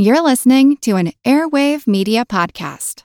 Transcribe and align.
You're 0.00 0.22
listening 0.22 0.76
to 0.82 0.94
an 0.94 1.12
Airwave 1.24 1.88
Media 1.88 2.24
Podcast. 2.24 3.02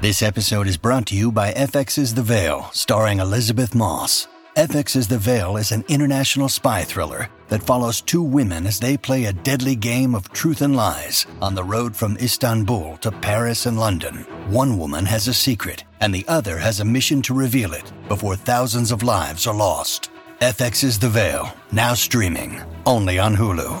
This 0.00 0.22
episode 0.22 0.66
is 0.66 0.76
brought 0.76 1.06
to 1.06 1.14
you 1.14 1.30
by 1.30 1.52
FX's 1.52 2.14
The 2.14 2.24
Veil, 2.24 2.68
starring 2.72 3.20
Elisabeth 3.20 3.76
Moss. 3.76 4.26
FX's 4.56 5.06
The 5.06 5.18
Veil 5.18 5.56
is 5.56 5.70
an 5.70 5.84
international 5.86 6.48
spy 6.48 6.82
thriller 6.82 7.28
that 7.46 7.62
follows 7.62 8.00
two 8.00 8.24
women 8.24 8.66
as 8.66 8.80
they 8.80 8.96
play 8.96 9.26
a 9.26 9.32
deadly 9.32 9.76
game 9.76 10.16
of 10.16 10.32
truth 10.32 10.62
and 10.62 10.74
lies 10.74 11.26
on 11.40 11.54
the 11.54 11.62
road 11.62 11.94
from 11.94 12.16
Istanbul 12.16 12.96
to 13.02 13.12
Paris 13.12 13.66
and 13.66 13.78
London. 13.78 14.26
One 14.48 14.76
woman 14.80 15.06
has 15.06 15.28
a 15.28 15.32
secret, 15.32 15.84
and 16.00 16.12
the 16.12 16.24
other 16.26 16.58
has 16.58 16.80
a 16.80 16.84
mission 16.84 17.22
to 17.22 17.34
reveal 17.34 17.72
it 17.72 17.92
before 18.08 18.34
thousands 18.34 18.90
of 18.90 19.04
lives 19.04 19.46
are 19.46 19.54
lost. 19.54 20.10
FX's 20.40 20.98
The 20.98 21.08
Veil, 21.08 21.54
now 21.70 21.94
streaming, 21.94 22.60
only 22.84 23.20
on 23.20 23.36
Hulu. 23.36 23.80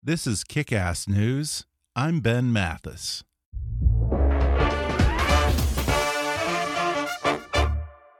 This 0.00 0.28
is 0.28 0.44
Kickass 0.44 1.08
News. 1.08 1.66
I'm 1.96 2.20
Ben 2.20 2.52
Mathis. 2.52 3.24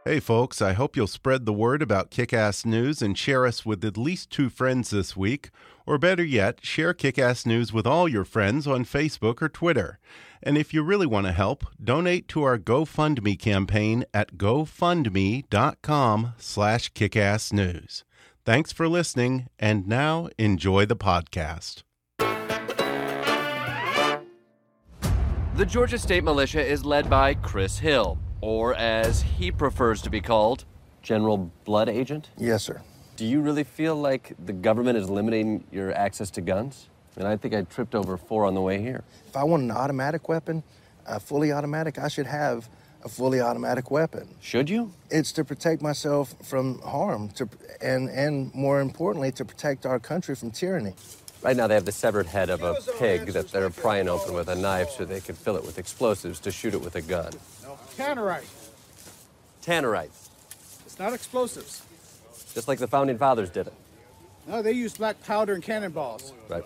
Hey, 0.04 0.18
folks, 0.18 0.60
I 0.60 0.72
hope 0.72 0.96
you'll 0.96 1.06
spread 1.06 1.46
the 1.46 1.52
word 1.52 1.80
about 1.80 2.10
Kickass 2.10 2.66
News 2.66 3.00
and 3.00 3.16
share 3.16 3.46
us 3.46 3.64
with 3.64 3.84
at 3.84 3.96
least 3.96 4.30
two 4.30 4.48
friends 4.50 4.90
this 4.90 5.16
week. 5.16 5.50
Or 5.86 5.98
better 5.98 6.24
yet, 6.24 6.64
share 6.64 6.92
Kickass 6.92 7.46
News 7.46 7.72
with 7.72 7.86
all 7.86 8.08
your 8.08 8.24
friends 8.24 8.66
on 8.66 8.84
Facebook 8.84 9.40
or 9.40 9.48
Twitter. 9.48 10.00
And 10.42 10.58
if 10.58 10.74
you 10.74 10.82
really 10.82 11.06
want 11.06 11.26
to 11.26 11.32
help, 11.32 11.64
donate 11.82 12.26
to 12.28 12.42
our 12.42 12.58
GoFundMe 12.58 13.38
campaign 13.38 14.04
at 14.12 14.36
gofundme.com 14.36 16.32
slash 16.38 16.92
kickassnews. 16.92 18.02
Thanks 18.48 18.72
for 18.72 18.88
listening, 18.88 19.48
and 19.58 19.86
now 19.86 20.30
enjoy 20.38 20.86
the 20.86 20.96
podcast. 20.96 21.82
The 25.54 25.66
Georgia 25.66 25.98
State 25.98 26.24
Militia 26.24 26.64
is 26.64 26.82
led 26.82 27.10
by 27.10 27.34
Chris 27.34 27.80
Hill, 27.80 28.16
or 28.40 28.74
as 28.74 29.20
he 29.20 29.52
prefers 29.52 30.00
to 30.00 30.08
be 30.08 30.22
called, 30.22 30.64
General 31.02 31.50
Bloodagent. 31.66 32.28
Yes, 32.38 32.62
sir. 32.62 32.80
Do 33.16 33.26
you 33.26 33.42
really 33.42 33.64
feel 33.64 33.96
like 33.96 34.32
the 34.42 34.54
government 34.54 34.96
is 34.96 35.10
limiting 35.10 35.64
your 35.70 35.92
access 35.92 36.30
to 36.30 36.40
guns? 36.40 36.88
I 37.18 37.20
mean, 37.20 37.30
I 37.30 37.36
think 37.36 37.52
I 37.52 37.60
tripped 37.64 37.94
over 37.94 38.16
four 38.16 38.46
on 38.46 38.54
the 38.54 38.62
way 38.62 38.80
here. 38.80 39.04
If 39.26 39.36
I 39.36 39.44
want 39.44 39.64
an 39.64 39.72
automatic 39.72 40.26
weapon, 40.26 40.62
a 41.04 41.20
fully 41.20 41.52
automatic, 41.52 41.98
I 41.98 42.08
should 42.08 42.26
have 42.26 42.70
a 43.04 43.08
fully 43.08 43.40
automatic 43.40 43.90
weapon. 43.90 44.28
Should 44.40 44.68
you? 44.68 44.92
It's 45.10 45.32
to 45.32 45.44
protect 45.44 45.82
myself 45.82 46.34
from 46.44 46.80
harm, 46.80 47.28
to, 47.30 47.48
and 47.80 48.08
and 48.10 48.52
more 48.54 48.80
importantly, 48.80 49.32
to 49.32 49.44
protect 49.44 49.86
our 49.86 49.98
country 49.98 50.34
from 50.34 50.50
tyranny. 50.50 50.94
Right 51.40 51.56
now, 51.56 51.68
they 51.68 51.74
have 51.74 51.84
the 51.84 51.92
severed 51.92 52.26
head 52.26 52.50
of 52.50 52.62
a 52.64 52.74
pig 52.98 53.26
that 53.32 53.48
they're 53.52 53.70
prying 53.70 54.08
open 54.08 54.34
with 54.34 54.48
a 54.48 54.56
knife 54.56 54.90
so 54.90 55.04
they 55.04 55.20
can 55.20 55.36
fill 55.36 55.56
it 55.56 55.64
with 55.64 55.78
explosives 55.78 56.40
to 56.40 56.50
shoot 56.50 56.74
it 56.74 56.80
with 56.80 56.96
a 56.96 57.00
gun. 57.02 57.32
Tannerite. 57.96 58.44
Tannerite, 59.64 60.10
It's 60.86 60.98
not 60.98 61.12
explosives. 61.12 61.82
just 62.54 62.66
like 62.68 62.78
the 62.80 62.88
founding 62.88 63.18
fathers 63.18 63.50
did 63.50 63.66
it. 63.68 63.72
No, 64.48 64.62
they 64.62 64.72
used 64.72 64.98
black 64.98 65.22
powder 65.22 65.52
and 65.52 65.62
cannonballs. 65.62 66.32
Right. 66.48 66.64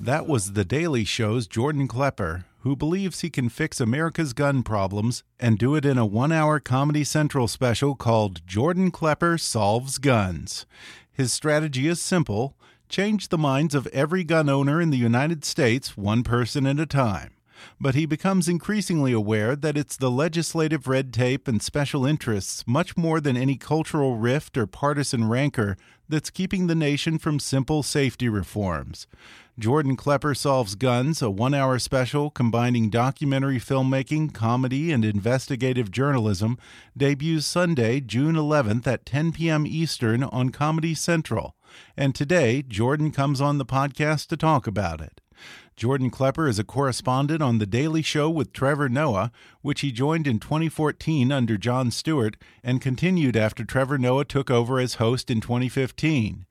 That 0.00 0.26
was 0.26 0.52
The 0.52 0.64
Daily 0.64 1.04
Show's 1.04 1.46
Jordan 1.46 1.88
Klepper, 1.88 2.44
who 2.60 2.74
believes 2.76 3.20
he 3.20 3.30
can 3.30 3.48
fix 3.48 3.80
America's 3.80 4.32
gun 4.32 4.62
problems 4.62 5.22
and 5.38 5.58
do 5.58 5.74
it 5.74 5.84
in 5.84 5.96
a 5.98 6.06
one 6.06 6.32
hour 6.32 6.60
Comedy 6.60 7.04
Central 7.04 7.48
special 7.48 7.94
called 7.94 8.46
Jordan 8.46 8.90
Klepper 8.90 9.38
Solves 9.38 9.98
Guns. 9.98 10.66
His 11.12 11.32
strategy 11.32 11.86
is 11.86 12.00
simple 12.00 12.56
change 12.88 13.28
the 13.28 13.38
minds 13.38 13.74
of 13.74 13.86
every 13.88 14.24
gun 14.24 14.48
owner 14.48 14.80
in 14.80 14.90
the 14.90 14.96
United 14.96 15.44
States 15.44 15.96
one 15.96 16.22
person 16.22 16.66
at 16.66 16.80
a 16.80 16.86
time. 16.86 17.37
But 17.80 17.94
he 17.94 18.06
becomes 18.06 18.48
increasingly 18.48 19.12
aware 19.12 19.56
that 19.56 19.76
it's 19.76 19.96
the 19.96 20.10
legislative 20.10 20.86
red 20.86 21.12
tape 21.12 21.48
and 21.48 21.62
special 21.62 22.06
interests, 22.06 22.64
much 22.66 22.96
more 22.96 23.20
than 23.20 23.36
any 23.36 23.56
cultural 23.56 24.16
rift 24.16 24.56
or 24.56 24.66
partisan 24.66 25.28
rancor, 25.28 25.76
that's 26.08 26.30
keeping 26.30 26.66
the 26.66 26.74
nation 26.74 27.18
from 27.18 27.38
simple 27.38 27.82
safety 27.82 28.28
reforms. 28.28 29.06
Jordan 29.58 29.96
Klepper 29.96 30.34
Solves 30.34 30.76
Guns, 30.76 31.20
a 31.20 31.28
one 31.28 31.52
hour 31.52 31.78
special 31.80 32.30
combining 32.30 32.90
documentary 32.90 33.58
filmmaking, 33.58 34.32
comedy, 34.32 34.92
and 34.92 35.04
investigative 35.04 35.90
journalism, 35.90 36.58
debuts 36.96 37.44
Sunday, 37.44 38.00
June 38.00 38.36
11th 38.36 38.86
at 38.86 39.04
10 39.04 39.32
p.m. 39.32 39.66
Eastern 39.66 40.22
on 40.22 40.50
Comedy 40.50 40.94
Central. 40.94 41.56
And 41.96 42.14
today, 42.14 42.62
Jordan 42.62 43.10
comes 43.10 43.40
on 43.40 43.58
the 43.58 43.66
podcast 43.66 44.28
to 44.28 44.36
talk 44.36 44.66
about 44.66 45.00
it. 45.00 45.17
Jordan 45.78 46.10
Klepper 46.10 46.48
is 46.48 46.58
a 46.58 46.64
correspondent 46.64 47.40
on 47.40 47.58
The 47.58 47.64
Daily 47.64 48.02
Show 48.02 48.28
with 48.28 48.52
Trevor 48.52 48.88
Noah, 48.88 49.30
which 49.62 49.82
he 49.82 49.92
joined 49.92 50.26
in 50.26 50.40
2014 50.40 51.30
under 51.30 51.56
Jon 51.56 51.92
Stewart 51.92 52.36
and 52.64 52.80
continued 52.80 53.36
after 53.36 53.64
Trevor 53.64 53.96
Noah 53.96 54.24
took 54.24 54.50
over 54.50 54.80
as 54.80 54.94
host 54.94 55.30
in 55.30 55.40
2015. 55.40 56.46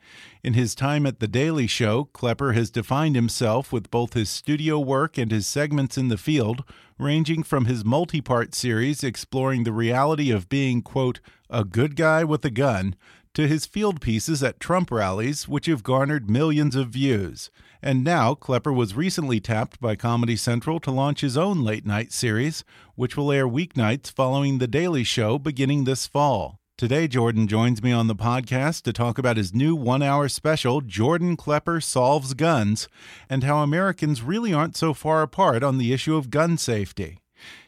In 0.46 0.54
his 0.54 0.74
time 0.74 1.06
at 1.06 1.20
The 1.20 1.28
Daily 1.28 1.68
Show, 1.68 2.06
Klepper 2.14 2.54
has 2.54 2.72
defined 2.72 3.18
himself 3.18 3.74
with 3.74 3.92
both 3.92 4.14
his 4.14 4.30
studio 4.30 4.80
work 4.80 5.18
and 5.18 5.30
his 5.30 5.46
segments 5.46 5.98
in 5.98 6.08
the 6.08 6.16
field, 6.16 6.64
ranging 6.98 7.44
from 7.44 7.66
his 7.66 7.84
multi 7.84 8.22
part 8.22 8.56
series 8.56 9.04
exploring 9.04 9.66
the 9.66 9.74
reality 9.74 10.32
of 10.32 10.48
being, 10.48 10.82
quote, 10.82 11.20
a 11.50 11.66
good 11.66 11.98
guy 11.98 12.24
with 12.24 12.46
a 12.46 12.50
gun 12.50 12.96
to 13.34 13.46
his 13.46 13.66
field 13.66 14.00
pieces 14.00 14.42
at 14.42 14.62
Trump 14.62 14.90
rallies, 14.90 15.50
which 15.50 15.66
have 15.66 15.84
garnered 15.84 16.30
millions 16.30 16.78
of 16.78 16.92
views. 16.92 17.52
And 17.82 18.04
now, 18.04 18.34
Klepper 18.34 18.74
was 18.74 18.96
recently 18.96 19.40
tapped 19.40 19.80
by 19.80 19.96
Comedy 19.96 20.36
Central 20.36 20.80
to 20.80 20.92
launch 20.92 21.22
his 21.22 21.38
own 21.38 21.64
late 21.64 21.86
night 21.86 22.12
series, 22.12 22.64
which 22.96 23.16
will 23.16 23.32
air 23.32 23.48
weeknights 23.48 24.12
following 24.12 24.58
The 24.58 24.68
Daily 24.68 25.04
Show 25.04 25.38
beginning 25.38 25.84
this 25.84 26.08
fall. 26.08 26.60
Today, 26.78 27.08
Jordan 27.08 27.48
joins 27.48 27.82
me 27.82 27.92
on 27.92 28.06
the 28.06 28.16
podcast 28.16 28.84
to 28.84 28.94
talk 28.94 29.18
about 29.18 29.38
his 29.38 29.54
new 29.54 29.76
one 29.76 30.04
hour 30.04 30.30
special, 30.30 30.82
Jordan 30.82 31.36
Klepper 31.36 31.82
Solves 31.82 32.36
Guns, 32.36 32.88
and 33.30 33.44
how 33.44 33.64
Americans 33.64 34.22
really 34.22 34.54
aren't 34.54 34.78
so 34.78 34.94
far 34.94 35.24
apart 35.24 35.64
on 35.64 35.80
the 35.80 35.92
issue 35.92 36.16
of 36.16 36.30
gun 36.30 36.58
safety. 36.58 37.18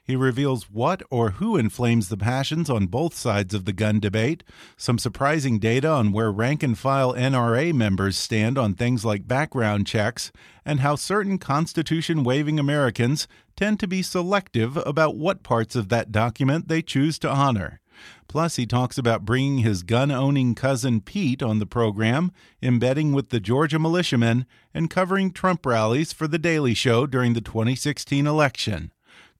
He 0.09 0.15
reveals 0.15 0.71
what 0.71 1.03
or 1.11 1.33
who 1.33 1.55
inflames 1.55 2.09
the 2.09 2.17
passions 2.17 2.67
on 2.67 2.87
both 2.87 3.13
sides 3.13 3.53
of 3.53 3.65
the 3.65 3.71
gun 3.71 3.99
debate, 3.99 4.43
some 4.75 4.97
surprising 4.97 5.59
data 5.59 5.87
on 5.87 6.11
where 6.11 6.31
rank 6.31 6.63
and 6.63 6.75
file 6.75 7.13
NRA 7.13 7.71
members 7.75 8.17
stand 8.17 8.57
on 8.57 8.73
things 8.73 9.05
like 9.05 9.27
background 9.27 9.85
checks, 9.85 10.31
and 10.65 10.79
how 10.79 10.95
certain 10.95 11.37
Constitution 11.37 12.23
waving 12.23 12.59
Americans 12.59 13.27
tend 13.55 13.79
to 13.81 13.87
be 13.87 14.01
selective 14.01 14.77
about 14.77 15.15
what 15.15 15.43
parts 15.43 15.75
of 15.75 15.89
that 15.89 16.11
document 16.11 16.69
they 16.69 16.81
choose 16.81 17.19
to 17.19 17.29
honor. 17.29 17.79
Plus, 18.27 18.55
he 18.55 18.65
talks 18.65 18.97
about 18.97 19.25
bringing 19.25 19.59
his 19.59 19.83
gun 19.83 20.09
owning 20.09 20.55
cousin 20.55 21.01
Pete 21.01 21.43
on 21.43 21.59
the 21.59 21.67
program, 21.67 22.31
embedding 22.63 23.13
with 23.13 23.29
the 23.29 23.39
Georgia 23.39 23.77
militiamen, 23.77 24.47
and 24.73 24.89
covering 24.89 25.29
Trump 25.29 25.63
rallies 25.67 26.11
for 26.11 26.27
The 26.27 26.39
Daily 26.39 26.73
Show 26.73 27.05
during 27.05 27.33
the 27.33 27.41
2016 27.41 28.25
election 28.25 28.91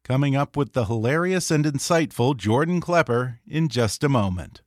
coming 0.10 0.36
up 0.36 0.58
with 0.58 0.74
the 0.74 0.86
hilarious 0.86 1.52
and 1.52 1.66
insightful 1.66 2.36
Jordan 2.36 2.82
Klepper 2.82 3.38
in 3.48 3.68
just 3.68 4.04
a 4.04 4.10
moment. 4.10 4.64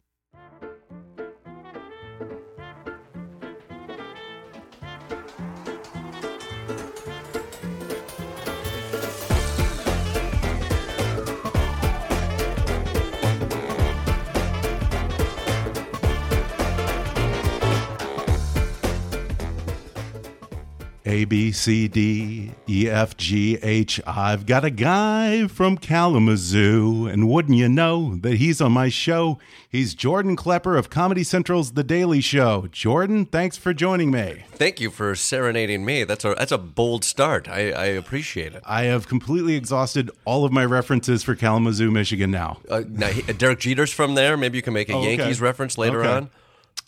A, 21.13 21.27
B, 21.27 21.53
C, 21.53 21.89
D, 21.89 22.53
E, 22.67 22.89
F, 22.89 23.19
G, 23.19 23.59
H. 23.63 24.01
I've 24.07 24.47
got 24.47 24.65
a 24.65 24.71
guy 24.71 25.47
from 25.47 25.77
Kalamazoo, 25.77 27.07
and 27.07 27.29
wouldn't 27.29 27.59
you 27.59 27.69
know 27.69 28.17
that 28.23 28.37
he's 28.37 28.63
on 28.63 28.73
my 28.73 28.89
show? 28.89 29.39
He's 29.69 29.93
Jordan 29.93 30.37
Klepper 30.37 30.75
of 30.79 30.89
Comedy 30.89 31.23
Central's 31.23 31.73
The 31.73 31.85
Daily 31.85 32.23
Show. 32.23 32.67
Jordan, 32.73 33.27
thanks 33.27 33.59
for 33.59 33.75
joining 33.75 34.11
me. 34.11 34.45
Thank 34.53 34.81
you 34.81 34.91
for 34.91 35.15
serenading 35.15 35.85
me. 35.85 36.05
That's 36.05 36.25
a 36.25 36.35
that's 36.35 36.53
a 36.53 36.57
bold 36.59 37.05
start. 37.05 37.47
I, 37.47 37.73
I 37.73 37.85
appreciate 37.87 38.55
it. 38.55 38.63
I 38.65 38.85
have 38.85 39.07
completely 39.07 39.55
exhausted 39.55 40.11
all 40.25 40.47
of 40.47 40.53
my 40.53 40.65
references 40.65 41.23
for 41.23 41.35
Kalamazoo, 41.35 41.91
Michigan 41.91 42.31
now. 42.31 42.61
Uh, 42.71 42.85
now, 42.89 43.11
Derek 43.37 43.59
Jeter's 43.61 43.93
from 43.93 44.15
there. 44.15 44.39
Maybe 44.39 44.57
you 44.57 44.63
can 44.63 44.73
make 44.73 44.89
a 44.89 44.95
Oh, 44.95 45.01
okay. 45.01 45.17
Yankees 45.17 45.43
reference 45.43 45.77
later 45.77 46.01
Okay. 46.03 46.11
on. 46.11 46.31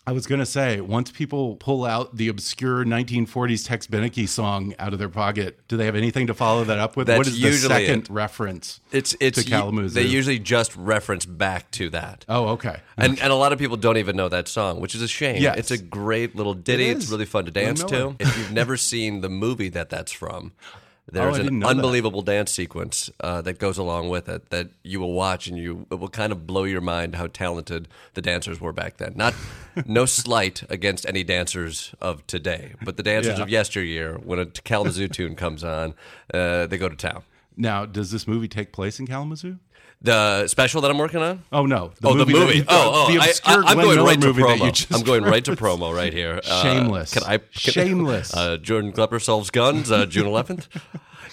I 0.07 0.11
was 0.11 0.27
going 0.27 0.39
to 0.39 0.45
say, 0.45 0.81
once 0.81 1.09
people 1.09 1.55
pull 1.55 1.83
out 1.83 2.15
the 2.15 2.27
obscure 2.27 2.85
1940s 2.85 3.65
Tex 3.65 3.87
Beneke 3.87 4.29
song 4.29 4.75
out 4.77 4.93
of 4.93 4.99
their 4.99 5.09
pocket, 5.09 5.67
do 5.67 5.77
they 5.77 5.85
have 5.85 5.95
anything 5.95 6.27
to 6.27 6.35
follow 6.35 6.63
that 6.63 6.77
up 6.77 6.95
with? 6.95 7.07
That's 7.07 7.17
what 7.17 7.27
is 7.27 7.33
the 7.41 7.47
usually 7.47 7.73
second 7.73 8.03
it. 8.03 8.09
reference 8.11 8.81
It's 8.91 9.15
it's 9.19 9.43
to 9.43 9.49
Kalamazoo? 9.49 9.99
They 9.99 10.07
usually 10.07 10.37
just 10.37 10.75
reference 10.75 11.25
back 11.25 11.71
to 11.71 11.89
that. 11.89 12.23
oh, 12.29 12.49
okay. 12.49 12.81
And, 12.97 13.19
and 13.19 13.31
a 13.31 13.35
lot 13.35 13.51
of 13.51 13.57
people 13.57 13.77
don't 13.77 13.97
even 13.97 14.15
know 14.15 14.29
that 14.29 14.47
song, 14.47 14.79
which 14.79 14.93
is 14.93 15.01
a 15.01 15.07
shame. 15.07 15.41
Yes. 15.41 15.57
It's 15.57 15.71
a 15.71 15.77
great 15.77 16.35
little 16.35 16.53
ditty. 16.53 16.89
It 16.89 16.97
It's 16.97 17.09
really 17.09 17.25
fun 17.25 17.45
to 17.45 17.51
dance 17.51 17.83
to. 17.85 18.15
If 18.19 18.37
you've 18.37 18.51
never 18.51 18.77
seen 18.91 19.21
the 19.21 19.29
movie 19.29 19.69
that 19.69 19.89
that's 19.89 20.11
from, 20.11 20.53
there's 21.11 21.37
Oh, 21.37 21.41
an 21.41 21.59
know 21.59 21.67
that. 21.67 21.75
unbelievable 21.75 22.21
dance 22.23 22.51
sequence 22.51 23.11
uh, 23.19 23.41
that 23.43 23.59
goes 23.59 23.77
along 23.77 24.09
with 24.09 24.27
it 24.27 24.49
that 24.49 24.69
you 24.83 24.99
will 24.99 25.13
watch 25.13 25.47
and 25.47 25.57
you 25.57 25.85
it 25.91 25.95
will 25.99 26.07
kind 26.09 26.31
of 26.31 26.47
blow 26.47 26.63
your 26.63 26.81
mind 26.81 27.15
how 27.15 27.27
talented 27.27 27.87
the 28.15 28.21
dancers 28.21 28.59
were 28.59 28.73
back 28.73 28.97
then. 28.97 29.13
Not 29.15 29.33
no 29.85 30.05
slight 30.23 30.63
against 30.69 31.05
any 31.07 31.23
dancers 31.23 31.93
of 32.01 32.25
today, 32.27 32.73
but 32.83 32.97
the 32.97 33.03
dancers 33.03 33.37
Yeah. 33.37 33.43
of 33.43 33.49
yesteryear. 33.49 34.15
When 34.15 34.39
a 34.39 34.45
Kalamazoo 34.47 35.07
tune 35.07 35.35
comes 35.35 35.63
on, 35.63 35.93
uh, 36.33 36.65
they 36.67 36.77
go 36.77 36.89
to 36.89 36.95
town. 36.95 37.23
Now, 37.57 37.85
does 37.85 38.11
this 38.11 38.27
movie 38.27 38.47
take 38.49 38.73
place 38.73 38.99
in 38.99 39.07
Kalamazoo? 39.07 39.59
The 40.05 40.47
special 40.47 40.81
that 40.81 40.91
I'm 40.91 40.99
working 40.99 41.19
on. 41.19 41.43
Oh 41.51 41.65
no! 41.65 41.91
oh, 42.03 42.13
the 42.15 42.27
movie. 42.27 42.57
you- 42.59 42.65
oh, 42.67 43.07
oh, 43.07 43.11
the 43.11 43.17
obscure 43.17 43.65
I, 43.65 43.71
am 43.71 43.77
going 43.77 43.95
Miller 43.95 44.05
right 44.05 44.21
to 44.21 44.33
promo. 44.33 44.95
I'm 44.95 45.01
going 45.01 45.23
right 45.23 45.43
to 45.45 45.55
promo 45.55 45.95
right 45.95 46.13
here. 46.13 46.39
Uh, 46.45 46.61
Shameless. 46.61 47.13
Can 47.15 47.23
I? 47.23 47.37
Can, 47.39 47.47
Shameless. 47.51 48.33
Uh, 48.35 48.57
Jordan 48.57 48.91
Klepper 48.91 49.19
solves 49.19 49.49
guns. 49.49 49.91
Uh, 49.91 50.05
June 50.05 50.27
11th. 50.27 50.67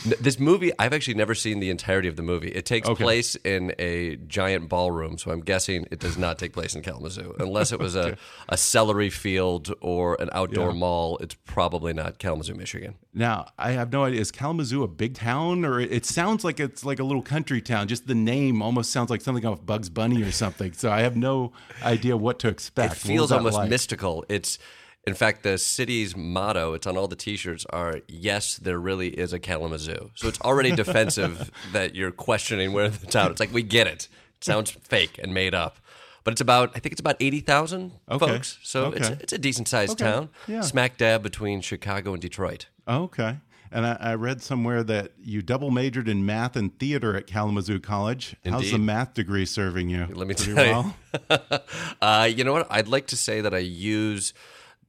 This 0.04 0.40
movie, 0.40 0.72
I've 0.78 0.92
actually 0.92 1.14
never 1.14 1.34
seen 1.34 1.60
the 1.60 1.70
entirety 1.70 2.08
of 2.08 2.16
the 2.16 2.22
movie. 2.22 2.48
It 2.48 2.66
takes 2.66 2.88
Okay. 2.88 3.04
place 3.04 3.36
in 3.36 3.72
a 3.78 4.16
giant 4.26 4.68
ballroom, 4.68 5.16
so 5.16 5.30
I'm 5.30 5.40
guessing 5.40 5.86
it 5.92 6.00
does 6.00 6.18
not 6.18 6.38
take 6.38 6.52
place 6.52 6.74
in 6.74 6.82
Kalamazoo, 6.82 7.36
unless 7.38 7.70
it 7.70 7.78
was 7.78 7.94
a, 7.94 8.16
a 8.48 8.56
celery 8.56 9.10
field 9.10 9.72
or 9.80 10.16
an 10.20 10.28
outdoor 10.32 10.68
Yeah. 10.70 10.74
mall. 10.78 11.18
It's 11.18 11.36
probably 11.44 11.92
not 11.92 12.18
Kalamazoo, 12.18 12.54
Michigan. 12.54 12.94
Now, 13.14 13.46
I 13.58 13.72
have 13.72 13.92
no 13.92 14.04
idea. 14.04 14.20
Is 14.20 14.32
Kalamazoo 14.32 14.82
a 14.82 14.88
big 14.88 15.14
town, 15.14 15.64
or 15.64 15.78
it 15.78 16.04
sounds 16.04 16.42
like 16.44 16.58
it's 16.58 16.84
like 16.84 16.98
a 16.98 17.04
little 17.04 17.22
country 17.22 17.60
town? 17.60 17.86
Just 17.86 18.06
the 18.08 18.14
name 18.14 18.60
almost 18.60 18.90
sounds 18.90 19.08
like 19.10 19.20
something 19.20 19.46
off 19.46 19.64
Bugs 19.64 19.88
Bunny 19.88 20.22
or 20.22 20.32
something. 20.32 20.72
So 20.72 20.90
I 20.90 21.02
have 21.02 21.16
no 21.16 21.52
idea 21.82 22.16
what 22.16 22.38
to 22.40 22.48
expect. 22.48 22.94
It 22.94 22.98
feels 22.98 23.30
almost 23.30 23.54
like? 23.56 23.70
mystical. 23.70 24.24
It's 24.28 24.58
in 25.06 25.14
fact 25.14 25.42
the 25.42 25.58
city's 25.58 26.16
motto. 26.16 26.74
It's 26.74 26.86
on 26.86 26.96
all 26.96 27.08
the 27.08 27.16
T-shirts. 27.16 27.66
Are 27.70 28.00
yes, 28.08 28.56
there 28.56 28.78
really 28.78 29.08
is 29.08 29.32
a 29.32 29.38
Kalamazoo. 29.38 30.10
So 30.14 30.28
it's 30.28 30.40
already 30.40 30.72
defensive 30.76 31.50
that 31.72 31.94
you're 31.94 32.12
questioning 32.12 32.72
where 32.72 32.88
the 32.88 33.06
town. 33.06 33.30
It's 33.30 33.40
like 33.40 33.52
we 33.52 33.62
get 33.62 33.86
it. 33.86 34.08
It 34.38 34.44
sounds 34.44 34.70
fake 34.70 35.18
and 35.22 35.32
made 35.32 35.54
up, 35.54 35.76
but 36.24 36.32
it's 36.32 36.40
about 36.40 36.70
I 36.74 36.78
think 36.80 36.92
it's 36.92 37.00
about 37.00 37.16
eighty 37.20 37.40
thousand 37.40 37.92
Okay. 38.10 38.26
folks. 38.26 38.58
So 38.62 38.92
it's 38.92 39.08
Okay. 39.08 39.18
it's 39.22 39.32
a 39.32 39.38
decent 39.38 39.68
sized 39.68 40.00
Okay. 40.00 40.10
town, 40.10 40.28
Yeah. 40.46 40.60
smack 40.62 40.96
dab 40.98 41.22
between 41.22 41.60
Chicago 41.60 42.12
and 42.12 42.20
Detroit. 42.22 42.66
Okay. 42.88 43.36
And 43.74 43.86
I, 43.86 43.96
I 44.00 44.14
read 44.16 44.42
somewhere 44.42 44.82
that 44.84 45.12
you 45.18 45.40
double 45.40 45.70
majored 45.70 46.06
in 46.06 46.26
math 46.26 46.56
and 46.56 46.78
theater 46.78 47.16
at 47.16 47.26
Kalamazoo 47.26 47.80
College. 47.80 48.36
How's 48.44 48.70
the 48.70 48.78
math 48.78 49.14
degree 49.14 49.46
serving 49.46 49.88
you? 49.88 50.06
Let 50.12 50.26
me 50.28 50.34
Pretty 50.34 50.52
tell 50.54 50.94
well? 51.30 51.30
you. 51.30 51.58
uh, 52.02 52.24
you 52.30 52.44
know 52.44 52.52
what? 52.52 52.66
I'd 52.70 52.88
like 52.88 53.06
to 53.08 53.16
say 53.16 53.40
that 53.40 53.54
I 53.54 53.58
use 53.60 54.34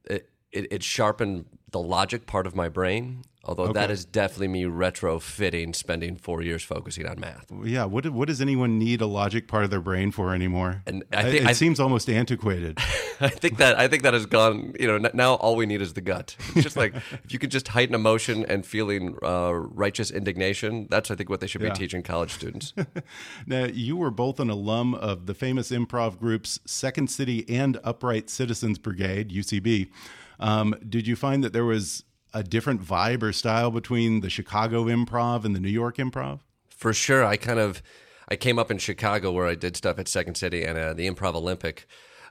it, 0.04 0.28
it, 0.52 0.72
it 0.72 0.82
sharpened 0.82 1.46
the 1.74 1.80
logic 1.80 2.26
part 2.26 2.46
of 2.46 2.54
my 2.54 2.68
brain. 2.68 3.24
Although 3.46 3.74
that 3.74 3.84
Okay. 3.84 3.92
is 3.92 4.06
definitely 4.06 4.48
me 4.48 4.62
retrofitting 4.64 5.76
spending 5.76 6.16
four 6.16 6.40
years 6.40 6.62
focusing 6.62 7.06
on 7.06 7.20
math. 7.20 7.44
Yeah. 7.62 7.84
What 7.84 8.08
what 8.08 8.26
does 8.28 8.40
anyone 8.40 8.78
need 8.78 9.02
a 9.02 9.06
logic 9.06 9.48
part 9.48 9.64
of 9.64 9.70
their 9.70 9.82
brain 9.82 10.12
for 10.12 10.34
anymore? 10.34 10.82
And 10.86 11.04
I 11.12 11.24
think- 11.24 11.42
it 11.42 11.46
I- 11.48 11.52
seems 11.52 11.78
almost 11.78 12.08
antiquated. 12.08 12.78
I 13.20 13.28
think 13.28 13.58
that 13.58 13.78
I 13.78 13.86
think 13.86 14.02
that 14.02 14.14
has 14.14 14.24
gone. 14.24 14.72
You 14.80 14.86
know, 14.88 14.94
n- 14.94 15.10
now 15.12 15.34
all 15.34 15.56
we 15.56 15.66
need 15.66 15.82
is 15.82 15.92
the 15.92 16.00
gut. 16.00 16.36
It's 16.54 16.62
just 16.62 16.76
like 16.78 16.94
if 17.24 17.32
you 17.34 17.38
could 17.38 17.50
just 17.50 17.68
heighten 17.68 17.94
emotion 17.94 18.46
and 18.46 18.64
feeling 18.64 19.14
uh, 19.22 19.52
righteous 19.52 20.10
indignation. 20.10 20.86
That's 20.90 21.10
I 21.10 21.14
think 21.14 21.28
what 21.28 21.40
they 21.40 21.46
should 21.46 21.60
Yeah. 21.60 21.68
be 21.74 21.78
teaching 21.78 22.02
college 22.02 22.30
students. 22.32 22.72
now, 23.46 23.64
you 23.66 23.94
were 23.98 24.10
both 24.10 24.40
an 24.40 24.48
alum 24.48 24.94
of 24.94 25.26
the 25.26 25.34
famous 25.34 25.70
improv 25.70 26.18
groups 26.18 26.60
Second 26.64 27.10
City 27.10 27.44
and 27.48 27.78
Upright 27.84 28.30
Citizens 28.30 28.78
Brigade 28.78 29.28
(UCB). 29.30 29.90
Um, 30.40 30.74
did 30.88 31.06
you 31.06 31.16
find 31.16 31.42
that 31.44 31.52
there 31.52 31.64
was 31.64 32.04
a 32.32 32.42
different 32.42 32.82
vibe 32.82 33.22
or 33.22 33.32
style 33.32 33.70
between 33.70 34.20
the 34.20 34.30
Chicago 34.30 34.84
improv 34.84 35.44
and 35.44 35.54
the 35.54 35.60
New 35.60 35.68
York 35.70 35.96
improv? 35.96 36.40
For 36.68 36.92
sure, 36.92 37.24
I 37.24 37.36
kind 37.36 37.58
of 37.58 37.82
I 38.28 38.36
came 38.36 38.58
up 38.58 38.70
in 38.70 38.78
Chicago 38.78 39.30
where 39.32 39.46
I 39.46 39.54
did 39.54 39.76
stuff 39.76 39.98
at 39.98 40.08
Second 40.08 40.36
City 40.36 40.64
and 40.64 40.78
uh, 40.78 40.94
the 40.94 41.08
Improv 41.08 41.34
Olympic, 41.34 41.86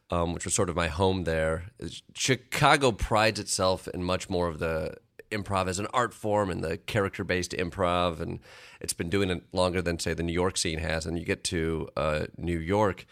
um, 0.10 0.34
which 0.34 0.46
was 0.46 0.54
sort 0.54 0.70
of 0.70 0.76
my 0.76 0.88
home 0.88 1.24
there. 1.24 1.72
Chicago 2.14 2.92
prides 2.92 3.40
itself 3.40 3.88
in 3.88 4.04
much 4.04 4.30
more 4.30 4.48
of 4.48 4.60
the 4.60 4.96
improv 5.32 5.68
as 5.68 5.80
an 5.80 5.88
art 5.94 6.14
form 6.14 6.50
and 6.50 6.64
the 6.64 6.78
character 6.78 7.24
based 7.24 7.52
improv, 7.52 8.20
and 8.20 8.40
it's 8.80 8.94
been 8.94 9.10
doing 9.10 9.30
it 9.30 9.44
longer 9.52 9.82
than 9.82 10.00
say 10.00 10.14
the 10.14 10.24
New 10.24 10.34
York 10.34 10.58
scene 10.58 10.80
has. 10.80 11.06
And 11.06 11.18
you 11.18 11.26
get 11.26 11.44
to 11.46 11.90
uh, 11.96 12.26
New 12.38 12.60
York. 12.60 13.06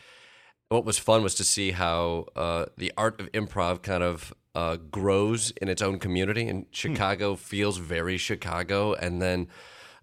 What 0.70 0.86
was 0.86 0.98
fun 0.98 1.24
was 1.24 1.36
to 1.36 1.44
see 1.44 1.72
how 1.72 2.28
uh, 2.36 2.66
the 2.78 2.94
art 2.98 3.20
of 3.20 3.32
improv 3.32 3.82
kind 3.82 4.04
of 4.04 4.34
uh, 4.56 4.78
grows 4.92 5.52
in 5.62 5.68
its 5.70 5.82
own 5.82 6.00
community. 6.00 6.48
And 6.48 6.66
Chicago 6.72 7.36
feels 7.36 7.78
very 7.78 8.18
Chicago, 8.18 8.94
and 8.94 9.22
then 9.22 9.48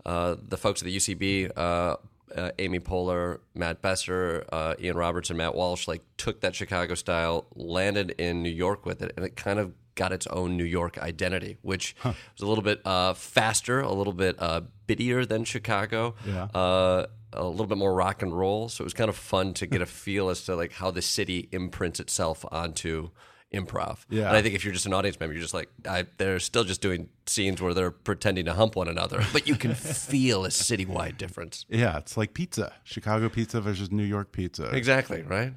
uh, 0.06 0.36
the 0.40 0.56
folks 0.56 0.82
at 0.82 0.86
the 0.86 0.96
UCB, 0.96 1.50
uh, 1.56 1.96
uh, 2.34 2.50
Amy 2.58 2.78
Poehler, 2.80 3.38
Matt 3.54 3.80
Besser, 3.82 4.44
uh, 4.52 4.74
Ian 4.80 4.96
Roberts, 4.96 5.30
and 5.30 5.38
Matt 5.38 5.54
Walsh, 5.54 5.88
like 5.88 6.02
took 6.16 6.40
that 6.42 6.54
Chicago 6.54 6.94
style, 6.94 7.46
landed 7.54 8.10
in 8.18 8.42
New 8.42 8.50
York 8.50 8.84
with 8.86 9.02
it, 9.02 9.12
and 9.16 9.24
it 9.24 9.36
kind 9.36 9.58
of 9.58 9.72
got 9.94 10.12
its 10.12 10.26
own 10.28 10.56
New 10.56 10.64
York 10.64 10.96
identity, 10.98 11.56
which 11.62 11.96
was 12.04 12.14
a 12.40 12.46
little 12.46 12.62
bit 12.62 12.80
uh, 12.86 13.14
faster, 13.14 13.80
a 13.80 13.92
little 13.92 14.12
bit 14.12 14.36
uh, 14.38 14.60
bittier 14.86 15.26
than 15.26 15.44
Chicago, 15.44 16.14
Yeah. 16.26 16.44
uh, 16.54 17.06
a 17.32 17.44
little 17.44 17.66
bit 17.66 17.76
more 17.78 17.92
rock 17.94 18.22
and 18.22 18.32
roll. 18.36 18.68
So 18.68 18.82
it 18.82 18.86
was 18.86 18.94
kind 18.94 19.08
of 19.10 19.16
fun 19.16 19.52
to 19.54 19.66
get 19.66 19.82
a 19.82 19.86
feel 19.86 20.28
as 20.30 20.44
to 20.44 20.54
like 20.54 20.72
how 20.72 20.90
the 20.90 21.02
city 21.02 21.48
imprints 21.52 21.98
itself 22.00 22.44
onto 22.52 23.10
improv. 23.52 23.98
Yeah. 24.10 24.28
And 24.28 24.36
I 24.36 24.42
think 24.42 24.54
if 24.54 24.64
you're 24.64 24.74
just 24.74 24.86
an 24.86 24.92
audience 24.92 25.18
member, 25.18 25.32
you're 25.32 25.42
just 25.42 25.54
like, 25.54 25.68
I, 25.88 26.06
they're 26.18 26.38
still 26.38 26.64
just 26.64 26.80
doing 26.80 27.08
scenes 27.26 27.62
where 27.62 27.74
they're 27.74 27.90
pretending 27.90 28.44
to 28.46 28.54
hump 28.54 28.76
one 28.76 28.88
another, 28.88 29.24
but 29.32 29.48
you 29.48 29.56
can 29.56 29.74
feel 29.74 30.44
a 30.44 30.48
citywide 30.48 31.16
difference. 31.16 31.64
Yeah, 31.68 31.98
it's 31.98 32.16
like 32.16 32.34
pizza. 32.34 32.72
Chicago 32.84 33.28
pizza 33.28 33.60
versus 33.60 33.90
New 33.90 34.04
York 34.04 34.32
pizza. 34.32 34.70
Exactly, 34.74 35.22
right? 35.22 35.54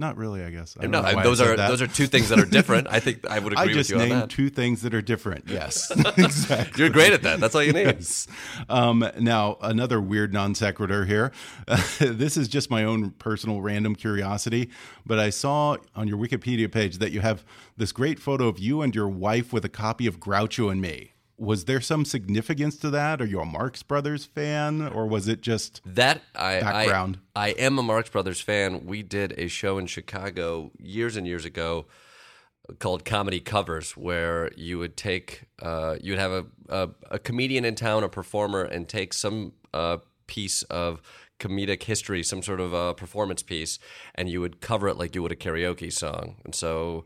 Not 0.00 0.16
really, 0.16 0.44
I 0.44 0.50
guess. 0.50 0.76
I 0.78 0.86
No, 0.86 1.02
I 1.02 1.22
those 1.24 1.40
are 1.40 1.56
that. 1.56 1.68
those 1.68 1.82
are 1.82 1.88
two 1.88 2.06
things 2.06 2.28
that 2.28 2.38
are 2.38 2.44
different. 2.44 2.86
I 2.88 3.00
think 3.00 3.26
I 3.28 3.40
would 3.40 3.54
I 3.58 3.64
agree 3.64 3.74
just 3.74 3.90
with 3.92 3.98
you 3.98 4.02
on 4.02 4.08
named 4.08 4.22
that. 4.22 4.30
two 4.30 4.48
things 4.48 4.82
that 4.82 4.94
are 4.94 5.02
different. 5.02 5.48
Yes, 5.48 5.90
exactly. 6.16 6.80
You're 6.80 6.92
great 6.92 7.12
at 7.12 7.22
that. 7.22 7.40
That's 7.40 7.56
all 7.56 7.62
you 7.64 7.72
need. 7.72 7.86
Yes. 7.86 8.28
Um, 8.68 9.04
now, 9.18 9.58
another 9.60 10.00
weird 10.00 10.32
non 10.32 10.54
sequitur 10.54 11.04
here. 11.04 11.32
this 11.98 12.36
is 12.36 12.46
just 12.46 12.70
my 12.70 12.84
own 12.84 13.10
personal 13.12 13.60
random 13.60 13.96
curiosity, 13.96 14.70
but 15.04 15.18
I 15.18 15.30
saw 15.30 15.78
on 15.96 16.06
your 16.06 16.16
Wikipedia 16.16 16.70
page 16.70 16.98
that 16.98 17.10
you 17.10 17.20
have 17.20 17.44
this 17.76 17.90
great 17.90 18.20
photo 18.20 18.46
of 18.46 18.60
you 18.60 18.82
and 18.82 18.94
your 18.94 19.08
wife 19.08 19.52
with 19.52 19.64
a 19.64 19.68
copy 19.68 20.06
of 20.06 20.20
Groucho 20.20 20.70
and 20.70 20.80
Me. 20.80 21.12
Was 21.38 21.66
there 21.66 21.80
some 21.80 22.04
significance 22.04 22.76
to 22.78 22.90
that? 22.90 23.22
Are 23.22 23.26
you 23.26 23.40
a 23.40 23.44
Marx 23.44 23.84
Brothers 23.84 24.24
fan, 24.24 24.82
or 24.82 25.06
was 25.06 25.28
it 25.28 25.40
just 25.40 25.80
That 25.86 26.22
I, 26.34 26.60
Background. 26.60 27.20
I 27.36 27.48
I 27.48 27.48
am 27.50 27.78
a 27.78 27.82
Marx 27.82 28.10
Brothers 28.10 28.40
fan. 28.40 28.84
We 28.86 29.04
did 29.04 29.38
a 29.38 29.46
show 29.46 29.78
in 29.78 29.86
Chicago 29.86 30.72
years 30.78 31.16
and 31.16 31.26
years 31.28 31.44
ago 31.44 31.86
called 32.80 33.04
Comedy 33.04 33.40
Covers, 33.40 33.96
where 33.96 34.50
you 34.56 34.78
would 34.78 34.96
take 34.96 35.44
uh, 35.62 35.96
you 36.00 36.12
would 36.12 36.18
have 36.18 36.32
a, 36.32 36.46
a 36.68 36.88
a 37.12 37.18
comedian 37.20 37.64
in 37.64 37.76
town, 37.76 38.02
a 38.02 38.08
performer, 38.08 38.64
and 38.64 38.88
take 38.88 39.14
some 39.14 39.52
uh, 39.72 39.98
piece 40.26 40.62
of 40.64 41.00
comedic 41.38 41.84
history, 41.84 42.22
some 42.22 42.42
sort 42.42 42.60
of 42.60 42.74
uh, 42.74 42.92
performance 42.94 43.42
piece, 43.42 43.78
and 44.14 44.28
you 44.28 44.40
would 44.40 44.60
cover 44.60 44.88
it 44.88 44.96
like 44.96 45.14
you 45.14 45.22
would 45.22 45.32
a 45.32 45.36
karaoke 45.36 45.92
song. 45.92 46.36
And 46.44 46.54
so 46.54 47.04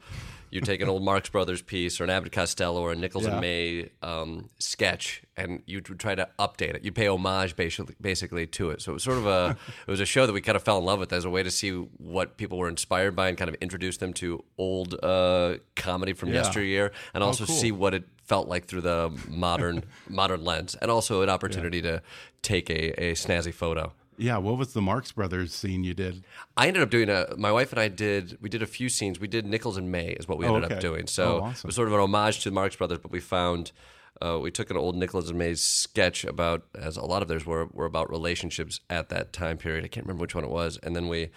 You 0.52 0.60
take 0.60 0.82
an 0.82 0.88
old 0.90 1.02
Marx 1.02 1.30
Brothers 1.30 1.62
piece 1.62 1.98
or 1.98 2.04
an 2.04 2.10
Abbott 2.10 2.30
Costello 2.30 2.82
or 2.82 2.92
a 2.92 2.94
Nichols 2.94 3.24
Yeah. 3.24 3.32
and 3.32 3.40
May 3.40 3.88
um, 4.02 4.50
sketch, 4.58 5.22
and 5.34 5.62
you 5.64 5.80
try 5.80 6.14
to 6.14 6.28
update 6.38 6.74
it. 6.74 6.84
You 6.84 6.92
pay 6.92 7.08
homage 7.08 7.56
basically, 7.56 7.94
basically 7.98 8.46
to 8.48 8.68
it. 8.70 8.82
So 8.82 8.92
it 8.92 8.94
was 8.94 9.02
sort 9.02 9.16
of 9.16 9.26
a 9.26 9.56
it 9.86 9.90
was 9.90 9.98
a 10.00 10.04
show 10.04 10.26
that 10.26 10.32
we 10.34 10.42
kind 10.42 10.54
of 10.56 10.62
fell 10.62 10.76
in 10.78 10.84
love 10.84 10.98
with 10.98 11.10
as 11.12 11.24
a 11.24 11.30
way 11.30 11.42
to 11.42 11.50
see 11.50 11.70
what 11.70 12.36
people 12.36 12.58
were 12.58 12.68
inspired 12.68 13.16
by 13.16 13.28
and 13.28 13.38
kind 13.38 13.48
of 13.48 13.54
introduce 13.62 13.96
them 13.96 14.12
to 14.14 14.44
old 14.58 14.94
uh, 15.02 15.54
comedy 15.74 16.12
from 16.12 16.28
Yeah. 16.28 16.42
yesteryear, 16.42 16.92
and 17.14 17.24
also 17.24 17.46
cool. 17.46 17.54
see 17.56 17.72
what 17.72 17.94
it 17.94 18.04
felt 18.22 18.46
like 18.46 18.66
through 18.66 18.82
the 18.82 19.10
modern 19.28 19.84
modern 20.08 20.44
lens, 20.44 20.74
and 20.82 20.90
also 20.90 21.22
an 21.22 21.30
opportunity 21.30 21.80
to 21.80 22.02
take 22.42 22.68
a, 22.68 22.90
a 23.02 23.12
snazzy 23.14 23.54
photo. 23.54 23.92
Yeah, 24.18 24.36
what 24.38 24.58
was 24.58 24.72
the 24.74 24.82
Marx 24.82 25.10
Brothers 25.12 25.54
scene 25.54 25.84
you 25.84 25.94
did? 25.94 26.22
I 26.56 26.68
ended 26.68 26.82
up 26.82 26.90
doing 26.90 27.08
a. 27.08 27.34
My 27.36 27.50
wife 27.50 27.72
and 27.72 27.80
I 27.80 27.88
did. 27.88 28.38
We 28.40 28.48
did 28.48 28.62
a 28.62 28.66
few 28.66 28.88
scenes. 28.88 29.18
We 29.18 29.26
did 29.28 29.46
Nichols 29.46 29.76
and 29.76 29.90
May 29.90 30.08
is 30.10 30.28
what 30.28 30.38
we 30.38 30.46
Oh, 30.46 30.54
ended 30.56 30.64
okay. 30.66 30.74
up 30.76 30.80
doing. 30.80 31.02
Oh, 31.04 31.06
So 31.06 31.40
awesome. 31.42 31.66
it 31.66 31.68
was 31.68 31.74
sort 31.74 31.88
of 31.88 31.94
an 31.94 32.00
homage 32.00 32.40
to 32.42 32.50
the 32.50 32.54
Marx 32.54 32.76
Brothers, 32.76 32.98
but 33.02 33.10
we 33.10 33.20
found. 33.20 33.72
Uh, 34.20 34.38
we 34.38 34.50
took 34.52 34.70
an 34.70 34.76
old 34.76 34.94
Nichols 34.94 35.28
and 35.30 35.38
May's 35.38 35.60
sketch 35.62 36.24
about, 36.24 36.64
as 36.76 36.96
a 36.96 37.04
lot 37.04 37.22
of 37.22 37.28
theirs 37.28 37.44
were, 37.44 37.66
were 37.72 37.86
about 37.86 38.08
relationships 38.10 38.78
at 38.88 39.08
that 39.08 39.32
time 39.32 39.56
period. 39.56 39.84
I 39.84 39.88
can't 39.88 40.06
remember 40.06 40.20
which 40.22 40.34
one 40.34 40.44
it 40.44 40.50
was, 40.50 40.78
and 40.82 40.94
then 40.94 41.08
we 41.08 41.30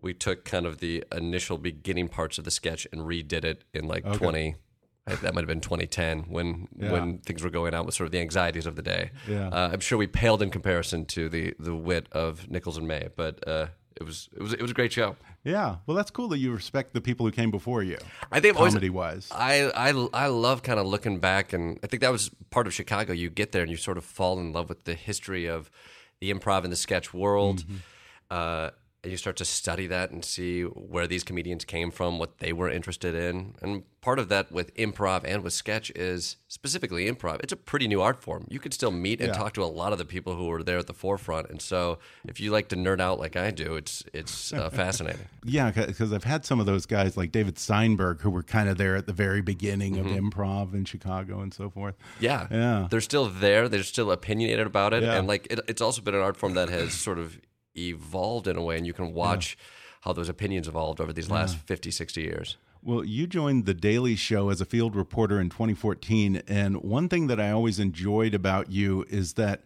we 0.00 0.12
took 0.14 0.44
kind 0.44 0.66
of 0.66 0.78
the 0.78 1.04
initial 1.12 1.58
beginning 1.58 2.08
parts 2.08 2.36
of 2.38 2.44
the 2.44 2.50
sketch 2.50 2.86
and 2.90 3.02
redid 3.02 3.44
it 3.44 3.62
in 3.72 3.86
like 3.86 4.10
twenty. 4.14 4.48
I- 4.48 4.54
That 5.06 5.34
might 5.34 5.40
have 5.42 5.48
been 5.48 5.60
2010 5.60 6.20
when 6.28 6.66
Yeah. 6.78 6.92
when 6.92 7.18
things 7.18 7.42
were 7.42 7.50
going 7.50 7.74
on 7.74 7.84
with 7.84 7.94
sort 7.94 8.06
of 8.06 8.12
the 8.12 8.20
anxieties 8.20 8.64
of 8.66 8.74
the 8.74 8.82
day. 8.82 9.10
Yeah. 9.28 9.48
Uh, 9.48 9.70
I'm 9.72 9.80
sure 9.80 9.98
we 9.98 10.06
paled 10.06 10.40
in 10.42 10.50
comparison 10.50 11.04
to 11.06 11.28
the 11.28 11.54
the 11.58 11.74
wit 11.74 12.08
of 12.12 12.50
Nichols 12.50 12.78
and 12.78 12.88
May, 12.88 13.08
but 13.14 13.46
uh, 13.46 13.66
it 13.96 14.02
was 14.04 14.30
it 14.34 14.42
was 14.42 14.52
it 14.54 14.62
was 14.62 14.70
a 14.70 14.74
great 14.74 14.92
show. 14.92 15.16
Yeah, 15.44 15.76
well, 15.86 15.94
that's 15.94 16.10
cool 16.10 16.28
that 16.28 16.38
you 16.38 16.52
respect 16.54 16.94
the 16.94 17.02
people 17.02 17.26
who 17.26 17.32
came 17.32 17.50
before 17.50 17.82
you. 17.82 17.98
I 18.32 18.40
think 18.40 18.56
always- 18.56 18.72
comedy 18.72 18.88
wise. 18.88 19.28
I, 19.30 19.70
I 19.74 19.90
I 20.14 20.28
love 20.28 20.62
kind 20.62 20.80
of 20.80 20.86
looking 20.86 21.18
back, 21.20 21.52
and 21.52 21.78
I 21.82 21.86
think 21.86 22.00
that 22.00 22.10
was 22.10 22.30
part 22.48 22.66
of 22.66 22.72
Chicago. 22.72 23.12
You 23.12 23.28
get 23.28 23.52
there 23.52 23.60
and 23.60 23.70
you 23.70 23.76
sort 23.76 23.98
of 23.98 24.06
fall 24.06 24.40
in 24.40 24.52
love 24.54 24.70
with 24.70 24.84
the 24.84 24.94
history 24.94 25.44
of 25.46 25.70
the 26.20 26.32
improv 26.32 26.64
and 26.64 26.72
the 26.72 26.76
sketch 26.76 27.12
world. 27.12 27.64
Mm-hmm. 27.66 27.76
Uh, 28.30 28.70
and 29.04 29.10
you 29.12 29.16
start 29.16 29.36
to 29.36 29.44
study 29.44 29.86
that 29.86 30.10
and 30.10 30.24
see 30.24 30.62
where 30.62 31.06
these 31.06 31.22
comedians 31.22 31.64
came 31.64 31.90
from, 31.90 32.18
what 32.18 32.38
they 32.38 32.52
were 32.52 32.68
interested 32.70 33.14
in. 33.14 33.54
And 33.62 33.84
part 34.00 34.18
of 34.18 34.28
that 34.30 34.50
with 34.52 34.74
improv 34.76 35.22
and 35.24 35.42
with 35.42 35.52
sketch 35.52 35.90
is 35.90 36.36
specifically 36.48 37.10
improv. 37.10 37.40
It's 37.42 37.52
a 37.52 37.56
pretty 37.56 37.86
new 37.88 38.00
art 38.02 38.20
form. 38.22 38.46
You 38.50 38.58
could 38.58 38.74
still 38.74 38.90
meet 38.90 39.20
and 39.20 39.28
Yeah. 39.28 39.34
talk 39.34 39.54
to 39.54 39.62
a 39.62 39.66
lot 39.66 39.92
of 39.92 39.98
the 39.98 40.04
people 40.04 40.34
who 40.36 40.46
were 40.46 40.62
there 40.62 40.78
at 40.78 40.86
the 40.86 40.92
forefront. 40.94 41.48
And 41.50 41.60
so 41.62 41.98
if 42.26 42.40
you 42.40 42.50
like 42.50 42.68
to 42.68 42.76
nerd 42.76 43.00
out 43.00 43.18
like 43.18 43.36
I 43.36 43.50
do, 43.50 43.76
it's 43.76 44.02
it's 44.12 44.52
uh, 44.52 44.70
fascinating. 44.82 45.26
Yeah, 45.44 45.70
because 45.70 46.12
I've 46.12 46.24
had 46.24 46.44
some 46.44 46.58
of 46.60 46.66
those 46.66 46.86
guys 46.86 47.16
like 47.16 47.30
David 47.32 47.58
Steinberg 47.58 48.20
who 48.20 48.30
were 48.30 48.42
kind 48.42 48.68
of 48.68 48.78
there 48.78 48.96
at 48.96 49.06
the 49.06 49.12
very 49.12 49.40
beginning 49.42 49.98
of 49.98 50.06
improv 50.06 50.74
in 50.74 50.84
Chicago 50.86 51.40
and 51.40 51.52
so 51.52 51.68
forth. 51.70 51.94
Mm-hmm. 51.98 52.24
Yeah, 52.24 52.46
Yeah. 52.50 52.88
They're 52.90 53.00
still 53.00 53.26
there. 53.28 53.68
They're 53.68 53.82
still 53.82 54.10
opinionated 54.10 54.66
about 54.66 54.92
it, 54.94 55.02
Yeah. 55.02 55.16
and 55.16 55.26
like 55.28 55.46
it, 55.50 55.60
it's 55.68 55.82
also 55.82 56.00
been 56.02 56.14
an 56.14 56.20
art 56.22 56.36
form 56.36 56.54
that 56.54 56.68
has 56.70 56.92
sort 56.94 57.18
of 57.18 57.38
evolved 57.76 58.46
in 58.46 58.56
a 58.56 58.62
way, 58.62 58.76
and 58.76 58.86
you 58.86 58.92
can 58.92 59.12
watch 59.12 59.56
how 60.02 60.12
those 60.12 60.28
opinions 60.28 60.68
evolved 60.68 61.00
over 61.00 61.12
these 61.12 61.30
last 61.30 61.56
50, 61.56 61.90
60 61.90 62.20
years. 62.20 62.56
Well, 62.82 63.02
you 63.02 63.26
joined 63.26 63.64
The 63.64 63.72
Daily 63.72 64.14
Show 64.14 64.50
as 64.50 64.60
a 64.60 64.66
field 64.66 64.94
reporter 64.94 65.40
in 65.40 65.48
2014. 65.48 66.42
And 66.46 66.82
one 66.82 67.08
thing 67.08 67.28
that 67.28 67.40
I 67.40 67.50
always 67.50 67.80
enjoyed 67.80 68.34
about 68.34 68.70
you 68.70 69.06
is 69.08 69.32
that 69.34 69.62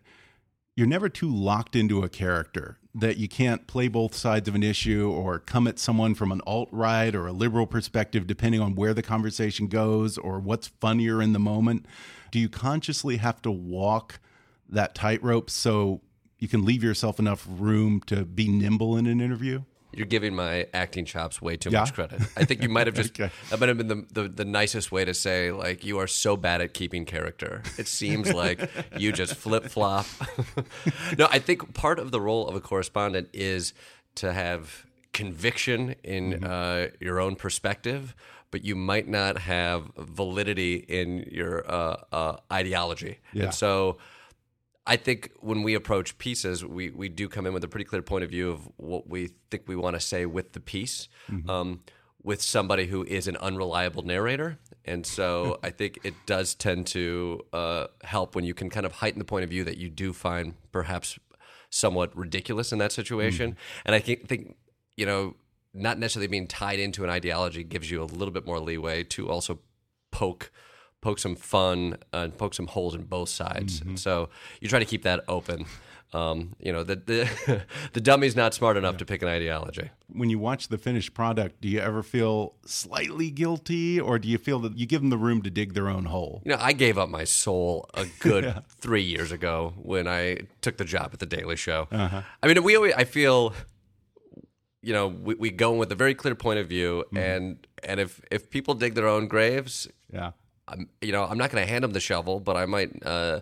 you're 0.76 0.86
never 0.86 1.08
too 1.08 1.28
locked 1.28 1.74
into 1.74 2.04
a 2.04 2.08
character, 2.08 2.78
that 2.94 3.16
you 3.16 3.26
can't 3.26 3.66
play 3.66 3.88
both 3.88 4.14
sides 4.14 4.46
of 4.46 4.54
an 4.54 4.62
issue 4.62 5.10
or 5.10 5.40
come 5.40 5.66
at 5.66 5.80
someone 5.80 6.14
from 6.14 6.30
an 6.30 6.40
alt 6.46 6.68
right 6.70 7.12
or 7.16 7.26
a 7.26 7.32
liberal 7.32 7.66
perspective, 7.66 8.28
depending 8.28 8.60
on 8.60 8.76
where 8.76 8.94
the 8.94 9.02
conversation 9.02 9.66
goes 9.66 10.16
or 10.16 10.38
what's 10.38 10.68
funnier 10.68 11.20
in 11.20 11.32
the 11.32 11.40
moment. 11.40 11.86
Do 12.30 12.38
you 12.38 12.48
consciously 12.48 13.16
have 13.16 13.42
to 13.42 13.50
walk 13.50 14.20
that 14.68 14.94
tightrope 14.94 15.50
so 15.50 16.02
you 16.38 16.48
can 16.48 16.64
leave 16.64 16.82
yourself 16.84 17.18
enough 17.18 17.46
room 17.48 18.00
to 18.06 18.24
be 18.24 18.48
nimble 18.48 18.96
in 18.96 19.06
an 19.06 19.20
interview? 19.20 19.62
You're 19.92 20.06
giving 20.06 20.34
my 20.36 20.66
acting 20.74 21.06
chops 21.06 21.40
way 21.40 21.56
too 21.56 21.70
Yeah? 21.70 21.80
much 21.80 21.94
credit. 21.94 22.20
I 22.36 22.44
think 22.44 22.62
you 22.62 22.68
might 22.68 22.86
have 22.86 22.94
just 22.94 23.10
Okay. 23.20 23.32
that 23.48 23.58
might 23.58 23.68
have 23.70 23.78
been 23.78 23.88
the, 23.88 24.04
the 24.12 24.28
the 24.28 24.44
nicest 24.44 24.92
way 24.92 25.04
to 25.04 25.14
say 25.14 25.50
like 25.50 25.82
you 25.84 25.98
are 25.98 26.06
so 26.06 26.36
bad 26.36 26.60
at 26.60 26.74
keeping 26.74 27.04
character. 27.06 27.62
It 27.78 27.88
seems 27.88 28.32
like 28.32 28.70
you 28.98 29.12
just 29.12 29.34
flip 29.34 29.64
flop. 29.64 30.06
no, 31.18 31.26
I 31.30 31.38
think 31.38 31.74
part 31.74 31.98
of 31.98 32.10
the 32.10 32.20
role 32.20 32.46
of 32.48 32.54
a 32.54 32.60
correspondent 32.60 33.28
is 33.32 33.72
to 34.16 34.32
have 34.32 34.84
conviction 35.12 35.94
in 36.04 36.32
Mm-hmm. 36.34 36.44
uh, 36.44 36.86
your 37.00 37.18
own 37.18 37.34
perspective, 37.34 38.14
but 38.50 38.64
you 38.64 38.76
might 38.76 39.08
not 39.08 39.38
have 39.38 39.90
validity 39.96 40.74
in 40.76 41.26
your 41.32 41.64
uh, 41.70 41.96
uh, 42.12 42.36
ideology. 42.52 43.18
Yeah. 43.32 43.44
And 43.44 43.54
so 43.54 43.96
I 44.88 44.96
think 44.96 45.30
when 45.40 45.62
we 45.62 45.74
approach 45.74 46.16
pieces, 46.16 46.64
we, 46.64 46.88
we 46.90 47.10
do 47.10 47.28
come 47.28 47.46
in 47.46 47.52
with 47.52 47.62
a 47.62 47.68
pretty 47.68 47.84
clear 47.84 48.00
point 48.00 48.24
of 48.24 48.30
view 48.30 48.50
of 48.50 48.66
what 48.78 49.06
we 49.06 49.30
think 49.50 49.64
we 49.66 49.76
want 49.76 49.94
to 49.96 50.00
say 50.00 50.24
with 50.24 50.54
the 50.54 50.60
piece, 50.60 51.08
um, 51.48 51.82
with 52.22 52.40
somebody 52.40 52.86
who 52.86 53.04
is 53.04 53.28
an 53.28 53.36
unreliable 53.36 54.02
narrator. 54.02 54.58
And 54.86 55.04
so 55.04 55.58
I 55.62 55.70
think 55.70 55.98
it 56.04 56.14
does 56.24 56.54
tend 56.54 56.86
to 56.88 57.44
uh, 57.52 57.86
help 58.02 58.34
when 58.34 58.44
you 58.46 58.54
can 58.54 58.70
kind 58.70 58.86
of 58.86 58.92
heighten 58.92 59.18
the 59.18 59.26
point 59.26 59.44
of 59.44 59.50
view 59.50 59.62
that 59.64 59.76
you 59.76 59.90
do 59.90 60.14
find 60.14 60.54
perhaps 60.72 61.18
somewhat 61.68 62.16
ridiculous 62.16 62.72
in 62.72 62.78
that 62.78 62.90
situation. 62.92 63.56
And 63.84 63.94
I 63.94 63.98
think, 63.98 64.26
think, 64.26 64.56
you 64.96 65.04
know, 65.04 65.36
not 65.74 65.98
necessarily 65.98 66.28
being 66.28 66.46
tied 66.46 66.80
into 66.80 67.04
an 67.04 67.10
ideology 67.10 67.62
gives 67.62 67.90
you 67.90 68.02
a 68.02 68.04
little 68.04 68.32
bit 68.32 68.46
more 68.46 68.58
leeway 68.58 69.04
to 69.04 69.28
also 69.28 69.58
poke 70.10 70.50
poke 71.00 71.18
some 71.18 71.36
fun 71.36 71.94
uh, 72.12 72.18
and 72.18 72.36
poke 72.36 72.54
some 72.54 72.66
holes 72.66 72.94
in 72.94 73.04
both 73.04 73.28
sides. 73.28 73.82
So 73.96 74.30
you 74.60 74.68
try 74.68 74.78
to 74.78 74.84
keep 74.84 75.02
that 75.04 75.20
open. 75.28 75.66
Um, 76.14 76.56
you 76.58 76.72
know, 76.72 76.84
the 76.84 76.96
the, 76.96 77.62
the 77.92 78.00
dummy's 78.00 78.34
not 78.34 78.54
smart 78.54 78.76
enough 78.78 78.96
to 78.96 79.04
pick 79.04 79.20
an 79.20 79.28
ideology. 79.28 79.90
when 80.08 80.30
you 80.30 80.38
watch 80.38 80.68
the 80.68 80.78
finished 80.78 81.12
product, 81.12 81.60
do 81.60 81.68
you 81.68 81.80
ever 81.80 82.02
feel 82.02 82.54
slightly 82.64 83.30
guilty, 83.30 84.00
or 84.00 84.18
do 84.18 84.26
you 84.26 84.38
feel 84.38 84.58
that 84.60 84.78
you 84.78 84.86
give 84.86 85.02
them 85.02 85.10
the 85.10 85.18
room 85.18 85.42
to 85.42 85.50
dig 85.50 85.74
their 85.74 85.88
own 85.88 86.06
hole? 86.06 86.40
You 86.46 86.52
know, 86.52 86.58
I 86.58 86.72
gave 86.72 86.96
up 86.96 87.10
my 87.10 87.24
soul 87.24 87.90
a 87.92 88.06
good 88.20 88.62
three 88.80 89.02
years 89.02 89.32
ago 89.32 89.74
when 89.76 90.08
I 90.08 90.46
took 90.62 90.78
the 90.78 90.86
job 90.86 91.10
at 91.12 91.18
the 91.18 91.26
Daily 91.26 91.56
Show. 91.56 91.88
I 91.92 92.46
mean, 92.46 92.62
we 92.62 92.74
always, 92.74 92.94
I 92.94 93.04
feel, 93.04 93.52
you 94.80 94.94
know, 94.94 95.08
we, 95.08 95.34
we 95.34 95.50
go 95.50 95.72
in 95.74 95.78
with 95.78 95.92
a 95.92 95.94
very 95.94 96.14
clear 96.14 96.34
point 96.34 96.58
of 96.58 96.68
view, 96.68 97.04
and 97.14 97.66
and 97.84 98.00
if 98.00 98.20
if 98.30 98.48
people 98.48 98.72
dig 98.74 98.94
their 98.94 99.08
own 99.08 99.28
graves, 99.28 99.88
Yeah, 100.10 100.30
I'm, 100.68 100.88
you 101.00 101.12
know, 101.12 101.24
I'm 101.24 101.38
not 101.38 101.50
going 101.50 101.64
to 101.64 101.70
hand 101.70 101.84
them 101.84 101.92
the 101.92 102.00
shovel, 102.00 102.40
but 102.40 102.56
I 102.56 102.66
might, 102.66 103.04
uh, 103.04 103.40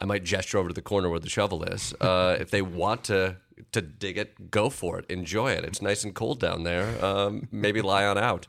I 0.00 0.04
might 0.04 0.24
gesture 0.24 0.58
over 0.58 0.68
to 0.68 0.74
the 0.74 0.82
corner 0.82 1.08
where 1.08 1.20
the 1.20 1.28
shovel 1.28 1.64
is. 1.64 1.94
Uh, 2.00 2.36
if 2.38 2.50
they 2.50 2.62
want 2.62 3.04
to 3.04 3.36
to 3.72 3.80
dig 3.80 4.18
it, 4.18 4.50
go 4.50 4.68
for 4.68 4.98
it, 4.98 5.06
enjoy 5.10 5.52
it. 5.52 5.64
It's 5.64 5.80
nice 5.80 6.04
and 6.04 6.14
cold 6.14 6.40
down 6.40 6.64
there. 6.64 7.02
Um, 7.04 7.48
maybe 7.50 7.80
lie 7.80 8.04
on 8.04 8.18
out. 8.18 8.46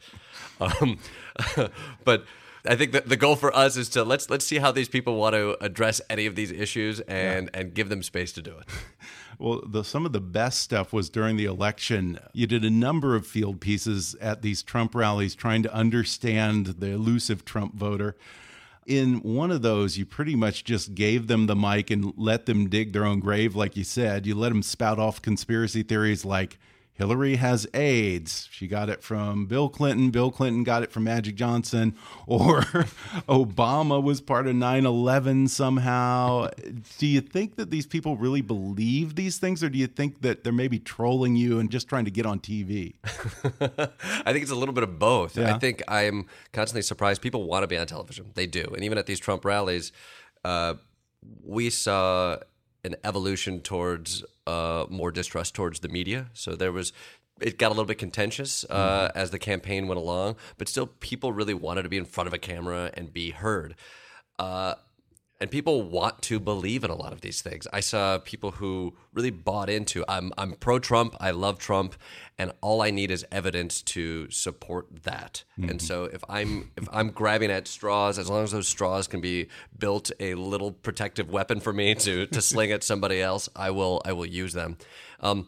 Um, 0.59 0.99
but 2.03 2.25
I 2.67 2.75
think 2.75 2.91
that 2.91 3.09
the 3.09 3.17
goal 3.17 3.35
for 3.35 3.55
us 3.55 3.77
is 3.77 3.89
to 3.89 4.03
let's 4.03 4.29
let's 4.29 4.45
see 4.45 4.57
how 4.57 4.71
these 4.71 4.89
people 4.89 5.15
want 5.15 5.35
to 5.35 5.57
address 5.63 6.01
any 6.09 6.25
of 6.25 6.35
these 6.35 6.51
issues 6.51 6.99
and 7.01 7.49
and 7.53 7.73
give 7.73 7.89
them 7.89 8.03
space 8.03 8.31
to 8.33 8.41
do 8.41 8.57
it. 8.57 8.67
Well, 9.39 9.61
the, 9.67 9.83
some 9.83 10.03
of 10.05 10.13
the 10.13 10.19
best 10.19 10.61
stuff 10.61 10.91
was 10.91 11.11
during 11.11 11.37
the 11.37 11.45
election. 11.45 12.17
You 12.33 12.47
did 12.47 12.65
a 12.65 12.71
number 12.71 13.15
of 13.15 13.27
field 13.27 13.61
pieces 13.61 14.15
at 14.19 14.41
these 14.41 14.63
Trump 14.63 14.95
rallies 14.95 15.35
trying 15.35 15.61
to 15.61 15.71
understand 15.71 16.65
the 16.79 16.87
elusive 16.87 17.45
Trump 17.45 17.75
voter. 17.75 18.15
In 18.87 19.17
one 19.17 19.51
of 19.51 19.61
those, 19.61 19.95
you 19.95 20.07
pretty 20.07 20.35
much 20.35 20.63
just 20.63 20.95
gave 20.95 21.27
them 21.27 21.45
the 21.45 21.55
mic 21.55 21.91
and 21.91 22.13
let 22.17 22.47
them 22.47 22.67
dig 22.67 22.93
their 22.93 23.05
own 23.05 23.19
grave, 23.19 23.55
like 23.55 23.77
you 23.77 23.83
said. 23.83 24.25
You 24.25 24.33
let 24.33 24.49
them 24.49 24.63
spout 24.63 24.97
off 24.97 25.21
conspiracy 25.21 25.83
theories 25.83 26.25
like 26.25 26.57
Hillary 26.97 27.35
has 27.35 27.67
AIDS. 27.75 28.49
She 28.51 28.67
got 28.67 28.89
it 28.89 29.03
from 29.03 29.45
Bill 29.45 29.69
Clinton. 29.69 30.09
Bill 30.09 30.31
Clinton 30.31 30.63
got 30.63 30.81
it 30.81 30.91
from 30.91 31.03
Magic 31.03 31.35
Johnson. 31.35 31.95
Or 32.29 32.61
Obama 33.29 34.03
was 34.03 34.19
part 34.19 34.47
of 34.47 34.55
9 34.55 34.85
11 34.85 35.47
somehow. 35.47 36.49
Do 36.97 37.07
you 37.07 37.21
think 37.21 37.55
that 37.55 37.71
these 37.71 37.85
people 37.85 38.17
really 38.17 38.41
believe 38.41 39.15
these 39.15 39.37
things, 39.37 39.63
or 39.63 39.69
do 39.69 39.77
you 39.77 39.87
think 39.87 40.21
that 40.21 40.43
they're 40.43 40.51
maybe 40.51 40.77
trolling 40.77 41.37
you 41.37 41.59
and 41.59 41.71
just 41.71 41.87
trying 41.87 42.03
to 42.03 42.11
get 42.11 42.25
on 42.25 42.39
TV? 42.39 42.95
I 43.05 44.33
think 44.33 44.43
it's 44.43 44.51
a 44.51 44.55
little 44.55 44.73
bit 44.73 44.83
of 44.83 44.99
both. 44.99 45.37
Yeah. 45.37 45.55
I 45.55 45.59
think 45.59 45.83
I'm 45.87 46.25
constantly 46.51 46.81
surprised. 46.81 47.21
People 47.21 47.45
want 47.45 47.63
to 47.63 47.67
be 47.67 47.77
on 47.77 47.87
television. 47.87 48.31
They 48.35 48.45
do. 48.45 48.63
And 48.73 48.83
even 48.83 48.97
at 48.97 49.05
these 49.05 49.19
Trump 49.19 49.45
rallies, 49.45 49.93
uh, 50.43 50.73
we 51.43 51.69
saw 51.69 52.37
an 52.83 52.95
evolution 53.03 53.61
towards 53.61 54.23
uh, 54.45 54.85
more 54.89 55.11
distrust 55.11 55.55
towards 55.55 55.79
the 55.79 55.89
media. 55.89 56.27
So 56.33 56.55
there 56.55 56.71
was. 56.71 56.93
It 57.39 57.59
got 57.59 57.67
a 57.67 57.69
little 57.69 57.85
bit 57.85 57.99
contentious 57.99 58.63
uh, 58.63 59.11
as 59.13 59.29
the 59.29 59.37
campaign 59.37 59.87
went 59.87 59.99
along, 59.99 60.37
but 60.57 60.67
still, 60.67 60.87
people 60.87 61.31
really 61.31 61.53
wanted 61.53 61.83
to 61.83 61.89
be 61.89 61.97
in 61.97 62.05
front 62.05 62.25
of 62.25 62.33
a 62.33 62.39
camera 62.39 62.89
and 62.95 63.13
be 63.13 63.29
heard. 63.29 63.75
Uh, 64.39 64.73
and 65.39 65.51
people 65.51 65.83
want 65.83 66.21
to 66.23 66.39
believe 66.39 66.83
in 66.83 66.89
a 66.89 66.95
lot 66.95 67.13
of 67.13 67.21
these 67.21 67.41
things. 67.41 67.67
I 67.71 67.79
saw 67.79 68.17
people 68.17 68.51
who 68.51 68.95
really 69.13 69.29
bought 69.29 69.69
into 69.69 70.03
I'm 70.07 70.31
I'm 70.37 70.53
pro 70.53 70.79
Trump, 70.79 71.15
I 71.19 71.31
love 71.31 71.59
Trump, 71.59 71.95
and 72.37 72.51
all 72.61 72.81
I 72.81 72.91
need 72.91 73.11
is 73.11 73.25
evidence 73.31 73.81
to 73.83 74.29
support 74.31 75.03
that. 75.03 75.43
Mm-hmm. 75.59 75.69
And 75.69 75.81
so 75.81 76.05
if 76.05 76.23
I'm 76.27 76.71
if 76.75 76.87
I'm 76.91 77.09
grabbing 77.09 77.51
at 77.51 77.67
straws, 77.67 78.17
as 78.17 78.29
long 78.29 78.43
as 78.43 78.51
those 78.51 78.67
straws 78.67 79.07
can 79.07 79.21
be 79.21 79.47
built 79.77 80.11
a 80.19 80.35
little 80.35 80.71
protective 80.71 81.29
weapon 81.29 81.59
for 81.59 81.73
me 81.73 81.93
to 81.95 82.25
to 82.27 82.41
sling 82.41 82.71
at 82.71 82.83
somebody 82.83 83.21
else, 83.21 83.49
I 83.55 83.71
will 83.71 84.01
I 84.05 84.13
will 84.13 84.25
use 84.25 84.53
them. 84.53 84.77
Um, 85.19 85.47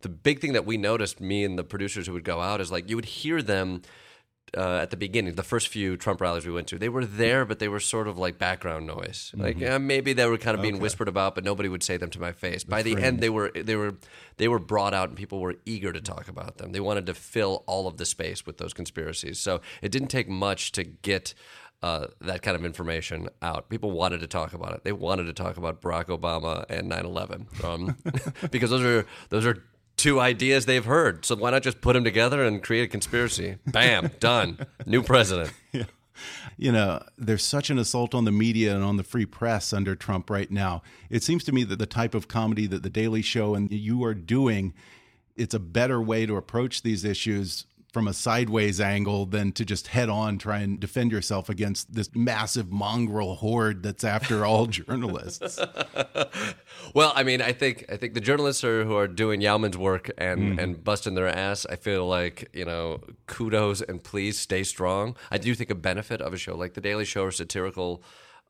the 0.00 0.08
big 0.08 0.40
thing 0.40 0.52
that 0.52 0.66
we 0.66 0.76
noticed, 0.76 1.20
me 1.20 1.44
and 1.44 1.58
the 1.58 1.64
producers 1.64 2.06
who 2.06 2.12
would 2.12 2.24
go 2.24 2.40
out, 2.40 2.60
is 2.60 2.70
like 2.70 2.88
you 2.88 2.96
would 2.96 3.04
hear 3.04 3.42
them 3.42 3.82
uh, 4.56 4.78
at 4.82 4.90
the 4.90 4.96
beginning, 4.96 5.34
the 5.34 5.42
first 5.42 5.68
few 5.68 5.96
Trump 5.96 6.20
rallies 6.20 6.46
we 6.46 6.52
went 6.52 6.66
to, 6.68 6.78
they 6.78 6.88
were 6.88 7.04
there, 7.04 7.44
but 7.44 7.58
they 7.58 7.68
were 7.68 7.80
sort 7.80 8.08
of 8.08 8.18
like 8.18 8.38
background 8.38 8.86
noise. 8.86 9.32
Mm-hmm. 9.32 9.42
Like 9.42 9.58
yeah, 9.58 9.78
maybe 9.78 10.12
they 10.12 10.26
were 10.26 10.38
kind 10.38 10.54
of 10.54 10.62
being 10.62 10.74
okay. 10.74 10.82
whispered 10.82 11.08
about, 11.08 11.34
but 11.34 11.44
nobody 11.44 11.68
would 11.68 11.82
say 11.82 11.96
them 11.96 12.10
to 12.10 12.20
my 12.20 12.32
face. 12.32 12.64
The 12.64 12.70
By 12.70 12.82
the 12.82 12.96
end, 12.96 13.20
they 13.20 13.30
were 13.30 13.50
they 13.50 13.76
were 13.76 13.96
they 14.36 14.48
were 14.48 14.58
brought 14.58 14.94
out, 14.94 15.08
and 15.08 15.16
people 15.16 15.40
were 15.40 15.56
eager 15.64 15.92
to 15.92 16.00
talk 16.00 16.28
about 16.28 16.58
them. 16.58 16.72
They 16.72 16.80
wanted 16.80 17.06
to 17.06 17.14
fill 17.14 17.64
all 17.66 17.86
of 17.86 17.96
the 17.96 18.06
space 18.06 18.46
with 18.46 18.58
those 18.58 18.72
conspiracies. 18.72 19.38
So 19.38 19.60
it 19.82 19.92
didn't 19.92 20.08
take 20.08 20.28
much 20.28 20.72
to 20.72 20.84
get. 20.84 21.34
Uh, 21.80 22.08
that 22.20 22.42
kind 22.42 22.56
of 22.56 22.64
information 22.64 23.28
out. 23.40 23.68
People 23.68 23.92
wanted 23.92 24.18
to 24.18 24.26
talk 24.26 24.52
about 24.52 24.72
it. 24.72 24.82
They 24.82 24.90
wanted 24.90 25.26
to 25.26 25.32
talk 25.32 25.56
about 25.56 25.80
Barack 25.80 26.06
Obama 26.06 26.64
and 26.68 26.90
9/11 26.90 27.64
um, 27.64 27.96
because 28.50 28.70
those 28.70 28.82
are 28.82 29.06
those 29.28 29.46
are 29.46 29.62
two 29.98 30.18
ideas 30.20 30.64
they've 30.64 30.84
heard. 30.84 31.26
So 31.26 31.36
why 31.36 31.50
not 31.50 31.62
just 31.62 31.82
put 31.82 31.92
them 31.92 32.04
together 32.04 32.44
and 32.44 32.62
create 32.62 32.84
a 32.84 32.88
conspiracy? 32.88 33.58
Bam, 33.66 34.12
done. 34.20 34.58
New 34.86 35.02
president. 35.02 35.52
Yeah. 35.72 35.84
You 36.56 36.72
know, 36.72 37.02
there's 37.16 37.44
such 37.44 37.70
an 37.70 37.78
assault 37.78 38.14
on 38.14 38.24
the 38.24 38.32
media 38.32 38.74
and 38.74 38.82
on 38.82 38.96
the 38.96 39.04
free 39.04 39.26
press 39.26 39.72
under 39.72 39.94
Trump 39.94 40.30
right 40.30 40.50
now. 40.50 40.82
It 41.10 41.22
seems 41.22 41.44
to 41.44 41.52
me 41.52 41.62
that 41.64 41.78
the 41.78 41.86
type 41.86 42.14
of 42.14 42.26
comedy 42.26 42.66
that 42.66 42.82
The 42.82 42.90
Daily 42.90 43.22
Show 43.22 43.54
and 43.54 43.70
you 43.70 44.02
are 44.04 44.14
doing, 44.14 44.72
it's 45.36 45.54
a 45.54 45.60
better 45.60 46.00
way 46.00 46.26
to 46.26 46.36
approach 46.36 46.82
these 46.82 47.04
issues 47.04 47.66
from 47.92 48.06
a 48.06 48.12
sideways 48.12 48.80
angle 48.80 49.24
than 49.24 49.50
to 49.52 49.64
just 49.64 49.88
head 49.88 50.08
on 50.08 50.36
try 50.38 50.58
and 50.58 50.78
defend 50.78 51.10
yourself 51.10 51.48
against 51.48 51.94
this 51.94 52.10
massive 52.14 52.70
mongrel 52.70 53.36
horde 53.36 53.82
that's 53.82 54.04
after 54.04 54.44
all 54.44 54.66
journalists. 54.80 55.58
well, 56.94 57.12
I 57.14 57.22
mean, 57.22 57.40
I 57.40 57.52
think 57.52 57.86
I 57.90 57.96
think 57.96 58.14
the 58.14 58.20
journalists 58.20 58.62
are, 58.62 58.84
who 58.84 58.96
are 58.96 59.08
doing 59.08 59.40
Yaomin's 59.40 59.78
work 59.78 60.10
and 60.18 60.58
mm. 60.58 60.62
and 60.62 60.84
busting 60.84 61.14
their 61.14 61.28
ass. 61.28 61.66
I 61.66 61.76
feel 61.76 62.06
like 62.06 62.50
you 62.52 62.64
know, 62.64 63.00
kudos 63.26 63.80
and 63.80 64.02
please 64.02 64.38
stay 64.38 64.64
strong. 64.64 65.16
I 65.30 65.38
do 65.38 65.54
think 65.54 65.70
a 65.70 65.74
benefit 65.74 66.20
of 66.20 66.32
a 66.34 66.36
show 66.38 66.56
like 66.56 66.74
The 66.74 66.80
Daily 66.80 67.04
Show 67.04 67.24
or 67.24 67.30
satirical 67.30 68.02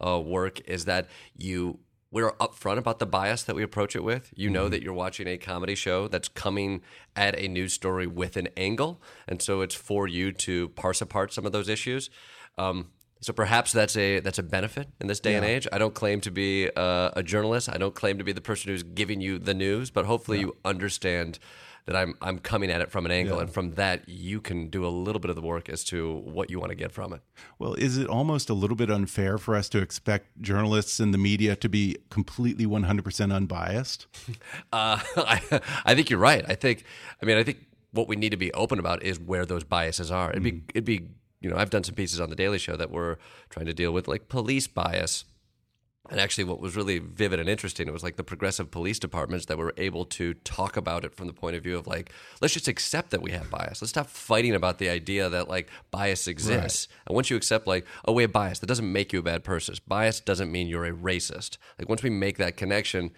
uh, 0.04 0.20
work 0.20 0.60
is 0.68 0.84
that 0.86 1.08
you 1.36 1.78
we're 2.10 2.32
upfront 2.32 2.78
about 2.78 2.98
the 2.98 3.06
bias 3.06 3.42
that 3.42 3.54
we 3.54 3.62
approach 3.62 3.94
it 3.94 4.02
with. 4.02 4.32
You 4.34 4.50
know 4.50 4.64
mm-hmm. 4.64 4.70
that 4.70 4.82
you're 4.82 4.94
watching 4.94 5.26
a 5.26 5.36
comedy 5.36 5.74
show 5.74 6.08
that's 6.08 6.28
coming 6.28 6.82
at 7.14 7.38
a 7.38 7.48
news 7.48 7.72
story 7.72 8.06
with 8.06 8.36
an 8.36 8.48
angle, 8.56 9.00
and 9.26 9.42
so 9.42 9.60
it's 9.60 9.74
for 9.74 10.06
you 10.06 10.32
to 10.32 10.68
parse 10.70 11.00
apart 11.00 11.32
some 11.32 11.44
of 11.46 11.52
those 11.52 11.68
issues. 11.68 12.10
Um, 12.56 12.88
so 13.20 13.32
perhaps 13.32 13.72
that's 13.72 13.96
a 13.96 14.20
that's 14.20 14.38
a 14.38 14.42
benefit 14.42 14.88
in 15.00 15.06
this 15.08 15.20
day 15.20 15.32
yeah. 15.32 15.38
and 15.38 15.46
age. 15.46 15.66
I 15.72 15.78
don't 15.78 15.94
claim 15.94 16.20
to 16.22 16.30
be 16.30 16.70
uh, 16.76 17.10
a 17.14 17.22
journalist. 17.22 17.68
I 17.68 17.76
don't 17.76 17.94
claim 17.94 18.18
to 18.18 18.24
be 18.24 18.32
the 18.32 18.40
person 18.40 18.70
who's 18.70 18.82
giving 18.82 19.20
you 19.20 19.38
the 19.38 19.54
news, 19.54 19.90
but 19.90 20.06
hopefully 20.06 20.38
yeah. 20.38 20.46
you 20.46 20.56
understand 20.64 21.38
that 21.88 21.96
I'm 21.96 22.14
I'm 22.20 22.38
coming 22.38 22.70
at 22.70 22.82
it 22.82 22.90
from 22.90 23.06
an 23.06 23.12
angle, 23.12 23.36
yeah. 23.36 23.44
and 23.44 23.50
from 23.50 23.72
that 23.72 24.06
you 24.06 24.42
can 24.42 24.68
do 24.68 24.86
a 24.86 24.88
little 24.90 25.20
bit 25.20 25.30
of 25.30 25.36
the 25.36 25.42
work 25.42 25.70
as 25.70 25.82
to 25.84 26.16
what 26.16 26.50
you 26.50 26.60
want 26.60 26.68
to 26.68 26.76
get 26.76 26.92
from 26.92 27.14
it. 27.14 27.22
Well, 27.58 27.72
is 27.72 27.96
it 27.96 28.06
almost 28.06 28.50
a 28.50 28.52
little 28.52 28.76
bit 28.76 28.90
unfair 28.90 29.38
for 29.38 29.56
us 29.56 29.70
to 29.70 29.78
expect 29.78 30.42
journalists 30.42 31.00
and 31.00 31.14
the 31.14 31.18
media 31.18 31.56
to 31.56 31.68
be 31.68 31.96
completely 32.10 32.66
100% 32.66 33.32
unbiased? 33.32 34.06
Uh, 34.72 34.98
I, 35.16 35.60
I 35.86 35.94
think 35.94 36.10
you're 36.10 36.18
right. 36.18 36.44
I 36.46 36.54
think 36.54 36.84
I 37.22 37.26
mean 37.26 37.38
I 37.38 37.42
think 37.42 37.64
what 37.92 38.06
we 38.06 38.16
need 38.16 38.30
to 38.30 38.36
be 38.36 38.52
open 38.52 38.78
about 38.78 39.02
is 39.02 39.18
where 39.18 39.46
those 39.46 39.64
biases 39.64 40.10
are. 40.10 40.30
It'd 40.30 40.42
be 40.42 40.52
mm. 40.52 40.62
it'd 40.70 40.84
be 40.84 41.08
you 41.40 41.48
know 41.48 41.56
I've 41.56 41.70
done 41.70 41.84
some 41.84 41.94
pieces 41.94 42.20
on 42.20 42.28
the 42.28 42.36
Daily 42.36 42.58
Show 42.58 42.76
that 42.76 42.90
were 42.90 43.18
trying 43.48 43.66
to 43.66 43.72
deal 43.72 43.92
with 43.92 44.08
like 44.08 44.28
police 44.28 44.66
bias 44.66 45.24
and 46.10 46.20
actually, 46.20 46.44
what 46.44 46.60
was 46.60 46.76
really 46.76 46.98
vivid 46.98 47.38
and 47.38 47.48
interesting, 47.48 47.86
it 47.86 47.92
was 47.92 48.02
like 48.02 48.16
the 48.16 48.24
progressive 48.24 48.70
police 48.70 48.98
departments 48.98 49.46
that 49.46 49.58
were 49.58 49.74
able 49.76 50.04
to 50.06 50.34
talk 50.34 50.76
about 50.76 51.04
it 51.04 51.14
from 51.14 51.26
the 51.26 51.32
point 51.32 51.56
of 51.56 51.62
view 51.62 51.76
of 51.76 51.86
like, 51.86 52.12
let's 52.40 52.54
just 52.54 52.68
accept 52.68 53.10
that 53.10 53.22
we 53.22 53.32
have 53.32 53.50
bias. 53.50 53.82
Let's 53.82 53.90
stop 53.90 54.06
fighting 54.08 54.54
about 54.54 54.78
the 54.78 54.88
idea 54.88 55.28
that 55.28 55.48
like 55.48 55.68
bias 55.90 56.26
exists. 56.26 56.88
Right. 56.90 57.02
And 57.06 57.14
once 57.14 57.30
you 57.30 57.36
accept 57.36 57.66
like, 57.66 57.86
oh, 58.06 58.12
we 58.12 58.22
have 58.22 58.32
bias, 58.32 58.58
that 58.60 58.66
doesn't 58.66 58.90
make 58.90 59.12
you 59.12 59.18
a 59.18 59.22
bad 59.22 59.44
person. 59.44 59.74
Bias 59.86 60.20
doesn't 60.20 60.50
mean 60.50 60.66
you're 60.66 60.86
a 60.86 60.92
racist. 60.92 61.58
Like 61.78 61.88
once 61.88 62.02
we 62.02 62.10
make 62.10 62.38
that 62.38 62.56
connection, 62.56 63.10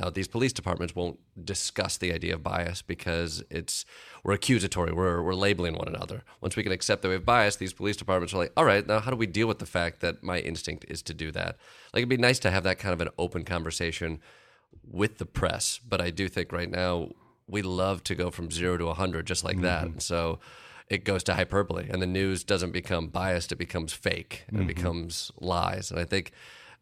now, 0.00 0.10
these 0.10 0.28
police 0.28 0.52
departments 0.52 0.94
won't 0.94 1.18
discuss 1.44 1.96
the 1.96 2.12
idea 2.12 2.34
of 2.34 2.42
bias 2.42 2.82
because 2.82 3.42
it's 3.50 3.84
we're 4.22 4.34
accusatory. 4.34 4.92
We're 4.92 5.22
we're 5.22 5.34
labeling 5.34 5.74
one 5.74 5.88
another. 5.88 6.22
Once 6.40 6.56
we 6.56 6.62
can 6.62 6.72
accept 6.72 7.02
that 7.02 7.08
we 7.08 7.14
have 7.14 7.24
bias, 7.24 7.56
these 7.56 7.72
police 7.72 7.96
departments 7.96 8.32
are 8.34 8.38
like, 8.38 8.52
all 8.56 8.64
right, 8.64 8.86
now 8.86 9.00
how 9.00 9.10
do 9.10 9.16
we 9.16 9.26
deal 9.26 9.46
with 9.46 9.58
the 9.58 9.66
fact 9.66 10.00
that 10.00 10.22
my 10.22 10.38
instinct 10.38 10.84
is 10.88 11.02
to 11.02 11.14
do 11.14 11.30
that? 11.32 11.56
Like 11.92 12.00
it'd 12.00 12.08
be 12.08 12.16
nice 12.16 12.38
to 12.40 12.50
have 12.50 12.64
that 12.64 12.78
kind 12.78 12.92
of 12.92 13.00
an 13.00 13.08
open 13.18 13.44
conversation 13.44 14.20
with 14.84 15.18
the 15.18 15.26
press, 15.26 15.80
but 15.86 16.00
I 16.00 16.10
do 16.10 16.28
think 16.28 16.52
right 16.52 16.70
now 16.70 17.10
we 17.46 17.62
love 17.62 18.04
to 18.04 18.14
go 18.14 18.30
from 18.30 18.50
zero 18.50 18.76
to 18.76 18.92
hundred 18.92 19.26
just 19.26 19.44
like 19.44 19.56
mm-hmm. 19.56 19.64
that. 19.64 19.84
And 19.84 20.02
so 20.02 20.38
it 20.88 21.04
goes 21.04 21.22
to 21.24 21.34
hyperbole, 21.34 21.88
and 21.90 22.00
the 22.00 22.06
news 22.06 22.44
doesn't 22.44 22.70
become 22.70 23.08
biased; 23.08 23.52
it 23.52 23.56
becomes 23.56 23.92
fake, 23.92 24.44
and 24.46 24.58
mm-hmm. 24.58 24.70
it 24.70 24.74
becomes 24.76 25.32
lies. 25.40 25.90
And 25.90 25.98
I 25.98 26.04
think 26.04 26.32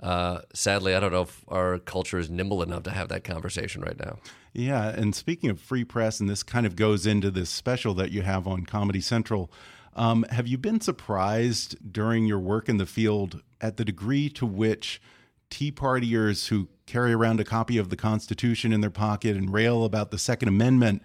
uh, 0.01 0.41
sadly, 0.53 0.95
I 0.95 1.01
don't 1.01 1.13
know 1.13 1.23
if 1.23 1.45
our 1.49 1.79
culture 1.79 2.19
is 2.19 2.29
nimble 2.29 2.63
enough 2.63 2.83
to 2.85 2.91
have 2.91 3.09
that 3.09 3.25
conversation 3.25 3.83
right 3.83 3.99
now. 3.99 4.19
Yeah, 4.53 4.89
and 4.89 5.15
speaking 5.15 5.51
of 5.51 5.61
free 5.61 5.85
press, 5.85 6.21
and 6.21 6.29
this 6.29 6.43
kind 6.43 6.67
of 6.67 6.77
goes 6.77 7.07
into 7.07 7.31
this 7.31 7.51
special 7.51 7.95
that 7.95 8.11
you 8.11 8.23
have 8.23 8.47
on 8.47 8.65
Comedy 8.65 9.01
Central. 9.01 9.51
Um, 9.95 10.25
have 10.31 10.47
you 10.47 10.59
been 10.59 10.81
surprised 10.81 11.93
during 11.93 12.27
your 12.27 12.39
work 12.39 12.69
in 12.69 12.77
the 12.77 12.87
field 12.87 13.43
at 13.61 13.79
the 13.79 13.85
degree 13.85 14.29
to 14.31 14.45
which 14.45 15.01
Tea 15.49 15.73
Partiers 15.73 16.49
who 16.49 16.69
carry 16.87 17.13
around 17.13 17.41
a 17.41 17.45
copy 17.45 17.79
of 17.79 17.89
the 17.89 17.97
Constitution 17.97 18.73
in 18.73 18.81
their 18.81 18.91
pocket 18.91 19.37
and 19.37 19.53
rail 19.53 19.85
about 19.85 20.11
the 20.11 20.19
Second 20.19 20.49
Amendment 20.49 21.03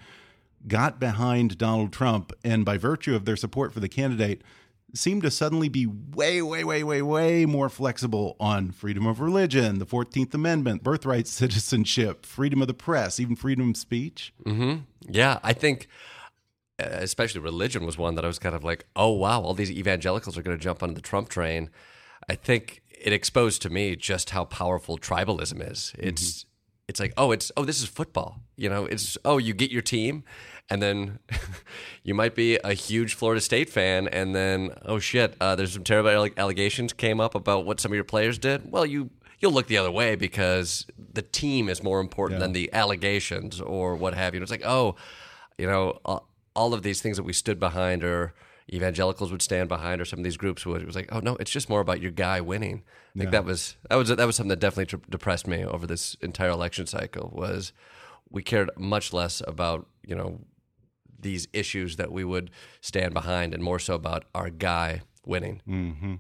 got 0.68 1.00
behind 1.00 1.58
Donald 1.58 1.92
Trump, 1.92 2.32
and 2.44 2.66
by 2.66 2.78
virtue 2.78 3.16
of 3.16 3.26
their 3.26 3.36
support 3.36 3.74
for 3.74 3.80
the 3.80 3.90
candidate, 3.90 4.44
seem 4.94 5.22
to 5.22 5.32
suddenly 5.32 5.70
be 5.70 5.86
way, 5.86 6.42
way, 6.42 6.64
way, 6.64 6.84
way, 6.84 7.02
way 7.02 7.46
more 7.46 7.70
flexible 7.70 8.36
on 8.40 8.72
freedom 8.72 9.06
of 9.06 9.20
religion, 9.20 9.80
the 9.80 9.86
14th 9.86 10.34
Amendment, 10.34 10.84
birthright 10.84 11.28
citizenship, 11.42 12.26
freedom 12.26 12.62
of 12.62 12.68
the 12.68 12.74
press, 12.74 13.20
even 13.20 13.36
freedom 13.36 13.70
of 13.70 13.78
speech. 13.78 14.34
Mm 14.46 14.60
-hmm. 14.60 14.82
Yeah, 15.10 15.40
I 15.44 15.54
think 15.54 15.88
uh, 16.80 16.86
especially 17.02 17.42
religion 17.44 17.86
was 17.86 17.98
one 17.98 18.16
that 18.16 18.24
I 18.24 18.28
was 18.28 18.40
kind 18.40 18.56
of 18.56 18.64
like, 18.64 18.86
oh, 18.96 19.18
wow, 19.18 19.44
all 19.44 19.56
these 19.56 19.74
evangelicals 19.74 20.38
are 20.38 20.44
going 20.44 20.60
to 20.60 20.68
jump 20.68 20.84
on 20.84 20.94
the 20.94 21.02
Trump 21.02 21.30
train. 21.30 21.70
I 22.32 22.36
think 22.36 22.82
it 23.06 23.14
exposed 23.14 23.62
to 23.62 23.70
me 23.70 23.96
just 23.98 24.30
how 24.30 24.46
powerful 24.46 24.98
tribalism 24.98 25.62
is. 25.72 25.94
It's. 25.98 26.24
Mm 26.24 26.46
-hmm 26.46 26.52
it's 26.92 27.00
like 27.00 27.14
oh 27.16 27.32
it's 27.32 27.52
oh 27.56 27.64
this 27.64 27.82
is 27.82 27.88
football 27.88 28.42
you 28.58 28.70
know 28.70 28.84
it's 28.86 29.18
oh 29.24 29.38
you 29.38 29.54
get 29.54 29.72
your 29.72 29.82
team 29.82 30.24
and 30.70 30.82
then 30.82 31.20
you 32.04 32.14
might 32.14 32.36
be 32.36 32.58
a 32.64 32.74
huge 32.74 33.14
Florida 33.14 33.42
State 33.42 33.70
fan, 33.70 34.08
and 34.08 34.36
then 34.36 34.72
oh 34.86 35.00
shit, 35.00 35.36
uh, 35.42 35.56
there's 35.56 35.74
some 35.74 35.84
terrible 35.84 36.30
allegations 36.38 36.94
came 36.94 37.20
up 37.20 37.36
about 37.36 37.66
what 37.66 37.80
some 37.80 37.92
of 37.92 37.96
your 37.96 38.04
players 38.04 38.38
did. 38.38 38.72
Well, 38.72 38.86
you 38.86 39.10
you'll 39.40 39.52
look 39.52 39.68
the 39.68 39.78
other 39.78 39.92
way 39.92 40.16
because 40.16 40.86
the 41.14 41.24
team 41.24 41.68
is 41.68 41.82
more 41.82 42.00
important 42.00 42.40
yeah. 42.40 42.46
than 42.46 42.54
the 42.54 42.72
allegations 42.74 43.60
or 43.60 43.96
what 43.96 44.14
have 44.14 44.34
you. 44.34 44.38
And 44.38 44.44
it's 44.44 44.52
like 44.52 44.66
oh, 44.66 44.96
you 45.58 45.68
know, 45.68 46.00
all 46.56 46.74
of 46.74 46.84
these 46.84 47.02
things 47.02 47.18
that 47.18 47.24
we 47.24 47.34
stood 47.34 47.60
behind 47.60 48.04
or 48.04 48.34
evangelicals 48.74 49.32
would 49.32 49.42
stand 49.42 49.68
behind 49.68 50.02
or 50.02 50.06
some 50.06 50.20
of 50.20 50.24
these 50.24 50.38
groups 50.38 50.66
would. 50.66 50.82
It 50.82 50.86
was 50.86 50.96
like, 50.96 51.10
oh 51.12 51.20
no, 51.20 51.36
it's 51.40 51.52
just 51.52 51.70
more 51.70 51.82
about 51.82 52.02
your 52.02 52.12
guy 52.12 52.42
winning. 52.42 52.84
I 53.16 53.20
think 53.20 53.28
yeah. 53.28 53.32
that 53.32 53.46
was 53.46 53.76
that 53.90 53.96
was 53.96 54.10
that 54.10 54.26
was 54.26 54.36
something 54.36 54.50
that 54.50 54.60
definitely 54.60 55.00
depressed 55.10 55.48
me 55.48 55.66
over 55.66 55.86
this 55.86 56.16
entire 56.22 56.50
election 56.50 56.88
cycle. 56.88 57.32
Was 57.34 57.74
we 58.30 58.42
cared 58.42 58.70
much 58.78 59.12
less 59.12 59.42
about 59.46 59.88
you 60.06 60.16
know 60.16 60.40
these 61.22 61.48
issues 61.54 61.96
that 61.96 62.12
we 62.12 62.24
would 62.24 62.52
stand 62.82 63.14
behind 63.14 63.54
and 63.54 63.64
more 63.64 63.80
so 63.80 63.96
about 63.96 64.26
our 64.34 64.50
guy 64.50 65.02
winning. 65.26 65.62
Mm 65.68 65.96
-hmm. 66.02 66.20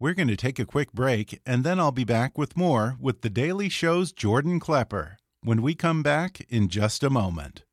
We're 0.00 0.14
going 0.14 0.36
to 0.36 0.46
take 0.46 0.62
a 0.62 0.66
quick 0.66 0.92
break, 0.92 1.40
and 1.46 1.64
then 1.64 1.78
I'll 1.78 1.92
be 1.92 2.04
back 2.04 2.36
with 2.36 2.56
more 2.56 2.96
with 3.00 3.20
The 3.20 3.30
Daily 3.30 3.68
Show's 3.68 4.12
Jordan 4.12 4.58
Klepper 4.58 5.16
when 5.44 5.62
we 5.62 5.74
come 5.74 6.02
back 6.02 6.40
in 6.48 6.68
just 6.68 7.04
a 7.04 7.10
moment. 7.10 7.64